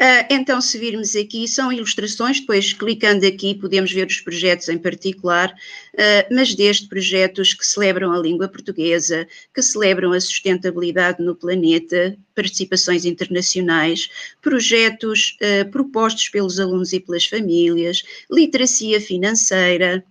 Uh, 0.00 0.24
então, 0.30 0.62
se 0.62 0.78
virmos 0.78 1.14
aqui, 1.14 1.46
são 1.46 1.70
ilustrações, 1.70 2.40
depois 2.40 2.72
clicando 2.72 3.26
aqui 3.26 3.54
podemos 3.54 3.92
ver 3.92 4.06
os 4.06 4.18
projetos 4.18 4.66
em 4.70 4.78
particular, 4.78 5.50
uh, 5.50 6.34
mas 6.34 6.54
desde 6.54 6.88
projetos 6.88 7.52
que 7.52 7.66
celebram 7.66 8.10
a 8.10 8.18
língua 8.18 8.48
portuguesa, 8.48 9.28
que 9.54 9.60
celebram 9.60 10.12
a 10.12 10.20
sustentabilidade 10.20 11.22
no 11.22 11.36
planeta, 11.36 12.16
participações 12.34 13.04
internacionais, 13.04 14.08
projetos 14.40 15.36
uh, 15.42 15.70
propostos 15.70 16.30
pelos 16.30 16.58
alunos 16.58 16.94
e 16.94 17.00
pelas 17.00 17.26
famílias, 17.26 18.02
literacia 18.30 19.02
financeira, 19.02 20.02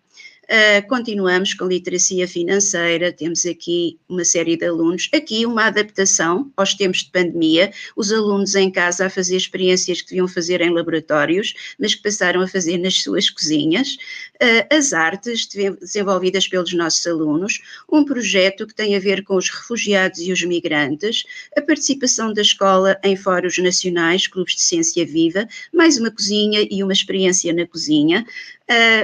Uh, 0.49 0.81
continuamos 0.87 1.53
com 1.53 1.67
literacia 1.67 2.27
financeira, 2.27 3.13
temos 3.13 3.45
aqui 3.45 3.99
uma 4.09 4.25
série 4.25 4.57
de 4.57 4.65
alunos, 4.65 5.07
aqui 5.13 5.45
uma 5.45 5.65
adaptação 5.65 6.51
aos 6.57 6.73
tempos 6.73 7.03
de 7.03 7.11
pandemia, 7.11 7.71
os 7.95 8.11
alunos 8.11 8.55
em 8.55 8.71
casa 8.71 9.05
a 9.05 9.09
fazer 9.11 9.35
experiências 9.35 10.01
que 10.01 10.09
deviam 10.09 10.27
fazer 10.27 10.59
em 10.61 10.71
laboratórios, 10.71 11.75
mas 11.77 11.93
que 11.93 12.01
passaram 12.01 12.41
a 12.41 12.47
fazer 12.47 12.79
nas 12.79 12.95
suas 12.95 13.29
cozinhas, 13.29 13.95
uh, 14.41 14.75
as 14.75 14.91
artes 14.91 15.45
desenvolvidas 15.45 16.47
pelos 16.47 16.73
nossos 16.73 17.05
alunos, 17.05 17.61
um 17.87 18.03
projeto 18.03 18.65
que 18.65 18.73
tem 18.73 18.95
a 18.95 18.99
ver 18.99 19.23
com 19.23 19.35
os 19.35 19.51
refugiados 19.51 20.19
e 20.19 20.31
os 20.31 20.41
migrantes, 20.41 21.25
a 21.55 21.61
participação 21.61 22.33
da 22.33 22.41
escola 22.41 22.99
em 23.03 23.15
fóruns 23.15 23.59
nacionais, 23.59 24.25
clubes 24.25 24.55
de 24.55 24.63
ciência 24.63 25.05
viva, 25.05 25.47
mais 25.71 25.99
uma 25.99 26.09
cozinha 26.09 26.67
e 26.71 26.83
uma 26.83 26.93
experiência 26.93 27.53
na 27.53 27.67
cozinha, 27.67 28.25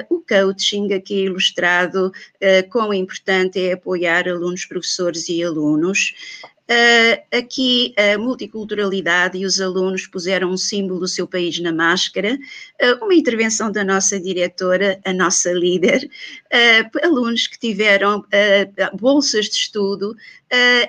o 0.09 0.19
coaching 0.21 0.93
aqui 0.93 1.25
ilustrado, 1.25 2.07
uh, 2.07 2.69
quão 2.69 2.93
importante 2.93 3.59
é 3.59 3.73
apoiar 3.73 4.27
alunos, 4.27 4.65
professores 4.65 5.27
e 5.29 5.43
alunos. 5.43 6.13
Uh, 6.67 7.37
aqui 7.37 7.93
a 7.95 8.17
multiculturalidade 8.17 9.37
e 9.37 9.45
os 9.45 9.61
alunos 9.61 10.07
puseram 10.07 10.49
um 10.49 10.57
símbolo 10.57 11.01
do 11.01 11.07
seu 11.07 11.27
país 11.27 11.59
na 11.59 11.71
máscara, 11.71 12.39
uh, 12.81 13.05
uma 13.05 13.13
intervenção 13.13 13.71
da 13.71 13.83
nossa 13.83 14.19
diretora, 14.19 14.99
a 15.05 15.13
nossa 15.13 15.51
líder, 15.51 16.09
uh, 16.51 17.05
alunos 17.05 17.45
que 17.45 17.59
tiveram 17.59 18.25
bolsas 18.99 19.45
de 19.45 19.57
estudo, 19.57 20.15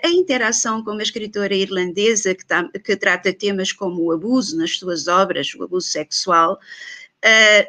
a 0.03 0.09
interação 0.09 0.83
com 0.83 0.93
uma 0.93 1.03
escritora 1.03 1.55
irlandesa 1.55 2.35
que, 2.35 2.47
tá, 2.47 2.67
que 2.83 2.97
trata 2.97 3.33
temas 3.33 3.71
como 3.71 4.05
o 4.05 4.13
abuso 4.13 4.57
nas 4.57 4.79
suas 4.79 5.09
obras, 5.09 5.55
o 5.55 5.63
abuso 5.63 5.89
sexual, 5.89 6.59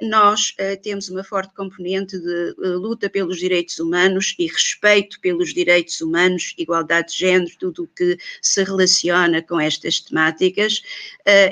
nós 0.01 0.53
uh, 0.59 0.79
temos 0.81 1.09
uma 1.09 1.23
forte 1.23 1.53
componente 1.55 2.19
de 2.19 2.55
uh, 2.57 2.77
luta 2.77 3.09
pelos 3.09 3.37
direitos 3.37 3.79
humanos 3.79 4.35
e 4.37 4.45
respeito 4.45 5.19
pelos 5.19 5.53
direitos 5.53 6.01
humanos, 6.01 6.53
igualdade 6.57 7.11
de 7.11 7.17
género, 7.17 7.51
tudo 7.59 7.83
o 7.83 7.87
que 7.87 8.17
se 8.41 8.63
relaciona 8.63 9.41
com 9.41 9.59
estas 9.59 9.99
temáticas. 9.99 10.81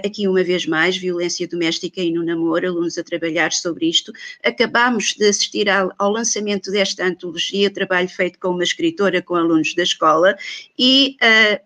aqui, 0.04 0.28
uma 0.28 0.44
vez 0.44 0.66
mais, 0.66 0.98
violência 0.98 1.48
doméstica 1.48 2.02
e 2.02 2.12
no 2.12 2.24
namoro, 2.24 2.68
alunos 2.68 2.98
a 2.98 3.04
trabalhar 3.04 3.52
sobre 3.52 3.88
isto. 3.88 4.12
Acabamos 4.44 5.14
de 5.14 5.28
assistir 5.28 5.70
ao, 5.70 6.12
lançamento 6.12 6.72
desta 6.72 7.06
antologia, 7.06 7.70
trabalho 7.70 8.08
feito 8.08 8.40
com 8.40 8.50
uma 8.50 8.64
escritora 8.64 9.22
com 9.22 9.36
alunos 9.36 9.74
da 9.74 9.84
escola, 9.84 10.36
e 10.78 11.18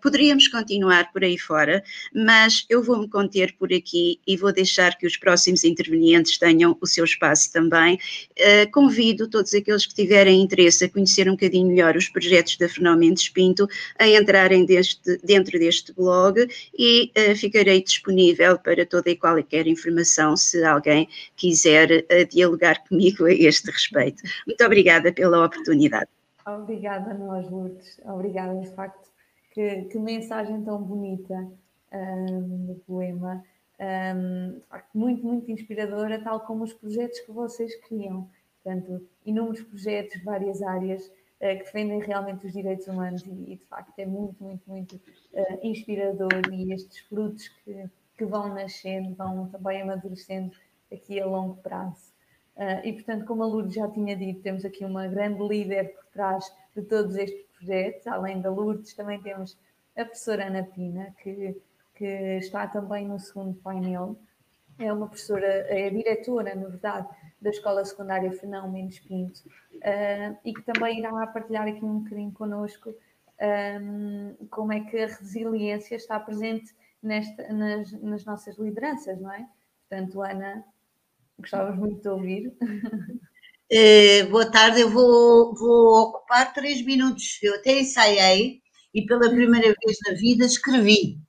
poderíamos 0.02 0.48
continuar 0.48 1.12
por 1.12 1.22
aí 1.22 1.38
fora, 1.38 1.82
mas 2.14 2.64
eu 2.68 2.82
vou-me 2.82 3.08
conter 3.08 3.54
por 3.58 3.72
aqui 3.72 4.20
e 4.26 4.36
vou 4.36 4.52
deixar 4.52 4.96
que 4.96 5.06
os 5.06 5.16
próximos 5.16 5.64
intervenientes 5.64 6.19
tenham 6.38 6.76
o 6.80 6.86
seu 6.86 7.04
espaço 7.04 7.52
também. 7.52 7.98
Uh, 8.38 8.70
convido 8.72 9.28
todos 9.28 9.54
aqueles 9.54 9.86
que 9.86 9.94
tiverem 9.94 10.42
interesse 10.42 10.84
a 10.84 10.88
conhecer 10.88 11.28
um 11.28 11.32
bocadinho 11.32 11.68
melhor 11.68 11.96
os 11.96 12.08
projetos 12.08 12.56
da 12.56 12.68
Fernão 12.68 12.98
Pinto 13.34 13.68
a 13.98 14.08
entrarem 14.08 14.64
deste, 14.64 15.18
dentro 15.24 15.58
deste 15.58 15.92
blog 15.92 16.46
e 16.76 17.12
uh, 17.16 17.36
ficarei 17.36 17.82
disponível 17.82 18.58
para 18.58 18.84
toda 18.86 19.10
e 19.10 19.16
qualquer 19.16 19.66
informação 19.66 20.36
se 20.36 20.62
alguém 20.64 21.08
quiser 21.36 22.04
uh, 22.10 22.26
dialogar 22.28 22.82
comigo 22.88 23.24
a 23.24 23.32
este 23.32 23.70
respeito. 23.70 24.22
Muito 24.46 24.64
obrigada 24.64 25.12
pela 25.12 25.44
oportunidade. 25.44 26.08
Obrigada 26.46 27.14
nós, 27.14 27.48
Lourdes. 27.50 28.00
Obrigada, 28.04 28.58
de 28.60 28.70
facto. 28.74 29.08
Que, 29.52 29.82
que 29.82 29.98
mensagem 29.98 30.62
tão 30.62 30.80
bonita 30.80 31.34
um, 31.92 32.66
do 32.66 32.74
poema 32.86 33.42
um, 33.80 34.60
muito, 34.94 35.26
muito 35.26 35.50
inspiradora, 35.50 36.22
tal 36.22 36.40
como 36.40 36.64
os 36.64 36.72
projetos 36.72 37.20
que 37.20 37.32
vocês 37.32 37.74
criam. 37.86 38.28
Portanto, 38.62 39.08
inúmeros 39.24 39.62
projetos, 39.62 40.22
várias 40.22 40.62
áreas 40.62 41.06
uh, 41.06 41.38
que 41.38 41.64
defendem 41.64 42.00
realmente 42.00 42.46
os 42.46 42.52
direitos 42.52 42.86
humanos 42.86 43.24
e, 43.24 43.52
e 43.52 43.56
de 43.56 43.64
facto, 43.64 43.98
é 43.98 44.04
muito, 44.04 44.42
muito, 44.42 44.62
muito 44.68 44.96
uh, 44.96 45.58
inspirador 45.62 46.42
e 46.52 46.72
estes 46.72 46.98
frutos 46.98 47.48
que, 47.48 47.88
que 48.18 48.24
vão 48.26 48.52
nascendo, 48.52 49.14
vão 49.14 49.48
também 49.48 49.80
amadurecendo 49.80 50.54
aqui 50.92 51.18
a 51.20 51.26
longo 51.26 51.56
prazo. 51.56 52.12
Uh, 52.56 52.86
e, 52.86 52.92
portanto, 52.92 53.24
como 53.24 53.42
a 53.42 53.46
Lourdes 53.46 53.74
já 53.74 53.88
tinha 53.88 54.14
dito, 54.14 54.42
temos 54.42 54.64
aqui 54.64 54.84
uma 54.84 55.06
grande 55.06 55.42
líder 55.42 55.94
por 55.94 56.04
trás 56.12 56.44
de 56.76 56.82
todos 56.82 57.16
estes 57.16 57.46
projetos. 57.56 58.06
Além 58.06 58.42
da 58.42 58.50
Lourdes, 58.50 58.92
também 58.92 59.18
temos 59.22 59.56
a 59.96 60.04
professora 60.04 60.48
Ana 60.48 60.64
Pina, 60.64 61.14
que 61.22 61.56
que 62.00 62.38
está 62.38 62.66
também 62.66 63.06
no 63.06 63.20
segundo 63.20 63.52
painel. 63.60 64.18
É 64.78 64.90
uma 64.90 65.06
professora, 65.06 65.46
é 65.46 65.90
diretora, 65.90 66.54
na 66.54 66.66
verdade, 66.66 67.06
da 67.38 67.50
Escola 67.50 67.84
Secundária 67.84 68.32
Fernão 68.32 68.72
Mendes 68.72 69.00
Pinto 69.00 69.38
uh, 69.74 70.38
e 70.42 70.54
que 70.54 70.62
também 70.62 71.00
irá 71.00 71.26
partilhar 71.26 71.68
aqui 71.68 71.84
um 71.84 71.98
bocadinho 71.98 72.32
connosco 72.32 72.94
um, 73.82 74.34
como 74.48 74.72
é 74.72 74.80
que 74.80 74.96
a 74.96 75.08
resiliência 75.08 75.96
está 75.96 76.18
presente 76.18 76.74
nesta, 77.02 77.52
nas, 77.52 77.92
nas 78.00 78.24
nossas 78.24 78.56
lideranças, 78.56 79.20
não 79.20 79.30
é? 79.30 79.46
Portanto, 79.86 80.22
Ana, 80.22 80.64
gostávamos 81.38 81.78
muito 81.78 82.00
de 82.00 82.08
ouvir. 82.08 82.56
Eh, 83.72 84.24
boa 84.24 84.50
tarde, 84.50 84.80
eu 84.80 84.90
vou, 84.90 85.54
vou 85.54 86.08
ocupar 86.08 86.52
três 86.52 86.84
minutos. 86.84 87.38
Eu 87.40 87.54
até 87.54 87.78
ensaiei 87.78 88.60
e 88.92 89.06
pela 89.06 89.30
primeira 89.30 89.68
vez 89.68 89.96
na 90.08 90.14
vida 90.14 90.44
escrevi 90.44 91.20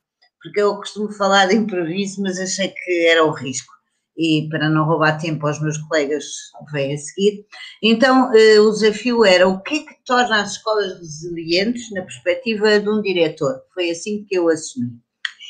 porque 0.41 0.61
eu 0.61 0.75
costumo 0.75 1.11
falar 1.11 1.47
de 1.47 1.55
improviso, 1.55 2.21
mas 2.21 2.39
achei 2.39 2.69
que 2.69 3.07
era 3.07 3.23
o 3.23 3.31
risco. 3.31 3.71
E 4.17 4.47
para 4.49 4.69
não 4.69 4.85
roubar 4.85 5.17
tempo 5.17 5.47
aos 5.47 5.61
meus 5.61 5.77
colegas 5.77 6.25
que 6.65 6.71
vêm 6.73 6.93
a 6.93 6.97
seguir. 6.97 7.45
Então, 7.81 8.33
eh, 8.35 8.59
o 8.59 8.71
desafio 8.71 9.23
era 9.23 9.47
o 9.47 9.61
que 9.61 9.75
é 9.75 9.79
que 9.79 9.95
torna 10.05 10.41
as 10.41 10.51
escolas 10.51 10.99
resilientes 10.99 11.89
na 11.91 12.01
perspectiva 12.01 12.79
de 12.79 12.89
um 12.89 13.01
diretor? 13.01 13.61
Foi 13.73 13.89
assim 13.89 14.25
que 14.25 14.35
eu 14.35 14.49
assumi. 14.49 14.91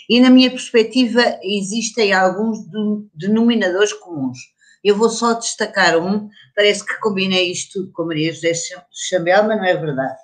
E 0.08 0.20
na 0.20 0.30
minha 0.30 0.50
perspectiva 0.50 1.40
existem 1.42 2.14
alguns 2.14 2.60
denominadores 3.14 3.94
comuns. 3.94 4.38
Eu 4.84 4.96
vou 4.96 5.10
só 5.10 5.34
destacar 5.34 5.98
um, 5.98 6.30
parece 6.56 6.86
que 6.86 7.00
combinei 7.00 7.52
isto 7.52 7.80
tudo 7.80 7.94
com 7.94 8.06
Maria 8.06 8.34
José 8.34 8.52
Chambel, 8.92 9.44
mas 9.44 9.58
não 9.58 9.66
é 9.66 9.76
verdade. 9.76 10.18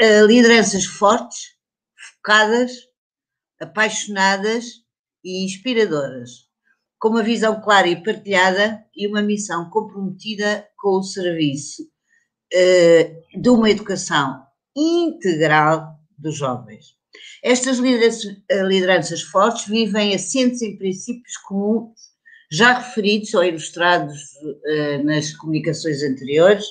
Uh, 0.00 0.26
lideranças 0.26 0.84
fortes, 0.84 1.54
focadas, 2.16 2.72
apaixonadas 3.60 4.64
e 5.24 5.44
inspiradoras, 5.44 6.30
com 6.98 7.10
uma 7.10 7.22
visão 7.22 7.60
clara 7.60 7.88
e 7.88 8.02
partilhada 8.02 8.84
e 8.96 9.06
uma 9.06 9.22
missão 9.22 9.68
comprometida 9.70 10.66
com 10.76 10.98
o 10.98 11.02
serviço 11.02 11.82
uh, 11.82 13.40
de 13.40 13.48
uma 13.48 13.70
educação 13.70 14.42
integral 14.76 15.98
dos 16.18 16.36
jovens. 16.36 16.98
Estas 17.42 17.78
lideranças, 17.78 18.36
eh, 18.48 18.62
lideranças 18.62 19.22
fortes 19.22 19.66
vivem 19.66 20.14
assentes 20.14 20.62
em 20.62 20.76
princípios 20.76 21.36
comuns, 21.38 21.98
já 22.52 22.78
referidos 22.78 23.34
ou 23.34 23.42
ilustrados 23.42 24.20
uh, 24.42 25.04
nas 25.04 25.32
comunicações 25.34 26.02
anteriores, 26.02 26.64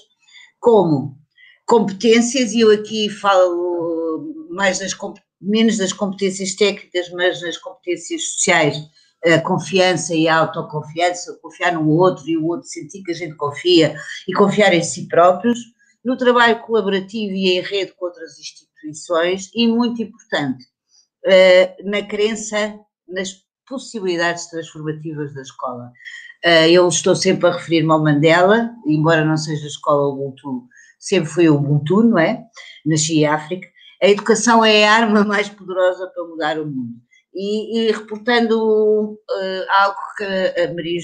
como 0.60 1.18
competências, 1.66 2.52
e 2.54 2.62
eu 2.62 2.72
aqui 2.72 3.10
falo 3.10 4.48
mais 4.50 4.80
das 4.80 4.94
competências 4.94 5.29
menos 5.42 5.78
das 5.78 5.94
competências 5.94 6.56
técnicas, 6.56 7.10
mas 7.12 7.42
nas 7.42 7.58
competências 7.58 8.24
sociais, 8.34 8.78
a 9.26 9.40
confiança 9.40 10.16
e 10.16 10.28
a 10.28 10.38
autoconfiança, 10.38 11.38
confiar 11.42 11.74
no 11.74 11.90
outro 11.90 12.28
e 12.28 12.38
o 12.38 12.46
outro 12.46 12.68
sentir 12.68 13.04
que 13.04 13.12
a 13.12 13.16
gente 13.16 13.36
confia 13.36 13.96
e 14.28 14.34
confiar 14.34 14.74
em 14.74 14.84
si 14.84 15.08
próprios, 15.08 15.60
no 16.04 16.18
trabalho 16.18 16.62
colaborativo 16.62 17.34
e 17.34 17.58
em 17.58 17.62
rede 17.62 17.94
com 17.98 18.06
outras 18.06 18.40
instituições 18.40 19.50
e, 19.54 19.68
muito 19.68 20.02
importante, 20.02 20.66
eh, 21.26 21.76
na 21.84 22.02
crença 22.02 22.80
nas 23.08 23.44
possibilidades 23.68 24.48
transformativas 24.48 25.34
da 25.34 25.42
escola. 25.42 25.92
Eh, 26.44 26.72
eu 26.72 26.88
estou 26.88 27.16
sempre 27.16 27.50
a 27.50 27.52
referir-me 27.52 27.92
ao 27.92 28.02
Mandela, 28.02 28.72
embora 28.88 29.26
não 29.26 29.36
seja 29.36 29.66
a 29.66 29.68
escola 29.68 30.14
Ubuntu, 30.14 30.68
sempre 30.98 31.30
foi 31.30 31.50
o 31.50 31.56
Ubuntu, 31.56 32.04
não 32.04 32.18
é? 32.18 32.42
Nasci 32.86 33.20
em 33.20 33.26
África, 33.26 33.68
a 34.02 34.08
educação 34.08 34.64
é 34.64 34.88
a 34.88 34.94
arma 34.94 35.24
mais 35.24 35.50
poderosa 35.50 36.08
para 36.08 36.24
mudar 36.24 36.60
o 36.60 36.66
mundo. 36.66 36.96
E, 37.34 37.80
e 37.80 37.92
reportando 37.92 39.14
uh, 39.14 39.66
algo 39.70 40.00
que 40.18 40.24
a 40.24 40.74
Maria 40.74 41.02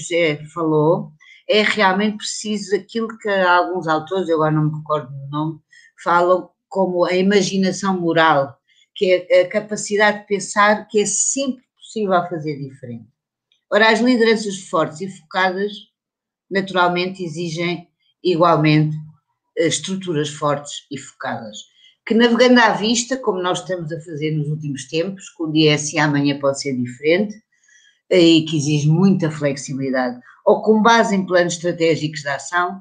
falou, 0.52 1.12
é 1.48 1.62
realmente 1.62 2.16
preciso 2.16 2.74
aquilo 2.74 3.16
que 3.18 3.28
alguns 3.28 3.86
autores, 3.86 4.28
eu 4.28 4.36
agora 4.36 4.52
não 4.52 4.70
me 4.70 4.78
recordo 4.78 5.08
do 5.08 5.28
nome, 5.28 5.60
falam 6.02 6.50
como 6.68 7.04
a 7.04 7.14
imaginação 7.14 8.00
moral, 8.00 8.56
que 8.94 9.26
é 9.30 9.42
a 9.42 9.48
capacidade 9.48 10.20
de 10.20 10.26
pensar 10.26 10.88
que 10.88 11.00
é 11.00 11.06
sempre 11.06 11.62
possível 11.76 12.28
fazer 12.28 12.58
diferente. 12.58 13.06
Ora, 13.70 13.90
as 13.90 14.00
lideranças 14.00 14.56
fortes 14.68 15.00
e 15.00 15.08
focadas, 15.08 15.72
naturalmente, 16.50 17.22
exigem 17.22 17.88
igualmente 18.22 18.96
eh, 19.58 19.66
estruturas 19.66 20.28
fortes 20.28 20.86
e 20.90 20.98
focadas 20.98 21.75
que 22.06 22.14
navegando 22.14 22.60
à 22.60 22.70
vista, 22.70 23.16
como 23.16 23.42
nós 23.42 23.60
estamos 23.60 23.90
a 23.90 24.00
fazer 24.00 24.30
nos 24.30 24.48
últimos 24.48 24.86
tempos, 24.86 25.28
que 25.30 25.42
um 25.42 25.50
dia 25.50 25.72
é 25.72 25.74
assim, 25.74 25.98
amanhã 25.98 26.38
pode 26.38 26.60
ser 26.60 26.72
diferente, 26.76 27.34
eh, 28.08 28.20
e 28.20 28.44
que 28.44 28.56
exige 28.56 28.88
muita 28.88 29.28
flexibilidade, 29.28 30.20
ou 30.44 30.62
com 30.62 30.80
base 30.80 31.16
em 31.16 31.26
planos 31.26 31.54
estratégicos 31.54 32.20
de 32.20 32.28
ação, 32.28 32.80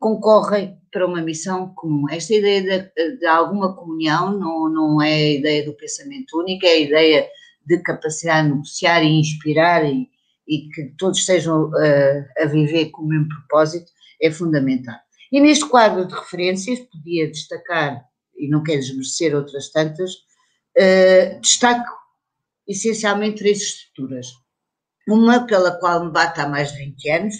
concorrem 0.00 0.76
para 0.92 1.06
uma 1.06 1.22
missão 1.22 1.72
comum. 1.76 2.10
Esta 2.10 2.34
ideia 2.34 2.62
de, 2.62 3.18
de 3.18 3.26
alguma 3.26 3.76
comunhão 3.76 4.36
não, 4.36 4.68
não 4.68 5.00
é 5.00 5.14
a 5.14 5.32
ideia 5.34 5.64
do 5.64 5.76
pensamento 5.76 6.36
único, 6.36 6.66
é 6.66 6.70
a 6.70 6.78
ideia 6.80 7.28
de 7.64 7.78
capacidade 7.78 8.48
de 8.48 8.54
negociar 8.54 9.02
e 9.04 9.20
inspirar 9.20 9.84
e, 9.84 10.08
e 10.48 10.68
que 10.68 10.94
todos 10.98 11.20
estejam 11.20 11.68
uh, 11.68 12.42
a 12.42 12.46
viver 12.46 12.90
com 12.90 13.02
o 13.02 13.06
mesmo 13.06 13.28
propósito, 13.28 13.90
é 14.20 14.30
fundamental. 14.30 14.96
E 15.30 15.40
neste 15.40 15.64
quadro 15.66 16.06
de 16.06 16.14
referências, 16.14 16.80
podia 16.80 17.30
destacar 17.30 18.04
e 18.36 18.48
não 18.48 18.62
quero 18.62 18.80
desmerecer 18.80 19.34
outras 19.34 19.70
tantas, 19.70 20.12
uh, 20.12 21.40
destaco 21.40 21.88
essencialmente 22.66 23.38
três 23.38 23.60
estruturas. 23.60 24.28
Uma 25.08 25.46
pela 25.46 25.78
qual 25.78 26.04
me 26.04 26.12
bato 26.12 26.40
há 26.40 26.48
mais 26.48 26.72
de 26.72 26.78
20 26.78 27.10
anos, 27.10 27.34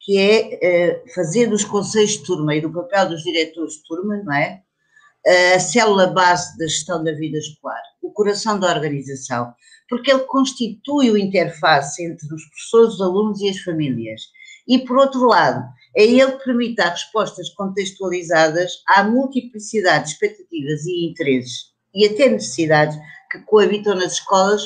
que 0.00 0.18
é 0.18 1.02
uh, 1.04 1.14
fazer 1.14 1.48
dos 1.48 1.64
conselhos 1.64 2.12
de 2.12 2.24
turma 2.24 2.54
e 2.54 2.60
do 2.60 2.72
papel 2.72 3.10
dos 3.10 3.22
diretores 3.22 3.74
de 3.74 3.82
turma, 3.84 4.16
não 4.24 4.34
é? 4.34 4.62
A 5.54 5.60
célula 5.60 6.08
base 6.08 6.58
da 6.58 6.66
gestão 6.66 7.04
da 7.04 7.12
vida 7.12 7.38
escolar, 7.38 7.80
o 8.02 8.10
coração 8.10 8.58
da 8.58 8.74
organização, 8.74 9.54
porque 9.88 10.10
ele 10.10 10.24
constitui 10.24 11.12
o 11.12 11.18
interface 11.18 12.04
entre 12.04 12.26
os 12.34 12.44
professores, 12.46 12.94
os 12.94 13.00
alunos 13.00 13.40
e 13.40 13.48
as 13.48 13.58
famílias. 13.58 14.22
E, 14.66 14.78
por 14.80 14.96
outro 14.96 15.26
lado, 15.26 15.62
é 15.96 16.04
ele 16.04 16.32
que 16.32 16.44
permite 16.44 16.76
dar 16.76 16.90
respostas 16.90 17.48
contextualizadas 17.50 18.82
à 18.88 19.04
multiplicidade 19.04 20.04
de 20.04 20.10
expectativas 20.12 20.84
e 20.86 21.06
interesses 21.10 21.72
e 21.94 22.06
até 22.06 22.28
necessidades 22.28 22.96
que 23.30 23.38
coabitam 23.40 23.94
nas 23.94 24.14
escolas 24.14 24.62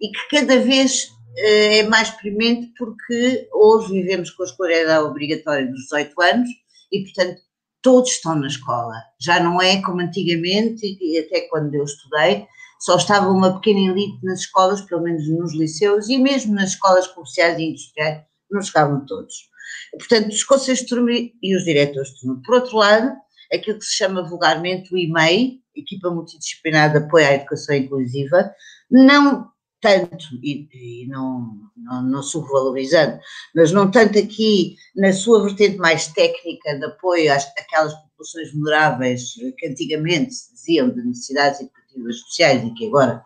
e 0.00 0.10
que 0.10 0.36
cada 0.36 0.58
vez 0.58 1.10
eh, 1.36 1.78
é 1.78 1.82
mais 1.84 2.10
premente 2.10 2.72
porque 2.78 3.48
hoje 3.52 3.92
vivemos 3.92 4.30
com 4.30 4.42
a 4.42 4.46
escolaridade 4.46 5.04
obrigatória 5.04 5.66
dos 5.66 5.82
18 5.82 6.22
anos 6.22 6.48
e, 6.90 7.02
portanto, 7.04 7.40
todos 7.82 8.10
estão 8.10 8.36
na 8.36 8.46
escola. 8.46 8.94
Já 9.20 9.40
não 9.40 9.60
é 9.60 9.82
como 9.82 10.00
antigamente, 10.00 10.96
e 11.00 11.18
até 11.18 11.42
quando 11.48 11.74
eu 11.74 11.84
estudei, 11.84 12.46
só 12.80 12.96
estava 12.96 13.28
uma 13.28 13.54
pequena 13.54 13.92
elite 13.92 14.24
nas 14.24 14.40
escolas, 14.40 14.80
pelo 14.82 15.02
menos 15.02 15.28
nos 15.28 15.54
liceus, 15.54 16.08
e 16.08 16.18
mesmo 16.18 16.54
nas 16.54 16.70
escolas 16.70 17.06
comerciais 17.08 17.58
e 17.58 17.62
industriais, 17.62 18.22
não 18.50 18.60
chegavam 18.60 19.04
todos. 19.06 19.51
Portanto, 19.92 20.28
os 20.28 20.44
conselhos 20.44 20.80
de 20.80 20.86
turma 20.86 21.10
e 21.10 21.56
os 21.56 21.64
diretores 21.64 22.10
de 22.10 22.20
turma. 22.20 22.42
Por 22.44 22.54
outro 22.56 22.76
lado, 22.76 23.12
aquilo 23.52 23.78
que 23.78 23.84
se 23.84 23.96
chama 23.96 24.28
vulgarmente 24.28 24.92
o 24.92 24.98
IMEI, 24.98 25.60
Equipa 25.74 26.10
Multidisciplinar 26.10 26.90
de 26.92 26.98
Apoio 26.98 27.26
à 27.26 27.34
Educação 27.34 27.74
Inclusiva, 27.74 28.52
não 28.90 29.50
tanto, 29.82 30.26
e, 30.42 30.68
e 30.72 31.06
não, 31.08 31.58
não, 31.76 32.02
não 32.04 32.22
subvalorizando, 32.22 33.18
mas 33.54 33.72
não 33.72 33.90
tanto 33.90 34.18
aqui 34.18 34.76
na 34.94 35.12
sua 35.12 35.42
vertente 35.42 35.76
mais 35.76 36.06
técnica 36.06 36.78
de 36.78 36.84
apoio 36.84 37.32
às, 37.32 37.44
àquelas 37.58 37.92
populações 37.94 38.52
vulneráveis 38.52 39.34
que 39.58 39.66
antigamente 39.66 40.32
se 40.32 40.54
diziam 40.54 40.88
de 40.88 41.02
necessidades 41.02 41.60
educativas 41.60 42.16
especiais 42.16 42.64
e 42.64 42.74
que 42.74 42.86
agora 42.86 43.24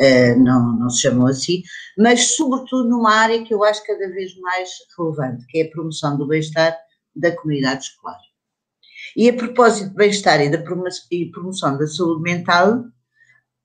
uh, 0.00 0.38
não, 0.38 0.78
não 0.78 0.90
se 0.90 1.02
chamam 1.02 1.26
assim, 1.26 1.62
mas 1.96 2.36
sobretudo 2.36 2.88
numa 2.88 3.12
área 3.12 3.44
que 3.44 3.52
eu 3.52 3.62
acho 3.64 3.84
cada 3.84 4.08
vez 4.10 4.36
mais 4.38 4.70
relevante, 4.96 5.46
que 5.48 5.58
é 5.58 5.62
a 5.64 5.70
promoção 5.70 6.16
do 6.16 6.26
bem-estar 6.26 6.76
da 7.14 7.34
comunidade 7.34 7.84
escolar. 7.84 8.18
E 9.16 9.28
a 9.28 9.32
propósito 9.32 9.90
de 9.90 9.96
bem-estar 9.96 10.40
e 10.40 10.50
da 10.50 10.58
promoção 10.58 11.78
da 11.78 11.86
saúde 11.86 12.22
mental, 12.22 12.84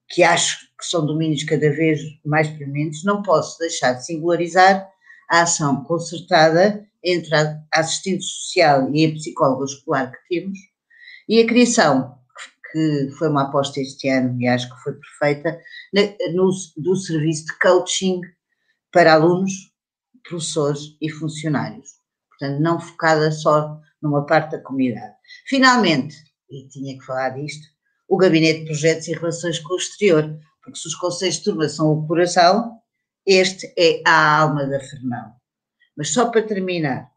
que 0.10 0.24
acho 0.24 0.60
que 0.78 0.86
são 0.86 1.06
domínios 1.06 1.44
cada 1.44 1.70
vez 1.70 2.00
mais 2.26 2.48
prementes, 2.50 3.04
não 3.04 3.22
posso 3.22 3.58
deixar 3.60 3.94
de 3.94 4.06
singularizar 4.06 4.88
a 5.30 5.42
ação 5.42 5.84
concertada 5.84 6.86
entre 7.04 7.34
a 7.36 7.62
assistente 7.74 8.24
social 8.24 8.90
e 8.94 9.06
a 9.06 9.12
psicóloga 9.14 9.66
escolar 9.66 10.12
que 10.12 10.40
temos 10.40 10.58
e 11.28 11.42
a 11.42 11.48
criação 11.48 12.18
que 12.72 13.10
foi 13.18 13.30
uma 13.30 13.44
aposta 13.44 13.80
este 13.80 14.10
ano 14.10 14.40
e 14.42 14.48
acho 14.48 14.70
que 14.70 14.82
foi 14.84 14.94
perfeita, 14.94 15.60
no, 16.34 16.50
do 16.78 16.96
serviço 16.96 17.46
de 17.46 17.60
coaching 17.60 18.22
para 18.92 19.14
alunos, 19.14 19.52
professores 20.28 20.96
e 21.02 21.10
funcionários. 21.10 21.90
Portanto, 22.30 22.62
não 22.62 22.80
focada 22.80 23.32
só 23.32 23.80
numa 24.02 24.26
parte 24.26 24.52
da 24.52 24.64
comunidade. 24.64 25.14
Finalmente, 25.48 26.16
e 26.50 26.68
tinha 26.68 26.98
que 26.98 27.06
falar 27.06 27.30
disto, 27.30 27.68
o 28.08 28.18
Gabinete 28.18 28.62
de 28.62 28.66
Projetos 28.66 29.08
e 29.08 29.14
Relações 29.14 29.60
com 29.60 29.74
o 29.74 29.78
Exterior, 29.78 30.38
porque 30.64 30.78
se 30.78 30.88
os 30.88 30.96
conselhos 30.96 31.36
de 31.36 31.44
turma 31.44 31.70
são 31.70 31.92
o 31.92 32.08
coração, 32.08 32.78
este 33.26 33.74
é 33.78 34.02
a 34.06 34.40
alma 34.40 34.66
da 34.66 34.80
Fernão. 34.80 35.34
Mas 35.96 36.10
só 36.10 36.30
para 36.30 36.42
terminar, 36.42 37.10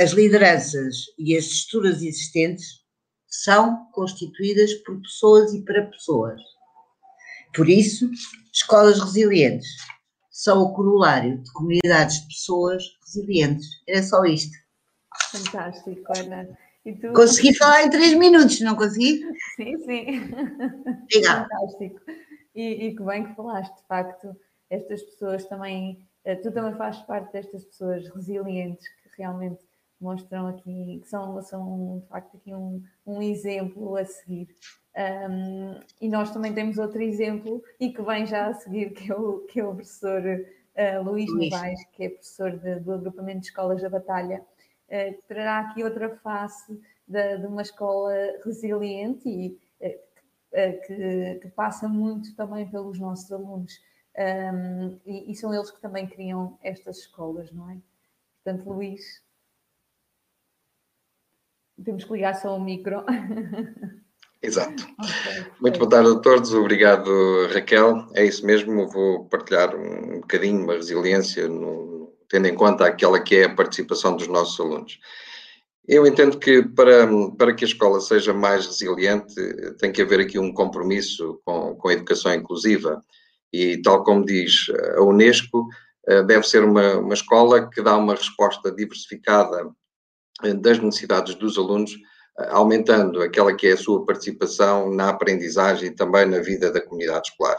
as 0.00 0.12
lideranças 0.12 0.96
e 1.18 1.36
as 1.36 1.44
estruturas 1.44 2.02
existentes 2.02 2.84
são 3.28 3.86
constituídas 3.92 4.72
por 4.74 5.00
pessoas 5.00 5.52
e 5.52 5.62
para 5.62 5.86
pessoas. 5.86 6.40
Por 7.54 7.68
isso, 7.68 8.10
escolas 8.52 9.00
resilientes 9.00 9.68
são 10.30 10.62
o 10.62 10.74
corolário 10.74 11.38
de 11.38 11.52
comunidades 11.52 12.20
de 12.20 12.28
pessoas 12.28 12.82
resilientes. 13.04 13.66
Era 13.86 14.02
só 14.02 14.24
isto. 14.24 14.56
Fantástico, 15.32 16.04
Ana. 16.16 16.48
Tu... 16.84 17.12
Consegui 17.12 17.54
falar 17.54 17.84
em 17.84 17.90
três 17.90 18.14
minutos, 18.14 18.60
não 18.60 18.76
consegui? 18.76 19.20
Sim, 19.56 19.76
sim. 19.78 20.06
Obrigada. 21.02 21.48
Fantástico. 21.48 22.00
E, 22.54 22.86
e 22.86 22.96
que 22.96 23.02
bem 23.02 23.24
que 23.24 23.34
falaste, 23.34 23.76
de 23.76 23.86
facto, 23.86 24.34
estas 24.70 25.02
pessoas 25.02 25.44
também, 25.46 26.08
eh, 26.24 26.36
tu 26.36 26.52
também 26.52 26.76
fazes 26.76 27.02
parte 27.02 27.32
destas 27.32 27.64
pessoas 27.64 28.08
resilientes 28.14 28.86
que 29.02 29.10
realmente 29.18 29.67
mostram 30.00 30.46
aqui, 30.46 31.00
que 31.02 31.08
são, 31.08 31.42
são 31.42 32.00
de 32.00 32.08
facto 32.08 32.36
aqui 32.36 32.54
um, 32.54 32.82
um 33.06 33.22
exemplo 33.22 33.96
a 33.96 34.04
seguir. 34.04 34.48
Um, 34.96 35.80
e 36.00 36.08
nós 36.08 36.32
também 36.32 36.52
temos 36.52 36.78
outro 36.78 37.00
exemplo, 37.02 37.62
e 37.78 37.92
que 37.92 38.02
vem 38.02 38.26
já 38.26 38.48
a 38.48 38.54
seguir, 38.54 38.90
que 38.90 39.10
é 39.10 39.14
o, 39.14 39.40
que 39.46 39.60
é 39.60 39.64
o 39.64 39.74
professor 39.74 40.22
uh, 40.22 41.02
Luís 41.04 41.32
Novaes, 41.32 41.84
que 41.92 42.04
é 42.04 42.08
professor 42.10 42.56
de, 42.58 42.80
do 42.80 42.92
agrupamento 42.92 43.40
de 43.40 43.46
escolas 43.46 43.82
da 43.82 43.88
Batalha, 43.88 44.40
uh, 44.40 45.14
que 45.14 45.22
trará 45.28 45.60
aqui 45.60 45.84
outra 45.84 46.10
face 46.16 46.80
de, 47.06 47.38
de 47.38 47.46
uma 47.46 47.62
escola 47.62 48.12
resiliente 48.44 49.28
e 49.28 49.58
uh, 49.80 50.86
que, 50.86 51.38
que, 51.42 51.48
passa 51.50 51.88
muito 51.88 52.34
também 52.34 52.68
pelos 52.68 52.98
nossos 52.98 53.30
alunos. 53.30 53.80
Um, 54.18 54.98
e, 55.06 55.30
e 55.30 55.34
são 55.36 55.54
eles 55.54 55.70
que 55.70 55.80
também 55.80 56.04
criam 56.08 56.58
estas 56.60 56.98
escolas, 56.98 57.52
não 57.52 57.70
é? 57.70 57.78
Portanto, 58.42 58.68
Luís, 58.68 59.22
temos 61.84 62.04
que 62.04 62.12
ligar 62.12 62.34
só 62.34 62.56
o 62.56 62.60
micro. 62.60 63.04
Exato. 64.40 64.84
Okay. 64.84 65.46
Muito 65.60 65.78
boa 65.78 65.90
tarde 65.90 66.10
a 66.10 66.20
todos, 66.20 66.54
obrigado 66.54 67.10
Raquel. 67.52 68.06
É 68.14 68.24
isso 68.24 68.46
mesmo, 68.46 68.88
vou 68.88 69.24
partilhar 69.24 69.74
um 69.74 70.20
bocadinho 70.20 70.62
uma 70.62 70.74
resiliência, 70.74 71.48
no, 71.48 72.12
tendo 72.28 72.46
em 72.46 72.54
conta 72.54 72.86
aquela 72.86 73.18
que 73.20 73.36
é 73.36 73.44
a 73.44 73.54
participação 73.54 74.16
dos 74.16 74.28
nossos 74.28 74.58
alunos. 74.60 75.00
Eu 75.88 76.06
entendo 76.06 76.38
que 76.38 76.62
para, 76.62 77.08
para 77.36 77.54
que 77.54 77.64
a 77.64 77.68
escola 77.68 78.00
seja 78.00 78.32
mais 78.32 78.66
resiliente, 78.66 79.34
tem 79.78 79.90
que 79.90 80.02
haver 80.02 80.20
aqui 80.20 80.38
um 80.38 80.52
compromisso 80.52 81.40
com, 81.44 81.74
com 81.74 81.88
a 81.88 81.92
educação 81.94 82.32
inclusiva. 82.32 83.02
E, 83.52 83.78
tal 83.78 84.04
como 84.04 84.24
diz 84.24 84.66
a 84.96 85.02
Unesco, 85.02 85.66
eh, 86.06 86.22
deve 86.22 86.46
ser 86.46 86.62
uma, 86.62 86.98
uma 86.98 87.14
escola 87.14 87.70
que 87.70 87.82
dá 87.82 87.96
uma 87.96 88.14
resposta 88.14 88.70
diversificada 88.70 89.70
das 90.60 90.78
necessidades 90.78 91.34
dos 91.34 91.58
alunos, 91.58 91.92
eh, 92.38 92.48
aumentando 92.50 93.22
aquela 93.22 93.54
que 93.54 93.66
é 93.66 93.72
a 93.72 93.76
sua 93.76 94.04
participação 94.04 94.90
na 94.94 95.10
aprendizagem 95.10 95.88
e 95.88 95.94
também 95.94 96.26
na 96.26 96.40
vida 96.40 96.70
da 96.70 96.80
comunidade 96.80 97.28
escolar. 97.28 97.56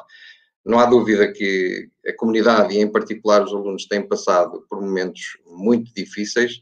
Não 0.65 0.79
há 0.79 0.85
dúvida 0.85 1.31
que 1.31 1.89
a 2.07 2.13
comunidade 2.13 2.73
e, 2.73 2.79
em 2.79 2.91
particular, 2.91 3.43
os 3.43 3.53
alunos 3.53 3.85
têm 3.85 4.07
passado 4.07 4.65
por 4.69 4.81
momentos 4.81 5.37
muito 5.45 5.93
difíceis, 5.93 6.61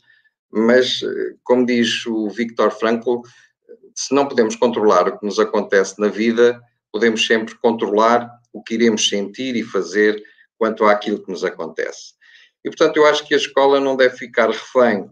mas, 0.51 1.01
eh, 1.03 1.35
como 1.43 1.65
diz 1.65 2.05
o 2.05 2.29
Viktor 2.29 2.71
Frankl, 2.71 3.21
se 3.95 4.13
não 4.13 4.27
podemos 4.27 4.55
controlar 4.55 5.07
o 5.07 5.17
que 5.19 5.25
nos 5.25 5.39
acontece 5.39 5.99
na 5.99 6.07
vida, 6.07 6.59
podemos 6.91 7.25
sempre 7.25 7.55
controlar 7.55 8.29
o 8.53 8.63
que 8.63 8.75
iremos 8.75 9.07
sentir 9.07 9.55
e 9.55 9.63
fazer 9.63 10.23
quanto 10.57 10.85
àquilo 10.85 11.23
que 11.23 11.31
nos 11.31 11.43
acontece. 11.43 12.13
E, 12.63 12.69
portanto, 12.69 12.97
eu 12.97 13.05
acho 13.05 13.25
que 13.27 13.33
a 13.33 13.37
escola 13.37 13.79
não 13.79 13.95
deve 13.95 14.17
ficar 14.17 14.49
refém 14.49 15.09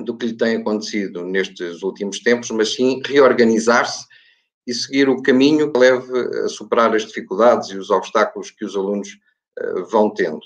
do 0.00 0.16
que 0.16 0.26
lhe 0.26 0.36
tem 0.36 0.56
acontecido 0.56 1.24
nestes 1.24 1.82
últimos 1.82 2.20
tempos, 2.20 2.50
mas 2.50 2.74
sim 2.74 3.00
reorganizar-se 3.04 4.04
e 4.66 4.74
seguir 4.74 5.08
o 5.08 5.22
caminho 5.22 5.72
que 5.72 5.78
leve 5.78 6.18
a 6.44 6.48
superar 6.48 6.94
as 6.94 7.06
dificuldades 7.06 7.68
e 7.70 7.76
os 7.76 7.90
obstáculos 7.90 8.50
que 8.50 8.64
os 8.64 8.74
alunos 8.74 9.08
uh, 9.60 9.84
vão 9.86 10.12
tendo. 10.12 10.40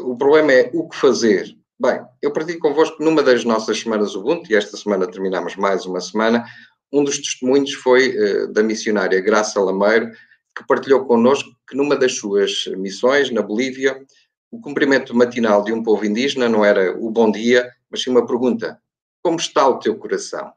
O 0.00 0.16
problema 0.16 0.52
é 0.52 0.70
o 0.72 0.88
que 0.88 0.96
fazer. 0.96 1.56
Bem, 1.80 2.00
eu 2.20 2.32
partilho 2.32 2.58
convosco 2.58 3.02
numa 3.02 3.22
das 3.22 3.44
nossas 3.44 3.80
semanas 3.80 4.14
Ubuntu, 4.14 4.52
e 4.52 4.56
esta 4.56 4.76
semana 4.76 5.10
terminamos 5.10 5.56
mais 5.56 5.86
uma 5.86 6.00
semana, 6.00 6.44
um 6.92 7.02
dos 7.02 7.16
testemunhos 7.18 7.72
foi 7.72 8.16
uh, 8.16 8.52
da 8.52 8.62
missionária 8.62 9.20
Graça 9.20 9.60
Lameiro, 9.60 10.10
que 10.54 10.66
partilhou 10.66 11.06
connosco 11.06 11.48
que 11.66 11.76
numa 11.76 11.96
das 11.96 12.16
suas 12.16 12.66
missões, 12.76 13.30
na 13.30 13.40
Bolívia, 13.40 14.04
o 14.52 14.60
cumprimento 14.60 15.16
matinal 15.16 15.64
de 15.64 15.72
um 15.72 15.82
povo 15.82 16.04
indígena 16.04 16.46
não 16.46 16.62
era 16.62 16.94
o 16.98 17.10
bom 17.10 17.32
dia, 17.32 17.72
mas 17.90 18.02
sim 18.02 18.10
uma 18.10 18.26
pergunta: 18.26 18.78
como 19.22 19.38
está 19.38 19.66
o 19.66 19.78
teu 19.78 19.96
coração? 19.96 20.52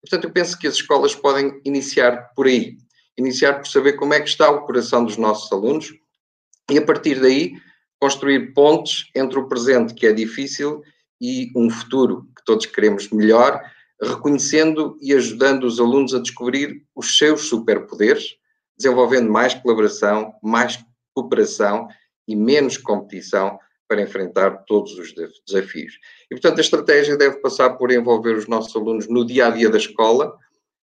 Portanto, 0.00 0.24
eu 0.24 0.32
penso 0.32 0.58
que 0.58 0.66
as 0.66 0.74
escolas 0.74 1.14
podem 1.14 1.60
iniciar 1.64 2.32
por 2.34 2.46
aí, 2.46 2.78
iniciar 3.16 3.54
por 3.54 3.66
saber 3.66 3.92
como 3.92 4.14
é 4.14 4.20
que 4.20 4.28
está 4.28 4.50
o 4.50 4.64
coração 4.64 5.04
dos 5.04 5.18
nossos 5.18 5.52
alunos 5.52 5.92
e, 6.70 6.78
a 6.78 6.84
partir 6.84 7.20
daí, 7.20 7.52
construir 8.00 8.54
pontes 8.54 9.10
entre 9.14 9.38
o 9.38 9.48
presente, 9.48 9.94
que 9.94 10.06
é 10.06 10.12
difícil, 10.12 10.82
e 11.20 11.50
um 11.56 11.70
futuro 11.70 12.26
que 12.36 12.44
todos 12.44 12.66
queremos 12.66 13.08
melhor, 13.10 13.62
reconhecendo 14.02 14.98
e 15.00 15.14
ajudando 15.14 15.64
os 15.64 15.78
alunos 15.78 16.14
a 16.14 16.20
descobrir 16.20 16.82
os 16.94 17.16
seus 17.16 17.48
superpoderes, 17.48 18.36
desenvolvendo 18.76 19.30
mais 19.30 19.54
colaboração, 19.54 20.34
mais 20.42 20.84
cooperação 21.14 21.88
e 22.26 22.34
menos 22.34 22.76
competição 22.76 23.58
para 23.88 24.02
enfrentar 24.02 24.64
todos 24.66 24.98
os 24.98 25.14
desafios. 25.46 25.98
E, 26.30 26.34
portanto, 26.34 26.58
a 26.58 26.62
estratégia 26.62 27.16
deve 27.16 27.36
passar 27.40 27.70
por 27.70 27.92
envolver 27.92 28.34
os 28.34 28.48
nossos 28.48 28.74
alunos 28.74 29.08
no 29.08 29.24
dia 29.24 29.46
a 29.46 29.50
dia 29.50 29.68
da 29.68 29.76
escola, 29.76 30.34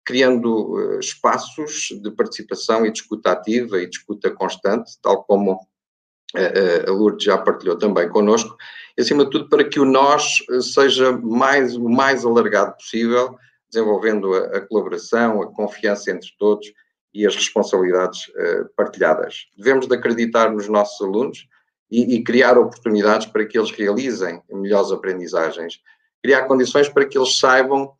criando 0.05 0.74
uh, 0.74 1.01
espaços 1.01 1.88
de 2.03 2.11
participação 2.11 2.84
e 2.84 2.93
de 2.93 2.99
escuta 2.99 3.32
ativa 3.32 3.80
e 3.80 3.88
de 3.88 3.97
escuta 3.97 4.30
constante, 4.30 4.93
tal 5.03 5.24
como 5.24 5.55
uh, 5.55 6.88
a 6.88 6.91
Lourdes 6.91 7.24
já 7.24 7.38
partilhou 7.38 7.76
também 7.76 8.09
connosco, 8.09 8.57
e, 8.97 9.01
acima 9.01 9.24
de 9.24 9.30
tudo, 9.30 9.49
para 9.49 9.64
que 9.64 9.80
o 9.80 9.84
nós 9.84 10.38
seja 10.61 11.12
mais, 11.12 11.76
o 11.76 11.88
mais 11.88 12.24
alargado 12.24 12.76
possível, 12.76 13.36
desenvolvendo 13.72 14.34
a, 14.34 14.59
a 14.59 14.61
colaboração, 14.61 15.41
a 15.41 15.53
confiança 15.53 16.11
entre 16.11 16.28
todos 16.38 16.70
e 17.12 17.26
as 17.26 17.34
responsabilidades 17.34 18.28
uh, 18.28 18.68
partilhadas. 18.76 19.48
Devemos 19.56 19.86
de 19.86 19.94
acreditar 19.94 20.50
nos 20.50 20.68
nossos 20.68 21.00
alunos 21.00 21.48
e, 21.90 22.16
e 22.16 22.22
criar 22.22 22.56
oportunidades 22.56 23.26
para 23.26 23.44
que 23.44 23.58
eles 23.58 23.70
realizem 23.70 24.40
melhores 24.50 24.92
aprendizagens. 24.92 25.80
Criar 26.22 26.46
condições 26.46 26.88
para 26.88 27.04
que 27.04 27.18
eles 27.18 27.38
saibam 27.38 27.92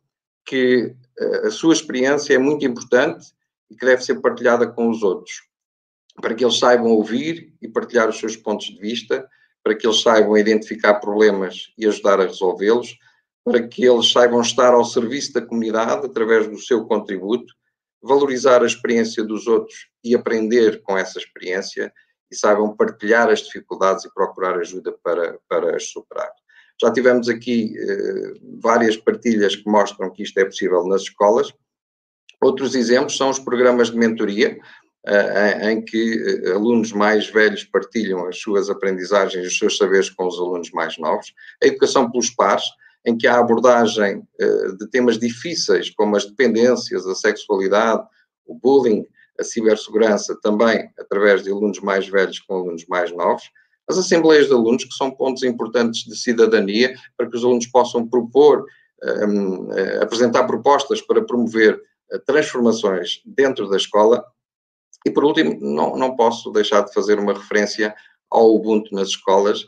que 0.45 0.95
uh, 1.19 1.47
a 1.47 1.51
sua 1.51 1.73
experiência 1.73 2.33
é 2.33 2.37
muito 2.37 2.65
importante 2.65 3.33
e 3.69 3.75
que 3.75 3.85
deve 3.85 4.03
ser 4.03 4.21
partilhada 4.21 4.67
com 4.67 4.89
os 4.89 5.03
outros. 5.03 5.43
Para 6.21 6.33
que 6.33 6.43
eles 6.43 6.59
saibam 6.59 6.87
ouvir 6.87 7.53
e 7.61 7.67
partilhar 7.67 8.09
os 8.09 8.19
seus 8.19 8.35
pontos 8.35 8.67
de 8.67 8.79
vista, 8.79 9.27
para 9.63 9.75
que 9.75 9.85
eles 9.85 10.01
saibam 10.01 10.37
identificar 10.37 10.95
problemas 10.95 11.71
e 11.77 11.85
ajudar 11.85 12.19
a 12.19 12.25
resolvê-los, 12.25 12.97
para 13.43 13.67
que 13.67 13.85
eles 13.85 14.11
saibam 14.11 14.41
estar 14.41 14.73
ao 14.73 14.83
serviço 14.83 15.33
da 15.33 15.41
comunidade 15.41 16.05
através 16.05 16.47
do 16.47 16.59
seu 16.59 16.85
contributo, 16.85 17.53
valorizar 18.01 18.61
a 18.61 18.65
experiência 18.65 19.23
dos 19.23 19.47
outros 19.47 19.89
e 20.03 20.15
aprender 20.15 20.81
com 20.81 20.97
essa 20.97 21.19
experiência 21.19 21.91
e 22.31 22.35
saibam 22.35 22.75
partilhar 22.75 23.29
as 23.29 23.41
dificuldades 23.41 24.05
e 24.05 24.13
procurar 24.13 24.57
ajuda 24.57 24.95
para, 25.03 25.37
para 25.49 25.75
as 25.75 25.89
superar. 25.89 26.31
Já 26.81 26.91
tivemos 26.91 27.29
aqui 27.29 27.75
eh, 27.77 28.33
várias 28.59 28.97
partilhas 28.97 29.55
que 29.55 29.69
mostram 29.69 30.09
que 30.09 30.23
isto 30.23 30.39
é 30.39 30.45
possível 30.45 30.83
nas 30.85 31.03
escolas. 31.03 31.53
Outros 32.41 32.73
exemplos 32.73 33.15
são 33.15 33.29
os 33.29 33.37
programas 33.37 33.91
de 33.91 33.97
mentoria, 33.97 34.57
eh, 35.05 35.71
em 35.71 35.83
que 35.83 36.43
eh, 36.45 36.51
alunos 36.53 36.91
mais 36.91 37.27
velhos 37.27 37.63
partilham 37.65 38.25
as 38.25 38.39
suas 38.39 38.67
aprendizagens, 38.67 39.45
os 39.45 39.57
seus 39.57 39.77
saberes 39.77 40.09
com 40.09 40.25
os 40.25 40.39
alunos 40.39 40.71
mais 40.71 40.97
novos. 40.97 41.33
A 41.61 41.67
educação 41.67 42.09
pelos 42.09 42.31
pares, 42.31 42.63
em 43.05 43.17
que 43.17 43.27
a 43.27 43.39
abordagem 43.39 44.23
eh, 44.39 44.71
de 44.77 44.87
temas 44.89 45.17
difíceis, 45.17 45.89
como 45.89 46.15
as 46.15 46.25
dependências, 46.25 47.05
a 47.07 47.15
sexualidade, 47.15 48.03
o 48.45 48.53
bullying, 48.55 49.05
a 49.39 49.43
cibersegurança, 49.43 50.37
também 50.41 50.89
através 50.99 51.43
de 51.43 51.51
alunos 51.51 51.79
mais 51.79 52.07
velhos 52.07 52.39
com 52.39 52.55
alunos 52.55 52.85
mais 52.87 53.11
novos. 53.11 53.43
As 53.87 53.97
assembleias 53.97 54.47
de 54.47 54.53
alunos, 54.53 54.83
que 54.85 54.93
são 54.93 55.11
pontos 55.11 55.43
importantes 55.43 56.03
de 56.05 56.15
cidadania, 56.15 56.95
para 57.17 57.29
que 57.29 57.35
os 57.35 57.43
alunos 57.43 57.67
possam 57.67 58.07
propor, 58.07 58.65
um, 59.03 59.73
eh, 59.73 60.03
apresentar 60.03 60.45
propostas 60.45 61.01
para 61.01 61.23
promover 61.23 61.81
eh, 62.11 62.19
transformações 62.19 63.21
dentro 63.25 63.67
da 63.67 63.77
escola. 63.77 64.23
E, 65.05 65.09
por 65.09 65.23
último, 65.23 65.57
não, 65.59 65.95
não 65.95 66.15
posso 66.15 66.51
deixar 66.51 66.81
de 66.81 66.93
fazer 66.93 67.17
uma 67.17 67.33
referência 67.33 67.95
ao 68.29 68.55
Ubuntu 68.55 68.93
nas 68.93 69.09
escolas, 69.09 69.65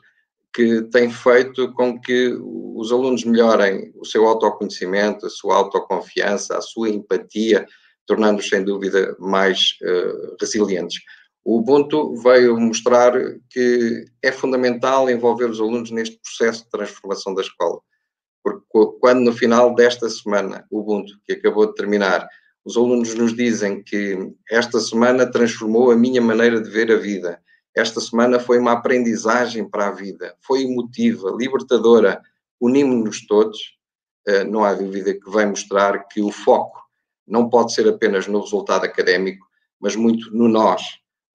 que 0.53 0.83
tem 0.83 1.09
feito 1.09 1.73
com 1.73 1.99
que 1.99 2.37
os 2.75 2.91
alunos 2.91 3.23
melhorem 3.23 3.91
o 3.95 4.05
seu 4.05 4.25
autoconhecimento, 4.27 5.25
a 5.25 5.29
sua 5.29 5.55
autoconfiança, 5.55 6.57
a 6.57 6.61
sua 6.61 6.89
empatia, 6.89 7.65
tornando-os, 8.05 8.49
sem 8.49 8.63
dúvida, 8.63 9.15
mais 9.19 9.77
uh, 9.81 10.35
resilientes. 10.39 11.01
O 11.43 11.57
Ubuntu 11.57 12.15
veio 12.21 12.57
mostrar 12.59 13.13
que 13.49 14.05
é 14.21 14.31
fundamental 14.31 15.09
envolver 15.09 15.49
os 15.49 15.59
alunos 15.59 15.91
neste 15.91 16.19
processo 16.19 16.63
de 16.63 16.69
transformação 16.69 17.33
da 17.33 17.41
escola. 17.41 17.79
Porque 18.43 18.63
quando 18.99 19.21
no 19.21 19.33
final 19.33 19.73
desta 19.73 20.09
semana, 20.09 20.65
o 20.69 20.81
Ubuntu, 20.81 21.13
que 21.25 21.33
acabou 21.33 21.65
de 21.65 21.75
terminar, 21.75 22.27
os 22.63 22.77
alunos 22.77 23.13
nos 23.15 23.35
dizem 23.35 23.83
que 23.83 24.17
esta 24.49 24.79
semana 24.79 25.29
transformou 25.29 25.91
a 25.91 25.97
minha 25.97 26.21
maneira 26.21 26.61
de 26.61 26.69
ver 26.69 26.91
a 26.91 26.95
vida, 26.95 27.41
esta 27.75 27.99
semana 27.99 28.39
foi 28.39 28.59
uma 28.59 28.73
aprendizagem 28.73 29.67
para 29.67 29.87
a 29.87 29.91
vida, 29.91 30.35
foi 30.41 30.63
emotiva, 30.63 31.35
libertadora, 31.37 32.21
unimos-nos 32.61 33.25
todos. 33.25 33.77
Eh, 34.27 34.43
não 34.43 34.63
há 34.63 34.73
dúvida 34.73 35.13
que 35.13 35.29
vai 35.29 35.45
mostrar 35.45 36.07
que 36.07 36.21
o 36.21 36.31
foco 36.31 36.79
não 37.27 37.49
pode 37.49 37.73
ser 37.73 37.87
apenas 37.87 38.27
no 38.27 38.41
resultado 38.41 38.85
académico, 38.85 39.45
mas 39.79 39.95
muito 39.95 40.31
no 40.31 40.47
nós, 40.47 40.81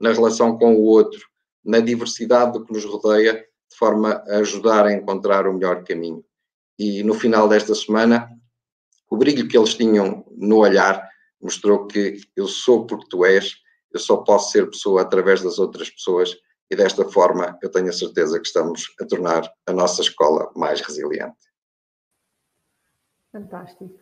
na 0.00 0.12
relação 0.12 0.56
com 0.56 0.74
o 0.76 0.82
outro, 0.82 1.26
na 1.64 1.80
diversidade 1.80 2.52
do 2.52 2.64
que 2.64 2.72
nos 2.72 2.84
rodeia, 2.84 3.34
de 3.34 3.76
forma 3.76 4.22
a 4.28 4.38
ajudar 4.38 4.86
a 4.86 4.92
encontrar 4.92 5.46
o 5.46 5.52
melhor 5.52 5.84
caminho. 5.84 6.24
E 6.78 7.02
no 7.02 7.14
final 7.14 7.48
desta 7.48 7.74
semana, 7.74 8.30
o 9.10 9.16
brilho 9.16 9.48
que 9.48 9.58
eles 9.58 9.74
tinham 9.74 10.24
no 10.36 10.58
olhar 10.58 11.08
mostrou 11.40 11.86
que 11.86 12.20
eu 12.36 12.46
sou 12.46 12.86
porque 12.86 13.08
tu 13.08 13.24
és 13.24 13.56
eu 13.92 14.00
só 14.00 14.18
posso 14.18 14.52
ser 14.52 14.68
pessoa 14.68 15.02
através 15.02 15.42
das 15.42 15.58
outras 15.58 15.90
pessoas 15.90 16.36
e 16.70 16.76
desta 16.76 17.04
forma 17.08 17.58
eu 17.62 17.70
tenho 17.70 17.88
a 17.88 17.92
certeza 17.92 18.38
que 18.38 18.46
estamos 18.46 18.94
a 19.00 19.06
tornar 19.06 19.50
a 19.66 19.72
nossa 19.72 20.02
escola 20.02 20.50
mais 20.54 20.80
resiliente. 20.80 21.48
Fantástico, 23.32 23.98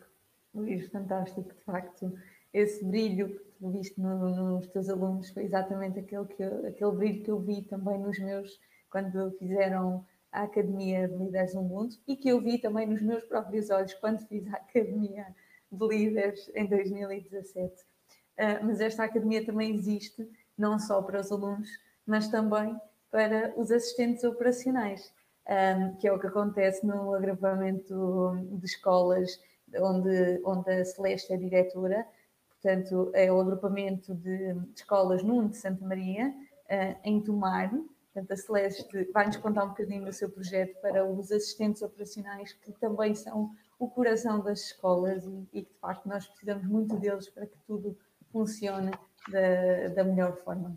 Luís, 0.55 0.89
fantástico, 0.91 1.43
de 1.43 1.65
facto. 1.65 2.13
Esse 2.53 2.85
brilho 2.85 3.29
que 3.29 3.45
tu 3.59 3.71
viste 3.71 4.01
no, 4.01 4.19
nos 4.19 4.67
teus 4.69 4.89
alunos 4.89 5.31
foi 5.31 5.45
exatamente 5.45 5.99
aquele, 5.99 6.27
que 6.27 6.43
eu, 6.43 6.67
aquele 6.67 6.93
brilho 6.93 7.23
que 7.23 7.31
eu 7.31 7.41
vi 7.41 7.63
também 7.63 7.99
nos 7.99 8.19
meus, 8.19 8.59
quando 8.91 9.31
fizeram 9.39 10.07
a 10.33 10.43
Academia 10.43 11.09
de 11.09 11.17
Líderes 11.17 11.55
do 11.55 11.63
Mundo 11.63 11.97
e 12.07 12.17
que 12.17 12.29
eu 12.29 12.41
vi 12.41 12.59
também 12.59 12.87
nos 12.87 13.03
meus 13.03 13.25
próprios 13.25 13.71
olhos 13.71 13.95
quando 13.95 14.27
fiz 14.27 14.47
a 14.49 14.57
Academia 14.57 15.27
de 15.71 15.87
Líderes 15.87 16.51
em 16.55 16.67
2017 16.67 17.75
uh, 17.75 17.96
mas 18.63 18.81
esta 18.81 19.05
academia 19.05 19.45
também 19.45 19.75
existe 19.75 20.29
não 20.57 20.79
só 20.79 21.03
para 21.03 21.21
os 21.21 21.33
alunos, 21.33 21.69
mas 22.07 22.29
também 22.29 22.79
para 23.11 23.53
os 23.57 23.71
assistentes 23.71 24.25
operacionais, 24.25 25.13
ah, 25.47 25.93
que 25.99 26.07
é 26.07 26.13
o 26.13 26.19
que 26.19 26.27
acontece 26.27 26.87
no 26.87 27.15
agrupamento 27.15 28.37
de 28.53 28.67
escolas 28.67 29.41
onde, 29.75 30.41
onde 30.45 30.71
a 30.71 30.85
Celeste 30.85 31.33
é 31.33 31.37
diretora, 31.37 32.07
portanto, 32.51 33.11
é 33.15 33.31
o 33.31 33.41
agrupamento 33.41 34.15
de, 34.15 34.57
escolas 34.75 35.23
Nuno 35.23 35.49
de 35.49 35.57
Santa 35.57 35.85
Maria, 35.85 36.29
uh, 36.29 36.99
em 37.05 37.21
Tomar. 37.21 37.71
Portanto, 38.13 38.33
a 38.33 38.37
Celeste 38.37 39.11
vai-nos 39.13 39.37
contar 39.37 39.65
um 39.65 39.69
bocadinho 39.69 40.05
do 40.05 40.13
seu 40.13 40.31
projeto 40.31 40.81
para 40.81 41.05
os 41.05 41.31
assistentes 41.31 41.83
operacionais, 41.83 42.53
que 42.53 42.73
também 42.73 43.15
são 43.15 43.51
o 43.79 43.89
coração 43.89 44.41
das 44.41 44.61
escolas 44.61 45.25
e, 45.27 45.49
e 45.53 45.63
que, 45.63 45.73
de 45.73 45.79
facto, 45.79 46.09
nós 46.09 46.27
precisamos 46.27 46.65
muito 46.65 46.97
deles 46.97 47.29
para 47.29 47.47
que 47.47 47.59
tudo 47.67 47.97
funcione 48.37 48.91
da, 49.33 49.89
da 49.95 50.05
melhor 50.05 50.37
forma. 50.45 50.77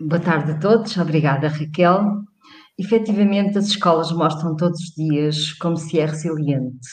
Boa 0.00 0.20
tarde 0.20 0.52
a 0.52 0.58
todos, 0.58 0.96
obrigada 0.96 1.46
Raquel. 1.46 2.24
Efetivamente, 2.76 3.56
as 3.58 3.66
escolas 3.66 4.10
mostram 4.10 4.56
todos 4.56 4.80
os 4.80 4.94
dias 4.96 5.52
como 5.54 5.76
se 5.76 6.00
é 6.00 6.06
resiliente, 6.06 6.88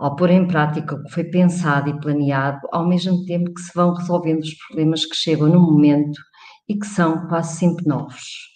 ao 0.00 0.16
pôr 0.16 0.30
em 0.30 0.46
prática 0.46 0.94
o 0.94 1.02
que 1.02 1.10
foi 1.10 1.24
pensado 1.24 1.90
e 1.90 2.00
planeado, 2.00 2.60
ao 2.72 2.88
mesmo 2.88 3.24
tempo 3.26 3.52
que 3.52 3.60
se 3.60 3.72
vão 3.74 3.92
resolvendo 3.92 4.40
os 4.40 4.54
problemas 4.54 5.04
que 5.04 5.16
chegam 5.16 5.48
no 5.48 5.60
momento 5.60 6.18
e 6.68 6.78
que 6.78 6.86
são 6.86 7.26
quase 7.28 7.58
sempre 7.58 7.86
novos. 7.86 8.54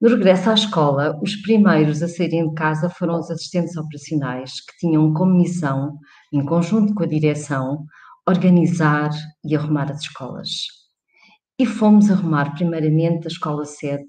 No 0.00 0.08
regresso 0.08 0.50
à 0.50 0.54
escola, 0.54 1.18
os 1.22 1.36
primeiros 1.36 2.02
a 2.02 2.08
saírem 2.08 2.48
de 2.48 2.54
casa 2.54 2.90
foram 2.90 3.18
os 3.18 3.30
assistentes 3.30 3.76
operacionais, 3.76 4.60
que 4.60 4.78
tinham 4.78 5.12
como 5.14 5.36
missão, 5.36 5.98
em 6.32 6.44
conjunto 6.44 6.94
com 6.94 7.04
a 7.04 7.06
direção, 7.06 7.86
organizar 8.30 9.10
e 9.44 9.54
arrumar 9.56 9.90
as 9.90 10.00
escolas. 10.00 10.50
E 11.58 11.66
fomos 11.66 12.10
arrumar 12.10 12.54
primeiramente 12.54 13.26
a 13.26 13.28
escola 13.28 13.64
7 13.64 14.04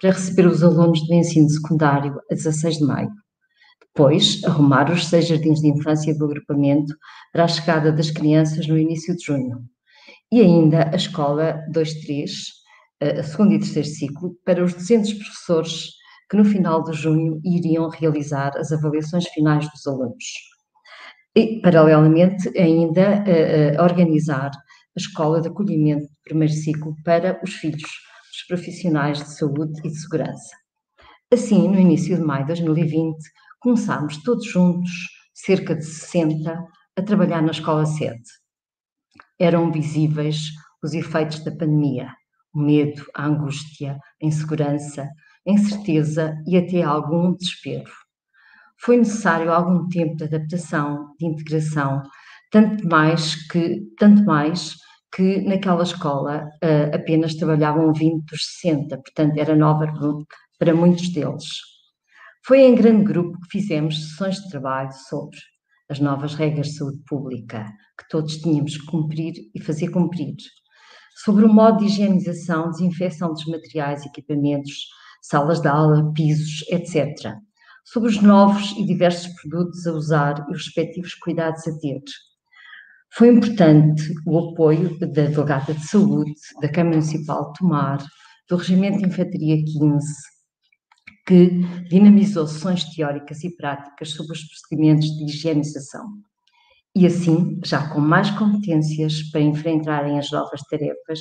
para 0.00 0.10
receber 0.10 0.46
os 0.46 0.62
alunos 0.62 1.06
do 1.06 1.14
ensino 1.14 1.48
secundário 1.48 2.20
a 2.30 2.34
16 2.34 2.78
de 2.78 2.84
maio. 2.84 3.10
Depois, 3.86 4.42
arrumar 4.44 4.90
os 4.90 5.06
seis 5.06 5.26
jardins 5.26 5.60
de 5.60 5.68
infância 5.68 6.16
do 6.16 6.24
agrupamento 6.24 6.94
para 7.32 7.44
a 7.44 7.48
chegada 7.48 7.92
das 7.92 8.10
crianças 8.10 8.66
no 8.66 8.78
início 8.78 9.16
de 9.16 9.24
junho. 9.24 9.64
E 10.32 10.40
ainda 10.40 10.90
a 10.92 10.96
escola 10.96 11.60
2-3, 11.72 12.30
a 13.00 13.22
segundo 13.22 13.54
e 13.54 13.58
terceiro 13.58 13.88
ciclo, 13.88 14.36
para 14.44 14.62
os 14.62 14.74
200 14.74 15.14
professores 15.14 15.90
que 16.30 16.36
no 16.36 16.44
final 16.44 16.84
de 16.84 16.92
junho 16.92 17.40
iriam 17.44 17.88
realizar 17.88 18.52
as 18.56 18.70
avaliações 18.72 19.26
finais 19.28 19.68
dos 19.70 19.86
alunos 19.86 20.24
e, 21.34 21.60
paralelamente, 21.60 22.48
ainda 22.58 23.22
uh, 23.22 23.82
organizar 23.82 24.50
a 24.50 24.98
escola 25.00 25.40
de 25.40 25.48
acolhimento 25.48 26.06
de 26.06 26.16
primeiro 26.24 26.52
ciclo 26.52 26.94
para 27.04 27.40
os 27.42 27.54
filhos 27.54 27.82
dos 27.82 28.46
profissionais 28.48 29.18
de 29.18 29.30
saúde 29.30 29.80
e 29.84 29.88
de 29.88 30.00
segurança. 30.00 30.56
Assim, 31.32 31.68
no 31.68 31.78
início 31.78 32.16
de 32.16 32.22
maio 32.22 32.46
de 32.46 32.62
2020, 32.62 33.16
começámos 33.60 34.20
todos 34.22 34.44
juntos, 34.44 34.90
cerca 35.32 35.76
de 35.76 35.84
60, 35.84 36.58
a 36.96 37.02
trabalhar 37.02 37.40
na 37.42 37.52
escola 37.52 37.86
sede. 37.86 38.22
Eram 39.38 39.70
visíveis 39.70 40.48
os 40.82 40.92
efeitos 40.92 41.44
da 41.44 41.52
pandemia, 41.52 42.12
o 42.52 42.60
medo, 42.60 43.04
a 43.14 43.26
angústia, 43.26 43.96
a 44.20 44.26
insegurança, 44.26 45.08
a 45.46 45.50
incerteza 45.50 46.34
e 46.46 46.56
até 46.56 46.82
algum 46.82 47.34
desespero 47.36 47.90
foi 48.82 48.96
necessário 48.96 49.52
algum 49.52 49.86
tempo 49.88 50.16
de 50.16 50.24
adaptação, 50.24 51.14
de 51.18 51.26
integração, 51.26 52.02
tanto 52.50 52.86
mais 52.88 53.34
que, 53.48 53.82
tanto 53.98 54.24
mais 54.24 54.74
que 55.14 55.40
naquela 55.42 55.82
escola 55.82 56.48
uh, 56.62 56.94
apenas 56.94 57.34
trabalhavam 57.34 57.92
20 57.92 58.24
dos 58.24 58.46
60, 58.60 58.96
portanto 58.96 59.38
era 59.38 59.56
nova 59.56 59.86
para 60.58 60.74
muitos 60.74 61.12
deles. 61.12 61.44
Foi 62.46 62.60
em 62.60 62.74
grande 62.74 63.04
grupo 63.04 63.38
que 63.40 63.58
fizemos 63.58 64.10
sessões 64.10 64.36
de 64.36 64.48
trabalho 64.48 64.92
sobre 65.08 65.36
as 65.90 66.00
novas 66.00 66.34
regras 66.34 66.68
de 66.68 66.78
saúde 66.78 67.00
pública, 67.06 67.66
que 67.98 68.08
todos 68.08 68.36
tínhamos 68.38 68.76
que 68.76 68.86
cumprir 68.86 69.34
e 69.54 69.60
fazer 69.60 69.90
cumprir, 69.90 70.36
sobre 71.24 71.44
o 71.44 71.52
modo 71.52 71.78
de 71.78 71.86
higienização, 71.86 72.70
desinfecção 72.70 73.32
dos 73.32 73.44
materiais, 73.46 74.06
equipamentos, 74.06 74.86
salas 75.20 75.60
de 75.60 75.68
aula, 75.68 76.12
pisos, 76.14 76.64
etc. 76.70 77.34
Sobre 77.92 78.08
os 78.08 78.22
novos 78.22 78.70
e 78.78 78.84
diversos 78.84 79.34
produtos 79.40 79.84
a 79.84 79.92
usar 79.92 80.46
e 80.48 80.52
os 80.52 80.66
respectivos 80.66 81.12
cuidados 81.14 81.66
a 81.66 81.76
ter. 81.80 82.00
Foi 83.12 83.26
importante 83.26 84.14
o 84.24 84.38
apoio 84.38 84.96
da 85.00 85.08
Delegada 85.08 85.74
de 85.74 85.84
Saúde, 85.88 86.32
da 86.62 86.68
Câmara 86.70 86.98
Municipal 86.98 87.50
de 87.50 87.58
Tomar, 87.58 87.98
do 88.48 88.56
Regimento 88.56 88.98
de 88.98 89.06
Infantaria 89.06 89.56
15, 89.56 90.06
que 91.26 91.48
dinamizou 91.88 92.46
sessões 92.46 92.84
teóricas 92.94 93.42
e 93.42 93.56
práticas 93.56 94.10
sobre 94.10 94.34
os 94.34 94.44
procedimentos 94.44 95.08
de 95.08 95.24
higienização. 95.24 96.06
E 96.94 97.04
assim, 97.06 97.60
já 97.64 97.88
com 97.88 97.98
mais 97.98 98.30
competências 98.30 99.20
para 99.32 99.40
enfrentarem 99.40 100.16
as 100.16 100.30
novas 100.30 100.60
tarefas, 100.70 101.20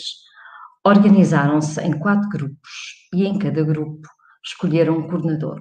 organizaram-se 0.86 1.82
em 1.82 1.97
quatro 1.97 2.30
grupos 2.30 3.09
e 3.11 3.26
em 3.26 3.39
cada 3.39 3.63
grupo 3.63 4.07
escolheram 4.45 4.99
um 4.99 5.07
coordenador. 5.07 5.59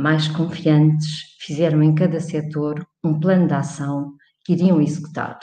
Mais 0.00 0.28
confiantes, 0.28 1.36
fizeram 1.40 1.82
em 1.82 1.92
cada 1.92 2.20
setor 2.20 2.86
um 3.02 3.18
plano 3.18 3.48
de 3.48 3.54
ação 3.54 4.14
que 4.44 4.52
iriam 4.52 4.80
executar. 4.80 5.40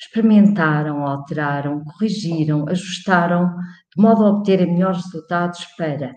Experimentaram, 0.00 1.06
alteraram, 1.06 1.84
corrigiram, 1.84 2.68
ajustaram, 2.68 3.46
de 3.94 4.02
modo 4.02 4.24
a 4.24 4.30
obter 4.30 4.66
melhores 4.66 5.04
resultados 5.04 5.64
para 5.76 6.12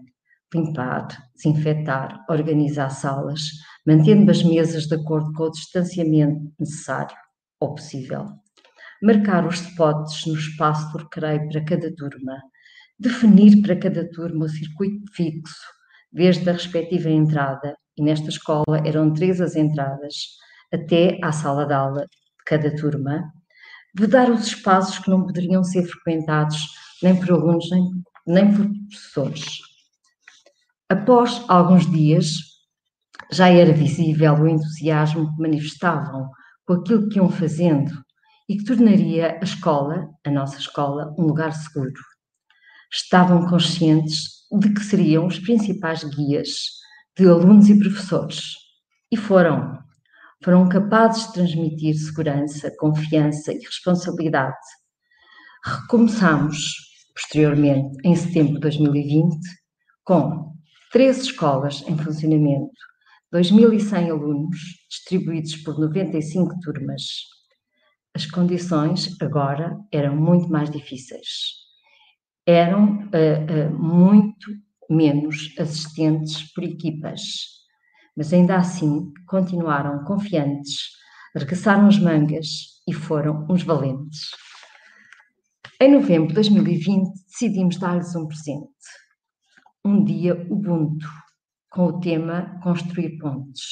limpar, 0.51 1.09
desinfetar, 1.35 2.25
organizar 2.27 2.89
salas, 2.89 3.41
mantendo 3.85 4.31
as 4.31 4.41
mesas 4.41 4.87
de 4.87 4.95
acordo 4.95 5.31
com 5.33 5.43
o 5.43 5.51
distanciamento 5.51 6.51
necessário 6.59 7.15
ou 7.59 7.75
possível. 7.75 8.25
Marcar 9.03 9.45
os 9.45 9.61
spots 9.61 10.25
no 10.25 10.33
espaço 10.33 10.91
do 10.91 11.03
recreio 11.03 11.47
para 11.49 11.63
cada 11.63 11.95
turma. 11.95 12.33
Definir 12.99 13.61
para 13.61 13.75
cada 13.75 14.09
turma 14.09 14.45
o 14.45 14.49
circuito 14.49 15.03
fixo, 15.13 15.78
desde 16.11 16.49
a 16.49 16.53
respectiva 16.53 17.09
entrada, 17.09 17.75
e 17.97 18.03
nesta 18.03 18.29
escola 18.29 18.81
eram 18.85 19.13
três 19.13 19.41
as 19.41 19.55
entradas, 19.55 20.15
até 20.73 21.17
à 21.23 21.31
sala 21.31 21.65
de 21.65 21.73
aula 21.73 22.01
de 22.01 22.17
cada 22.45 22.75
turma. 22.75 23.23
Vedar 23.95 24.29
os 24.29 24.47
espaços 24.47 24.99
que 24.99 25.09
não 25.09 25.25
poderiam 25.25 25.63
ser 25.63 25.83
frequentados 25.83 26.67
nem 27.01 27.15
por 27.15 27.31
alunos 27.31 27.69
nem, 27.71 27.83
nem 28.27 28.53
por 28.53 28.67
professores 28.89 29.69
Após 30.91 31.45
alguns 31.47 31.85
dias, 31.91 32.31
já 33.31 33.47
era 33.47 33.71
visível 33.71 34.33
o 34.33 34.47
entusiasmo 34.47 35.35
que 35.35 35.39
manifestavam 35.39 36.31
com 36.65 36.73
aquilo 36.73 37.07
que 37.07 37.17
iam 37.17 37.29
fazendo 37.29 37.91
e 38.49 38.57
que 38.57 38.63
tornaria 38.63 39.37
a 39.39 39.43
escola, 39.43 40.09
a 40.25 40.31
nossa 40.31 40.57
escola, 40.57 41.13
um 41.15 41.27
lugar 41.27 41.53
seguro. 41.53 41.93
Estavam 42.91 43.47
conscientes 43.47 44.38
de 44.51 44.73
que 44.73 44.83
seriam 44.83 45.27
os 45.27 45.39
principais 45.39 46.03
guias 46.03 46.49
de 47.17 47.27
alunos 47.27 47.69
e 47.69 47.77
professores. 47.77 48.55
E 49.11 49.17
foram. 49.17 49.77
Foram 50.43 50.69
capazes 50.69 51.27
de 51.27 51.33
transmitir 51.33 51.95
segurança, 51.95 52.71
confiança 52.79 53.51
e 53.51 53.59
responsabilidade. 53.59 54.55
Recomeçamos, 55.65 56.57
posteriormente, 57.13 57.97
em 58.05 58.15
setembro 58.15 58.53
de 58.53 58.59
2020, 58.61 59.35
com 60.05 60.53
três 60.91 61.17
escolas 61.17 61.83
em 61.87 61.97
funcionamento, 61.97 62.71
2.100 63.33 64.09
alunos, 64.09 64.57
distribuídos 64.89 65.57
por 65.57 65.77
95 65.77 66.57
turmas. 66.61 67.03
As 68.15 68.25
condições 68.25 69.15
agora 69.21 69.77
eram 69.91 70.15
muito 70.15 70.49
mais 70.49 70.69
difíceis. 70.69 71.68
Eram 72.49 72.95
uh, 72.95 73.69
uh, 73.69 73.79
muito 73.79 74.49
menos 74.89 75.53
assistentes 75.59 76.51
por 76.53 76.63
equipas, 76.63 77.21
mas 78.17 78.33
ainda 78.33 78.55
assim 78.55 79.13
continuaram 79.27 80.03
confiantes, 80.03 80.89
arregaçaram 81.35 81.87
as 81.87 81.99
mangas 81.99 82.47
e 82.87 82.93
foram 82.93 83.45
uns 83.47 83.61
valentes. 83.61 84.31
Em 85.79 85.91
novembro 85.91 86.29
de 86.29 86.33
2020, 86.33 87.11
decidimos 87.27 87.77
dar-lhes 87.77 88.15
um 88.15 88.25
presente 88.25 88.67
um 89.85 90.03
dia 90.03 90.35
Ubuntu, 90.49 91.07
com 91.69 91.85
o 91.85 91.99
tema 91.99 92.59
Construir 92.63 93.17
Pontes. 93.17 93.63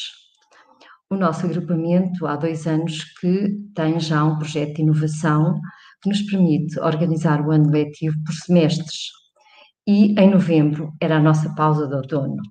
O 1.10 1.16
nosso 1.16 1.46
agrupamento 1.46 2.28
há 2.28 2.36
dois 2.36 2.68
anos 2.68 3.04
que 3.20 3.58
tem 3.74 4.00
já 4.00 4.24
um 4.24 4.38
projeto 4.38 4.76
de 4.76 4.82
inovação 4.84 5.60
que 6.02 6.10
nos 6.10 6.22
permite 6.24 6.80
organizar 6.80 7.42
o 7.42 7.52
ano 7.52 7.70
letivo 7.70 8.16
por 8.26 8.34
semestres. 8.34 9.10
E 9.88 10.20
em 10.20 10.30
novembro 10.30 10.94
era 11.02 11.18
a 11.18 11.22
nossa 11.22 11.54
pausa 11.56 11.88
de 11.88 11.96
outono. 11.96 12.42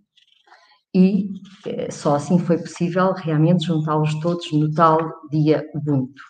E 0.94 1.28
eh, 1.66 1.90
só 1.90 2.16
assim 2.16 2.38
foi 2.38 2.58
possível 2.58 3.12
realmente 3.12 3.66
juntá-los 3.66 4.18
todos 4.20 4.50
no 4.52 4.72
tal 4.72 4.98
dia 5.30 5.62
Ubuntu. 5.74 6.22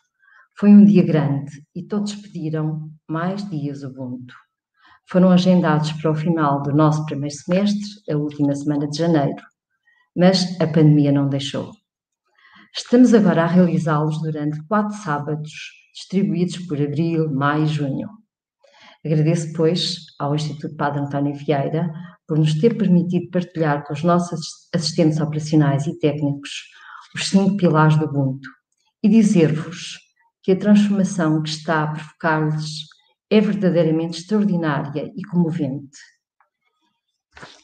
Foi 0.58 0.70
um 0.70 0.84
dia 0.84 1.04
grande 1.04 1.62
e 1.74 1.82
todos 1.82 2.14
pediram 2.16 2.90
mais 3.08 3.48
dias 3.48 3.82
Ubuntu 3.82 4.34
foram 5.08 5.30
agendados 5.30 5.92
para 5.92 6.10
o 6.10 6.14
final 6.14 6.62
do 6.62 6.72
nosso 6.72 7.04
primeiro 7.06 7.34
semestre, 7.34 8.12
a 8.12 8.16
última 8.16 8.54
semana 8.54 8.88
de 8.88 8.98
janeiro, 8.98 9.40
mas 10.16 10.60
a 10.60 10.66
pandemia 10.66 11.12
não 11.12 11.28
deixou. 11.28 11.70
Estamos 12.76 13.14
agora 13.14 13.44
a 13.44 13.46
realizá-los 13.46 14.20
durante 14.20 14.62
quatro 14.66 14.96
sábados, 14.96 15.52
distribuídos 15.96 16.58
por 16.66 16.80
abril, 16.80 17.32
maio 17.32 17.64
e 17.64 17.66
junho. 17.66 18.08
Agradeço, 19.04 19.52
pois, 19.54 19.96
ao 20.18 20.34
Instituto 20.34 20.76
Padre 20.76 21.00
António 21.00 21.34
Vieira 21.34 21.90
por 22.28 22.38
nos 22.38 22.54
ter 22.54 22.76
permitido 22.76 23.30
partilhar 23.30 23.84
com 23.84 23.94
os 23.94 24.02
nossos 24.02 24.40
assistentes 24.74 25.20
operacionais 25.20 25.86
e 25.86 25.98
técnicos 25.98 26.50
os 27.14 27.28
cinco 27.28 27.56
pilares 27.56 27.96
do 27.96 28.04
Ubuntu 28.04 28.48
e 29.02 29.08
dizer-vos 29.08 29.96
que 30.42 30.52
a 30.52 30.58
transformação 30.58 31.42
que 31.42 31.48
está 31.48 31.84
a 31.84 31.92
provocar-lhes 31.92 32.86
é 33.30 33.40
verdadeiramente 33.40 34.20
extraordinária 34.20 35.10
e 35.16 35.22
comovente. 35.24 35.96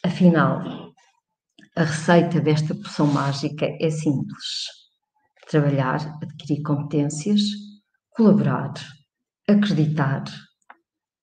Afinal, 0.03 0.93
a 1.77 1.85
receita 1.85 2.41
desta 2.41 2.75
poção 2.75 3.07
mágica 3.07 3.67
é 3.81 3.91
simples: 3.91 4.67
trabalhar, 5.49 6.19
adquirir 6.23 6.63
competências, 6.63 7.41
colaborar, 8.15 8.73
acreditar 9.49 10.25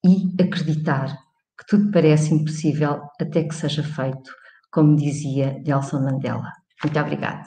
e 0.05 0.41
acreditar 0.41 1.15
que 1.57 1.65
tudo 1.67 1.91
parece 1.91 2.33
impossível 2.33 3.01
até 3.19 3.43
que 3.43 3.53
seja 3.53 3.83
feito, 3.83 4.31
como 4.71 4.95
dizia 4.95 5.59
Nelson 5.59 6.01
Mandela. 6.01 6.51
Muito 6.83 6.99
obrigada. 6.99 7.43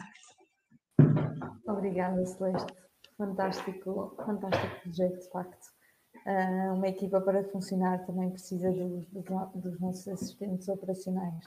Obrigada, 1.66 2.24
Celeste. 2.26 2.72
Fantástico, 3.16 4.16
fantástico 4.24 4.80
projeto, 4.82 5.18
de 5.18 5.30
facto. 5.30 5.66
Uh, 6.26 6.74
uma 6.74 6.88
equipa 6.88 7.20
para 7.20 7.42
funcionar 7.50 8.04
também 8.04 8.30
precisa 8.30 8.70
dos, 8.70 9.06
dos 9.54 9.80
nossos 9.80 10.06
assistentes 10.08 10.68
operacionais. 10.68 11.42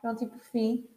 Pronto, 0.00 0.24
e 0.24 0.26
por 0.26 0.40
fim, 0.40 0.88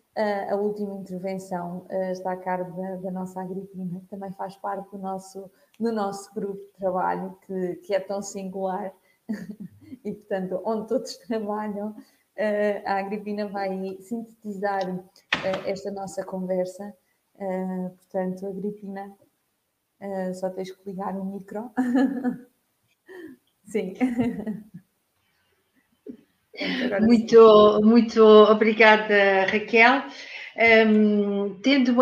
a 0.50 0.56
última 0.56 0.96
intervenção 0.96 1.86
uh, 1.90 2.12
está 2.12 2.34
a 2.34 2.38
cargo 2.38 2.76
da, 2.76 2.96
da, 2.98 3.12
nossa 3.12 3.42
Agripina, 3.42 4.00
que 4.02 4.08
também 4.08 4.32
faz 4.34 4.56
parte 4.58 4.90
do 4.92 4.98
nosso, 4.98 5.50
do 5.80 5.92
nosso 5.92 6.34
grupo 6.34 6.60
de 6.60 6.72
trabalho, 6.78 7.38
que, 7.46 7.76
que 7.78 7.94
é 7.94 8.00
tão 8.00 8.22
singular 8.22 8.94
e, 10.04 10.14
portanto, 10.14 10.62
onde 10.66 10.88
todos 10.88 11.18
trabalham. 11.28 11.96
a 12.86 13.00
Agripina 13.00 13.48
vai 13.48 13.98
sintetizar 14.02 14.82
esta 15.66 15.92
nossa 15.92 16.26
conversa. 16.26 16.94
portanto, 17.98 18.48
Agripina, 18.48 19.16
só 20.34 20.50
tens 20.50 20.72
que 20.72 20.90
ligar 20.90 21.16
o 21.18 21.26
micro. 21.26 21.72
Sim. 23.66 23.94
Muito, 27.01 27.80
muito 27.84 28.24
obrigada, 28.24 29.45
Raquel. 29.51 30.03
Um, 30.88 31.57
tendo, 31.62 31.95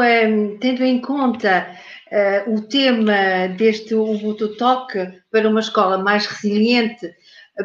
tendo 0.60 0.84
em 0.84 1.00
conta 1.00 1.68
uh, 2.12 2.54
o 2.54 2.62
tema 2.68 3.48
deste 3.56 3.94
Ubuntu 3.94 4.56
Talk 4.58 4.94
para 5.32 5.48
uma 5.48 5.60
escola 5.60 5.98
mais 6.00 6.26
resiliente, 6.26 7.08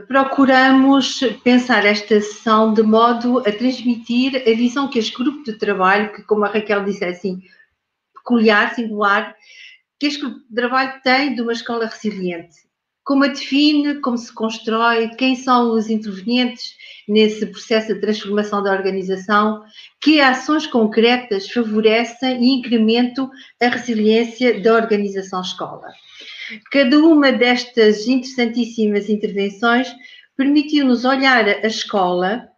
procuramos 0.07 1.21
pensar 1.43 1.85
esta 1.85 2.21
sessão 2.21 2.73
de 2.73 2.83
modo 2.83 3.39
a 3.41 3.53
transmitir 3.53 4.37
a 4.37 4.55
visão 4.55 4.89
que 4.89 4.99
este 4.99 5.17
grupo 5.17 5.43
de 5.45 5.59
trabalho, 5.59 6.13
que 6.13 6.23
como 6.25 6.45
a 6.45 6.49
Raquel 6.49 6.85
disse 6.85 7.05
é 7.05 7.09
assim, 7.09 7.41
peculiar, 8.15 8.75
singular, 8.75 9.35
que 9.99 10.07
este 10.07 10.21
grupo 10.21 10.41
de 10.41 10.55
trabalho 10.55 11.01
tem 11.03 11.35
de 11.35 11.43
uma 11.43 11.53
escola 11.53 11.87
resiliente. 11.87 12.57
Como 13.05 13.25
a 13.25 13.29
define, 13.29 14.01
como 14.01 14.17
se 14.17 14.33
constrói, 14.33 15.09
quem 15.17 15.35
são 15.35 15.73
os 15.73 15.91
intervenientes 15.91 16.77
nesse 17.09 17.47
processo 17.47 17.95
de 17.95 18.01
transformação 18.01 18.63
da 18.63 18.73
organização, 18.73 19.63
que 20.01 20.21
ações 20.21 20.67
concretas 20.67 21.51
favorecem 21.51 22.43
e 22.43 22.59
incrementam 22.59 23.31
a 23.61 23.69
resiliência 23.69 24.61
da 24.61 24.75
organização 24.75 25.41
escola. 25.41 25.89
Cada 26.71 26.99
uma 26.99 27.33
destas 27.33 28.07
interessantíssimas 28.07 29.09
intervenções 29.09 29.93
permitiu-nos 30.37 31.05
olhar 31.05 31.47
a 31.47 31.67
escola 31.67 32.49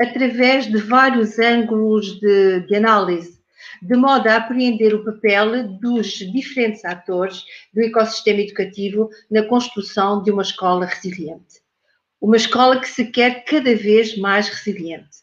através 0.00 0.66
de 0.66 0.78
vários 0.78 1.38
ângulos 1.38 2.20
de, 2.20 2.60
de 2.60 2.74
análise, 2.76 3.37
de 3.82 3.96
modo 3.96 4.26
a 4.26 4.36
apreender 4.36 4.94
o 4.94 5.04
papel 5.04 5.68
dos 5.78 6.18
diferentes 6.32 6.84
atores 6.84 7.44
do 7.72 7.82
ecossistema 7.82 8.40
educativo 8.40 9.08
na 9.30 9.42
construção 9.44 10.22
de 10.22 10.30
uma 10.30 10.42
escola 10.42 10.86
resiliente. 10.86 11.62
Uma 12.20 12.36
escola 12.36 12.80
que 12.80 12.88
se 12.88 13.06
quer 13.06 13.44
cada 13.44 13.74
vez 13.74 14.16
mais 14.18 14.48
resiliente. 14.48 15.18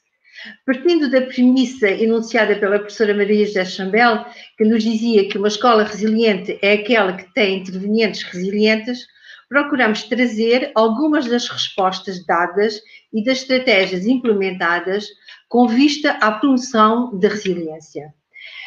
Partindo 0.65 1.09
da 1.09 1.21
premissa 1.21 1.89
enunciada 1.89 2.55
pela 2.55 2.79
professora 2.79 3.13
Maria 3.13 3.45
José 3.45 3.65
Chambel, 3.65 4.25
que 4.57 4.63
nos 4.63 4.83
dizia 4.83 5.27
que 5.27 5.37
uma 5.37 5.47
escola 5.47 5.83
resiliente 5.83 6.57
é 6.61 6.73
aquela 6.73 7.13
que 7.13 7.33
tem 7.33 7.59
intervenientes 7.59 8.23
resilientes, 8.23 9.05
procuramos 9.49 10.03
trazer 10.03 10.71
algumas 10.75 11.25
das 11.27 11.47
respostas 11.47 12.25
dadas 12.25 12.79
e 13.13 13.23
das 13.23 13.39
estratégias 13.39 14.05
implementadas 14.05 15.07
com 15.49 15.67
vista 15.67 16.11
à 16.21 16.31
promoção 16.31 17.17
da 17.17 17.27
resiliência 17.29 18.13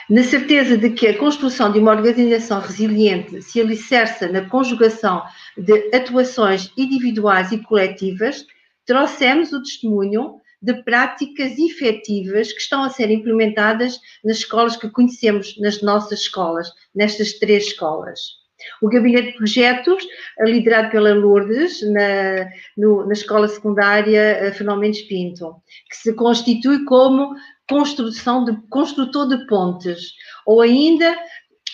na 0.09 0.23
certeza 0.23 0.77
de 0.77 0.91
que 0.91 1.07
a 1.07 1.19
construção 1.19 1.71
de 1.71 1.79
uma 1.79 1.93
organização 1.93 2.61
resiliente 2.61 3.43
se 3.43 3.61
alicerça 3.61 4.27
na 4.29 4.49
conjugação 4.49 5.23
de 5.57 5.95
atuações 5.95 6.73
individuais 6.77 7.53
e 7.53 7.59
coletivas, 7.59 8.47
trouxemos 8.87 9.53
o 9.53 9.63
testemunho 9.63 10.41
de 10.63 10.83
práticas 10.83 11.59
efetivas 11.59 12.53
que 12.53 12.61
estão 12.61 12.83
a 12.83 12.91
ser 12.91 13.11
implementadas 13.11 14.01
nas 14.25 14.39
escolas 14.39 14.77
que 14.77 14.89
conhecemos, 14.89 15.57
nas 15.61 15.83
nossas 15.83 16.21
escolas, 16.21 16.69
nestas 16.95 17.35
três 17.35 17.67
escolas. 17.67 18.39
O 18.83 18.89
Gabinete 18.89 19.33
de 19.33 19.37
Projetos, 19.37 20.05
liderado 20.41 20.91
pela 20.91 21.15
Lourdes, 21.15 21.81
na, 21.93 22.51
no, 22.77 23.07
na 23.07 23.13
Escola 23.13 23.47
Secundária 23.47 24.21
eh, 24.21 24.53
Fernão 24.53 24.77
Mendes 24.77 25.03
Pinto, 25.03 25.55
que 25.89 25.97
se 25.97 26.13
constitui 26.15 26.85
como 26.85 27.37
construção 27.69 28.45
de, 28.45 28.57
construtor 28.69 29.29
de 29.29 29.47
pontes, 29.47 30.13
ou 30.47 30.61
ainda 30.61 31.17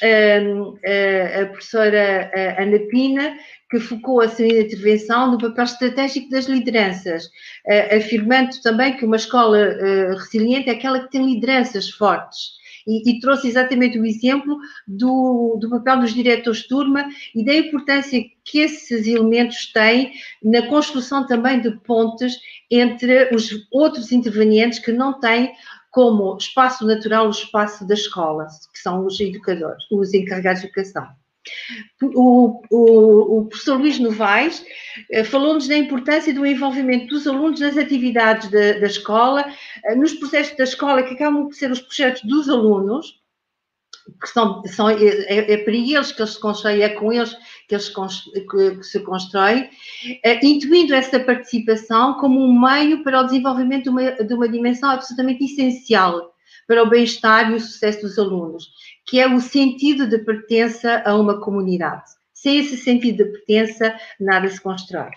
hum, 0.02 0.74
a 1.42 1.46
professora 1.46 2.30
Ana 2.58 2.78
Pina, 2.90 3.36
que 3.70 3.80
focou 3.80 4.20
a 4.20 4.28
sua 4.28 4.46
intervenção 4.46 5.32
no 5.32 5.38
papel 5.38 5.64
estratégico 5.64 6.30
das 6.30 6.46
lideranças, 6.46 7.28
afirmando 7.90 8.50
também 8.62 8.96
que 8.96 9.04
uma 9.04 9.16
escola 9.16 9.58
eh, 9.58 10.14
resiliente 10.14 10.68
é 10.68 10.72
aquela 10.72 11.00
que 11.00 11.10
tem 11.10 11.26
lideranças 11.26 11.90
fortes. 11.90 12.54
E, 12.86 13.10
e, 13.10 13.18
trouxe 13.18 13.48
exatamente 13.48 13.98
o 13.98 14.04
exemplo 14.04 14.58
do, 14.86 15.56
do 15.58 15.70
papel 15.70 16.00
dos 16.00 16.14
diretores 16.14 16.60
de 16.60 16.68
turma 16.68 17.08
e 17.34 17.44
da 17.44 17.54
importância 17.54 18.22
que 18.44 18.58
esses 18.58 19.06
elementos 19.06 19.72
têm 19.72 20.12
na 20.42 20.62
construção 20.68 21.26
também 21.26 21.60
de 21.60 21.70
pontes 21.80 22.38
entre 22.70 23.34
os 23.34 23.50
outros 23.72 24.12
intervenientes 24.12 24.78
que 24.78 24.92
não 24.92 25.18
têm 25.18 25.50
como 25.94 26.36
espaço 26.36 26.84
natural 26.84 27.28
o 27.28 27.30
espaço 27.30 27.86
da 27.86 27.94
escola, 27.94 28.48
que 28.72 28.80
são 28.80 29.06
os 29.06 29.18
educadores, 29.20 29.84
os 29.92 30.12
encarregados 30.12 30.60
de 30.60 30.66
educação. 30.66 31.06
O, 32.02 32.62
o, 32.68 33.38
o 33.38 33.46
professor 33.46 33.78
Luís 33.78 34.00
Novaes 34.00 34.64
eh, 35.12 35.22
falou-nos 35.22 35.68
da 35.68 35.76
importância 35.76 36.34
do 36.34 36.44
envolvimento 36.44 37.06
dos 37.14 37.28
alunos 37.28 37.60
nas 37.60 37.76
atividades 37.76 38.50
da, 38.50 38.72
da 38.72 38.86
escola, 38.86 39.44
eh, 39.84 39.94
nos 39.94 40.14
processos 40.14 40.56
da 40.56 40.64
escola, 40.64 41.02
que 41.04 41.14
acabam 41.14 41.44
por 41.44 41.54
ser 41.54 41.70
os 41.70 41.80
projetos 41.80 42.22
dos 42.22 42.48
alunos, 42.48 43.22
que 44.20 44.28
são, 44.28 44.62
são 44.66 44.88
é, 44.88 45.02
é, 45.02 45.52
é, 45.52 45.56
para 45.58 45.72
eles 45.72 46.12
que 46.12 46.20
eles 46.20 46.34
se 46.34 46.40
constroem, 46.40 46.82
é 46.82 46.88
com 46.90 47.12
eles 47.12 47.34
que, 47.68 47.74
eles 47.74 47.88
que, 47.88 48.82
se 48.82 49.00
constrói, 49.00 49.70
é, 50.22 50.44
intuindo 50.44 50.94
essa 50.94 51.18
participação 51.20 52.14
como 52.14 52.40
um 52.40 52.60
meio 52.60 53.02
para 53.02 53.20
o 53.20 53.24
desenvolvimento 53.24 53.84
de 53.84 53.90
uma, 53.90 54.12
de 54.12 54.34
uma 54.34 54.48
dimensão 54.48 54.90
absolutamente 54.90 55.44
essencial 55.44 56.34
para 56.66 56.82
o 56.82 56.88
bem-estar 56.88 57.50
e 57.50 57.54
o 57.54 57.60
sucesso 57.60 58.02
dos 58.02 58.18
alunos, 58.18 58.70
que 59.06 59.20
é 59.20 59.26
o 59.26 59.40
sentido 59.40 60.06
de 60.06 60.18
pertença 60.18 61.02
a 61.04 61.14
uma 61.14 61.40
comunidade. 61.40 62.04
Sem 62.32 62.58
esse 62.58 62.76
sentido 62.76 63.24
de 63.24 63.30
pertença, 63.32 63.94
nada 64.20 64.48
se 64.48 64.60
constrói. 64.60 65.10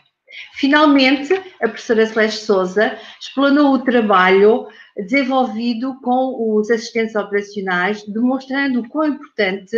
Finalmente, 0.56 1.34
a 1.62 1.68
professora 1.68 2.06
Celeste 2.06 2.46
Souza 2.46 2.98
explanou 3.20 3.74
o 3.74 3.80
trabalho 3.80 4.68
desenvolvido 4.98 6.00
com 6.02 6.58
os 6.58 6.70
assistentes 6.70 7.16
operacionais, 7.16 8.04
demonstrando 8.04 8.82
o 8.82 8.90
quão 8.90 9.10
importante 9.10 9.78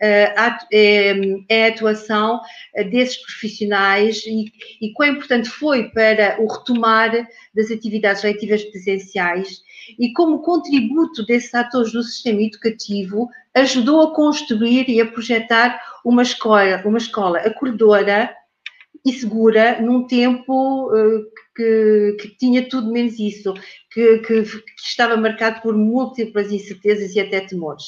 eh, 0.00 0.34
é, 0.72 1.14
é 1.48 1.64
a 1.64 1.68
atuação 1.68 2.40
eh, 2.74 2.84
desses 2.84 3.16
profissionais 3.22 4.22
e, 4.26 4.52
e 4.80 4.92
quão 4.92 5.10
importante 5.10 5.48
foi 5.48 5.90
para 5.90 6.40
o 6.40 6.46
retomar 6.46 7.10
das 7.54 7.70
atividades 7.70 8.22
letivas 8.22 8.62
presenciais 8.64 9.62
e 9.98 10.12
como 10.12 10.40
contributo 10.40 11.24
desses 11.24 11.54
atores 11.54 11.92
do 11.92 12.02
sistema 12.02 12.42
educativo 12.42 13.28
ajudou 13.54 14.02
a 14.02 14.14
construir 14.14 14.88
e 14.88 15.00
a 15.00 15.06
projetar 15.06 15.80
uma 16.04 16.22
escola, 16.22 16.82
uma 16.84 16.98
escola 16.98 17.38
acolhedora 17.40 18.34
e 19.04 19.12
segura 19.12 19.80
num 19.80 20.06
tempo 20.06 20.88
uh, 20.92 21.24
que, 21.56 22.16
que, 22.20 22.36
tinha 22.36 22.68
tudo 22.68 22.92
menos 22.92 23.18
isso, 23.18 23.54
que, 23.92 24.18
que, 24.18 24.42
que, 24.42 24.82
estava 24.82 25.16
marcado 25.16 25.62
por 25.62 25.76
múltiplas 25.76 26.52
incertezas 26.52 27.14
e 27.14 27.20
até 27.20 27.40
temores. 27.40 27.84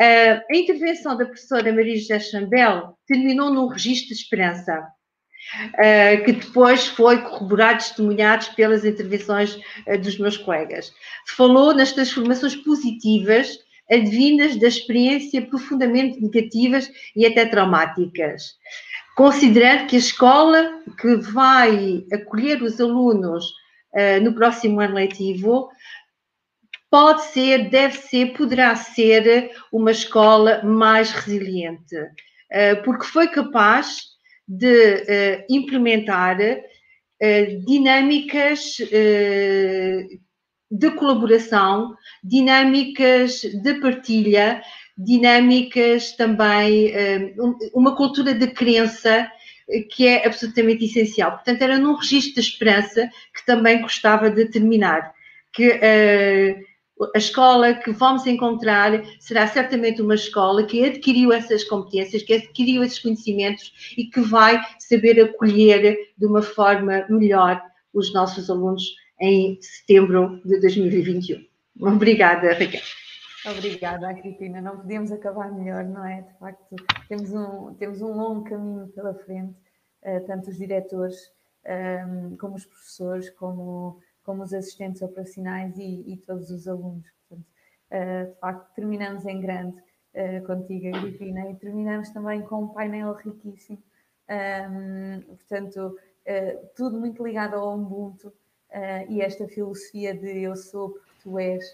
Uh, 0.00 0.40
a 0.50 0.56
intervenção 0.56 1.16
da 1.16 1.24
professora 1.24 1.72
Maria 1.72 1.96
José 1.96 2.18
Chambel 2.20 2.96
terminou 3.06 3.52
num 3.52 3.66
registro 3.68 4.08
de 4.08 4.20
esperança, 4.20 4.80
uh, 4.80 6.24
que 6.24 6.32
depois 6.32 6.86
foi 6.86 7.22
corroborado, 7.22 7.78
testemunhado 7.78 8.46
pelas 8.56 8.84
intervenções 8.84 9.58
dos 10.02 10.18
meus 10.18 10.36
colegas. 10.36 10.92
Falou 11.36 11.74
nas 11.74 11.92
transformações 11.92 12.56
positivas 12.56 13.58
advindas 13.90 14.56
da 14.56 14.68
experiência 14.68 15.40
profundamente 15.46 16.20
negativas 16.20 16.90
e 17.16 17.24
até 17.24 17.46
traumáticas 17.46 18.58
considerando 19.18 19.88
que 19.88 19.96
a 19.96 19.98
escola 19.98 20.80
que 20.96 21.16
vai 21.16 22.04
acolher 22.12 22.62
os 22.62 22.80
alunos 22.80 23.46
uh, 23.92 24.22
no 24.22 24.32
próximo 24.32 24.80
ano 24.80 24.94
letivo 24.94 25.68
pode 26.88 27.24
ser, 27.24 27.68
deve 27.68 27.98
ser, 27.98 28.26
poderá 28.34 28.76
ser 28.76 29.50
uma 29.72 29.90
escola 29.90 30.62
mais 30.62 31.10
resiliente, 31.10 31.96
uh, 31.96 32.80
porque 32.84 33.06
foi 33.06 33.26
capaz 33.26 34.02
de 34.46 34.94
uh, 34.94 35.44
implementar 35.50 36.38
dinâmicas 37.66 38.76
de 40.70 40.90
colaboração, 40.92 41.96
dinâmicas 42.22 43.40
de 43.40 43.74
partilha, 43.80 44.62
dinâmicas 44.98 46.12
também, 46.12 46.88
eh, 46.88 47.34
uma 47.72 47.94
cultura 47.94 48.34
de 48.34 48.48
crença 48.48 49.30
que 49.90 50.06
é 50.06 50.26
absolutamente 50.26 50.84
essencial. 50.84 51.32
Portanto, 51.32 51.62
era 51.62 51.78
num 51.78 51.94
registro 51.94 52.34
de 52.34 52.48
esperança 52.48 53.08
que 53.34 53.44
também 53.46 53.80
gostava 53.82 54.30
de 54.30 54.46
terminar, 54.46 55.12
que 55.52 55.68
uh, 55.68 57.08
a 57.14 57.18
escola 57.18 57.74
que 57.74 57.90
vamos 57.92 58.26
encontrar 58.26 59.04
será 59.20 59.46
certamente 59.46 60.00
uma 60.00 60.14
escola 60.14 60.64
que 60.64 60.84
adquiriu 60.84 61.32
essas 61.32 61.64
competências, 61.64 62.22
que 62.22 62.34
adquiriu 62.34 62.82
esses 62.82 62.98
conhecimentos 62.98 63.94
e 63.96 64.04
que 64.04 64.20
vai 64.20 64.60
saber 64.78 65.20
acolher 65.20 65.96
de 66.16 66.26
uma 66.26 66.42
forma 66.42 67.06
melhor 67.08 67.62
os 67.92 68.12
nossos 68.12 68.50
alunos 68.50 68.82
em 69.20 69.58
setembro 69.60 70.40
de 70.44 70.60
2021. 70.60 71.44
Obrigada, 71.80 72.54
Raquel. 72.54 72.80
Obrigada, 73.46 74.12
Cristina. 74.14 74.60
Não 74.60 74.78
podíamos 74.78 75.12
acabar 75.12 75.52
melhor, 75.52 75.84
não 75.84 76.04
é? 76.04 76.22
De 76.22 76.32
facto, 76.38 76.76
temos 77.08 77.32
um, 77.32 77.74
temos 77.74 78.02
um 78.02 78.12
longo 78.12 78.44
caminho 78.44 78.88
pela 78.88 79.14
frente, 79.14 79.54
uh, 80.02 80.26
tanto 80.26 80.50
os 80.50 80.56
diretores, 80.56 81.32
ehm, 81.64 82.36
como 82.36 82.56
os 82.56 82.66
professores, 82.66 83.30
como, 83.30 84.00
como 84.24 84.42
os 84.42 84.52
assistentes 84.52 85.02
operacionais 85.02 85.78
e, 85.78 86.04
e 86.12 86.16
todos 86.16 86.50
os 86.50 86.66
alunos. 86.66 87.06
Portanto, 87.28 87.46
uh, 87.92 88.34
de 88.34 88.40
facto, 88.40 88.74
terminamos 88.74 89.24
em 89.24 89.40
grande 89.40 89.76
uh, 89.78 90.44
contigo, 90.44 91.00
Cristina, 91.00 91.48
e 91.50 91.54
terminamos 91.54 92.10
também 92.10 92.42
com 92.42 92.64
um 92.64 92.68
painel 92.68 93.14
riquíssimo. 93.14 93.82
Ehm, 94.28 95.20
portanto, 95.22 95.96
tudo 96.76 96.98
muito 97.00 97.24
ligado 97.24 97.54
ao 97.54 97.74
Ubuntu 97.74 98.30
e 99.08 99.22
esta 99.22 99.48
filosofia 99.48 100.14
de 100.14 100.42
eu 100.42 100.54
sou 100.54 100.90
porque 100.90 101.12
tu 101.22 101.38
és 101.38 101.64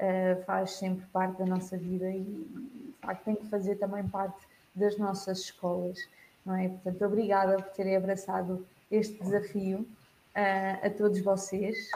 uh, 0.00 0.42
faz 0.44 0.72
sempre 0.72 1.06
parte 1.12 1.38
da 1.38 1.46
nossa 1.46 1.76
vida 1.76 2.10
e, 2.10 2.22
de 2.22 2.94
facto, 3.00 3.24
tem 3.24 3.34
que 3.36 3.46
fazer 3.46 3.76
também 3.76 4.06
parte 4.08 4.46
das 4.74 4.96
nossas 4.98 5.40
escolas. 5.40 5.98
não 6.44 6.56
é? 6.56 6.68
Portanto, 6.68 7.04
obrigada 7.04 7.56
por 7.56 7.72
terem 7.72 7.96
abraçado 7.96 8.66
este 8.90 9.22
desafio 9.22 9.80
uh, 9.80 10.86
a 10.86 10.90
todos 10.90 11.20
vocês 11.20 11.90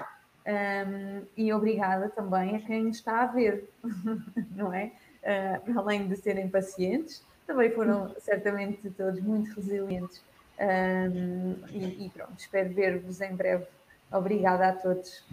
um, 0.46 1.24
e 1.36 1.52
obrigada 1.52 2.10
também 2.10 2.56
a 2.56 2.60
quem 2.60 2.90
está 2.90 3.22
a 3.22 3.26
ver, 3.26 3.68
não 4.54 4.72
é? 4.72 4.92
Uh, 5.22 5.78
além 5.78 6.06
de 6.06 6.16
serem 6.16 6.48
pacientes, 6.48 7.24
também 7.46 7.70
foram 7.70 8.14
certamente 8.18 8.90
todos 8.90 9.20
muito 9.20 9.54
resilientes 9.54 10.22
um, 10.60 11.54
e, 11.70 12.06
e, 12.06 12.10
pronto, 12.10 12.34
espero 12.38 12.72
ver-vos 12.74 13.20
em 13.20 13.34
breve. 13.34 13.66
Obrigada 14.12 14.68
a 14.68 14.72
todos. 14.72 15.24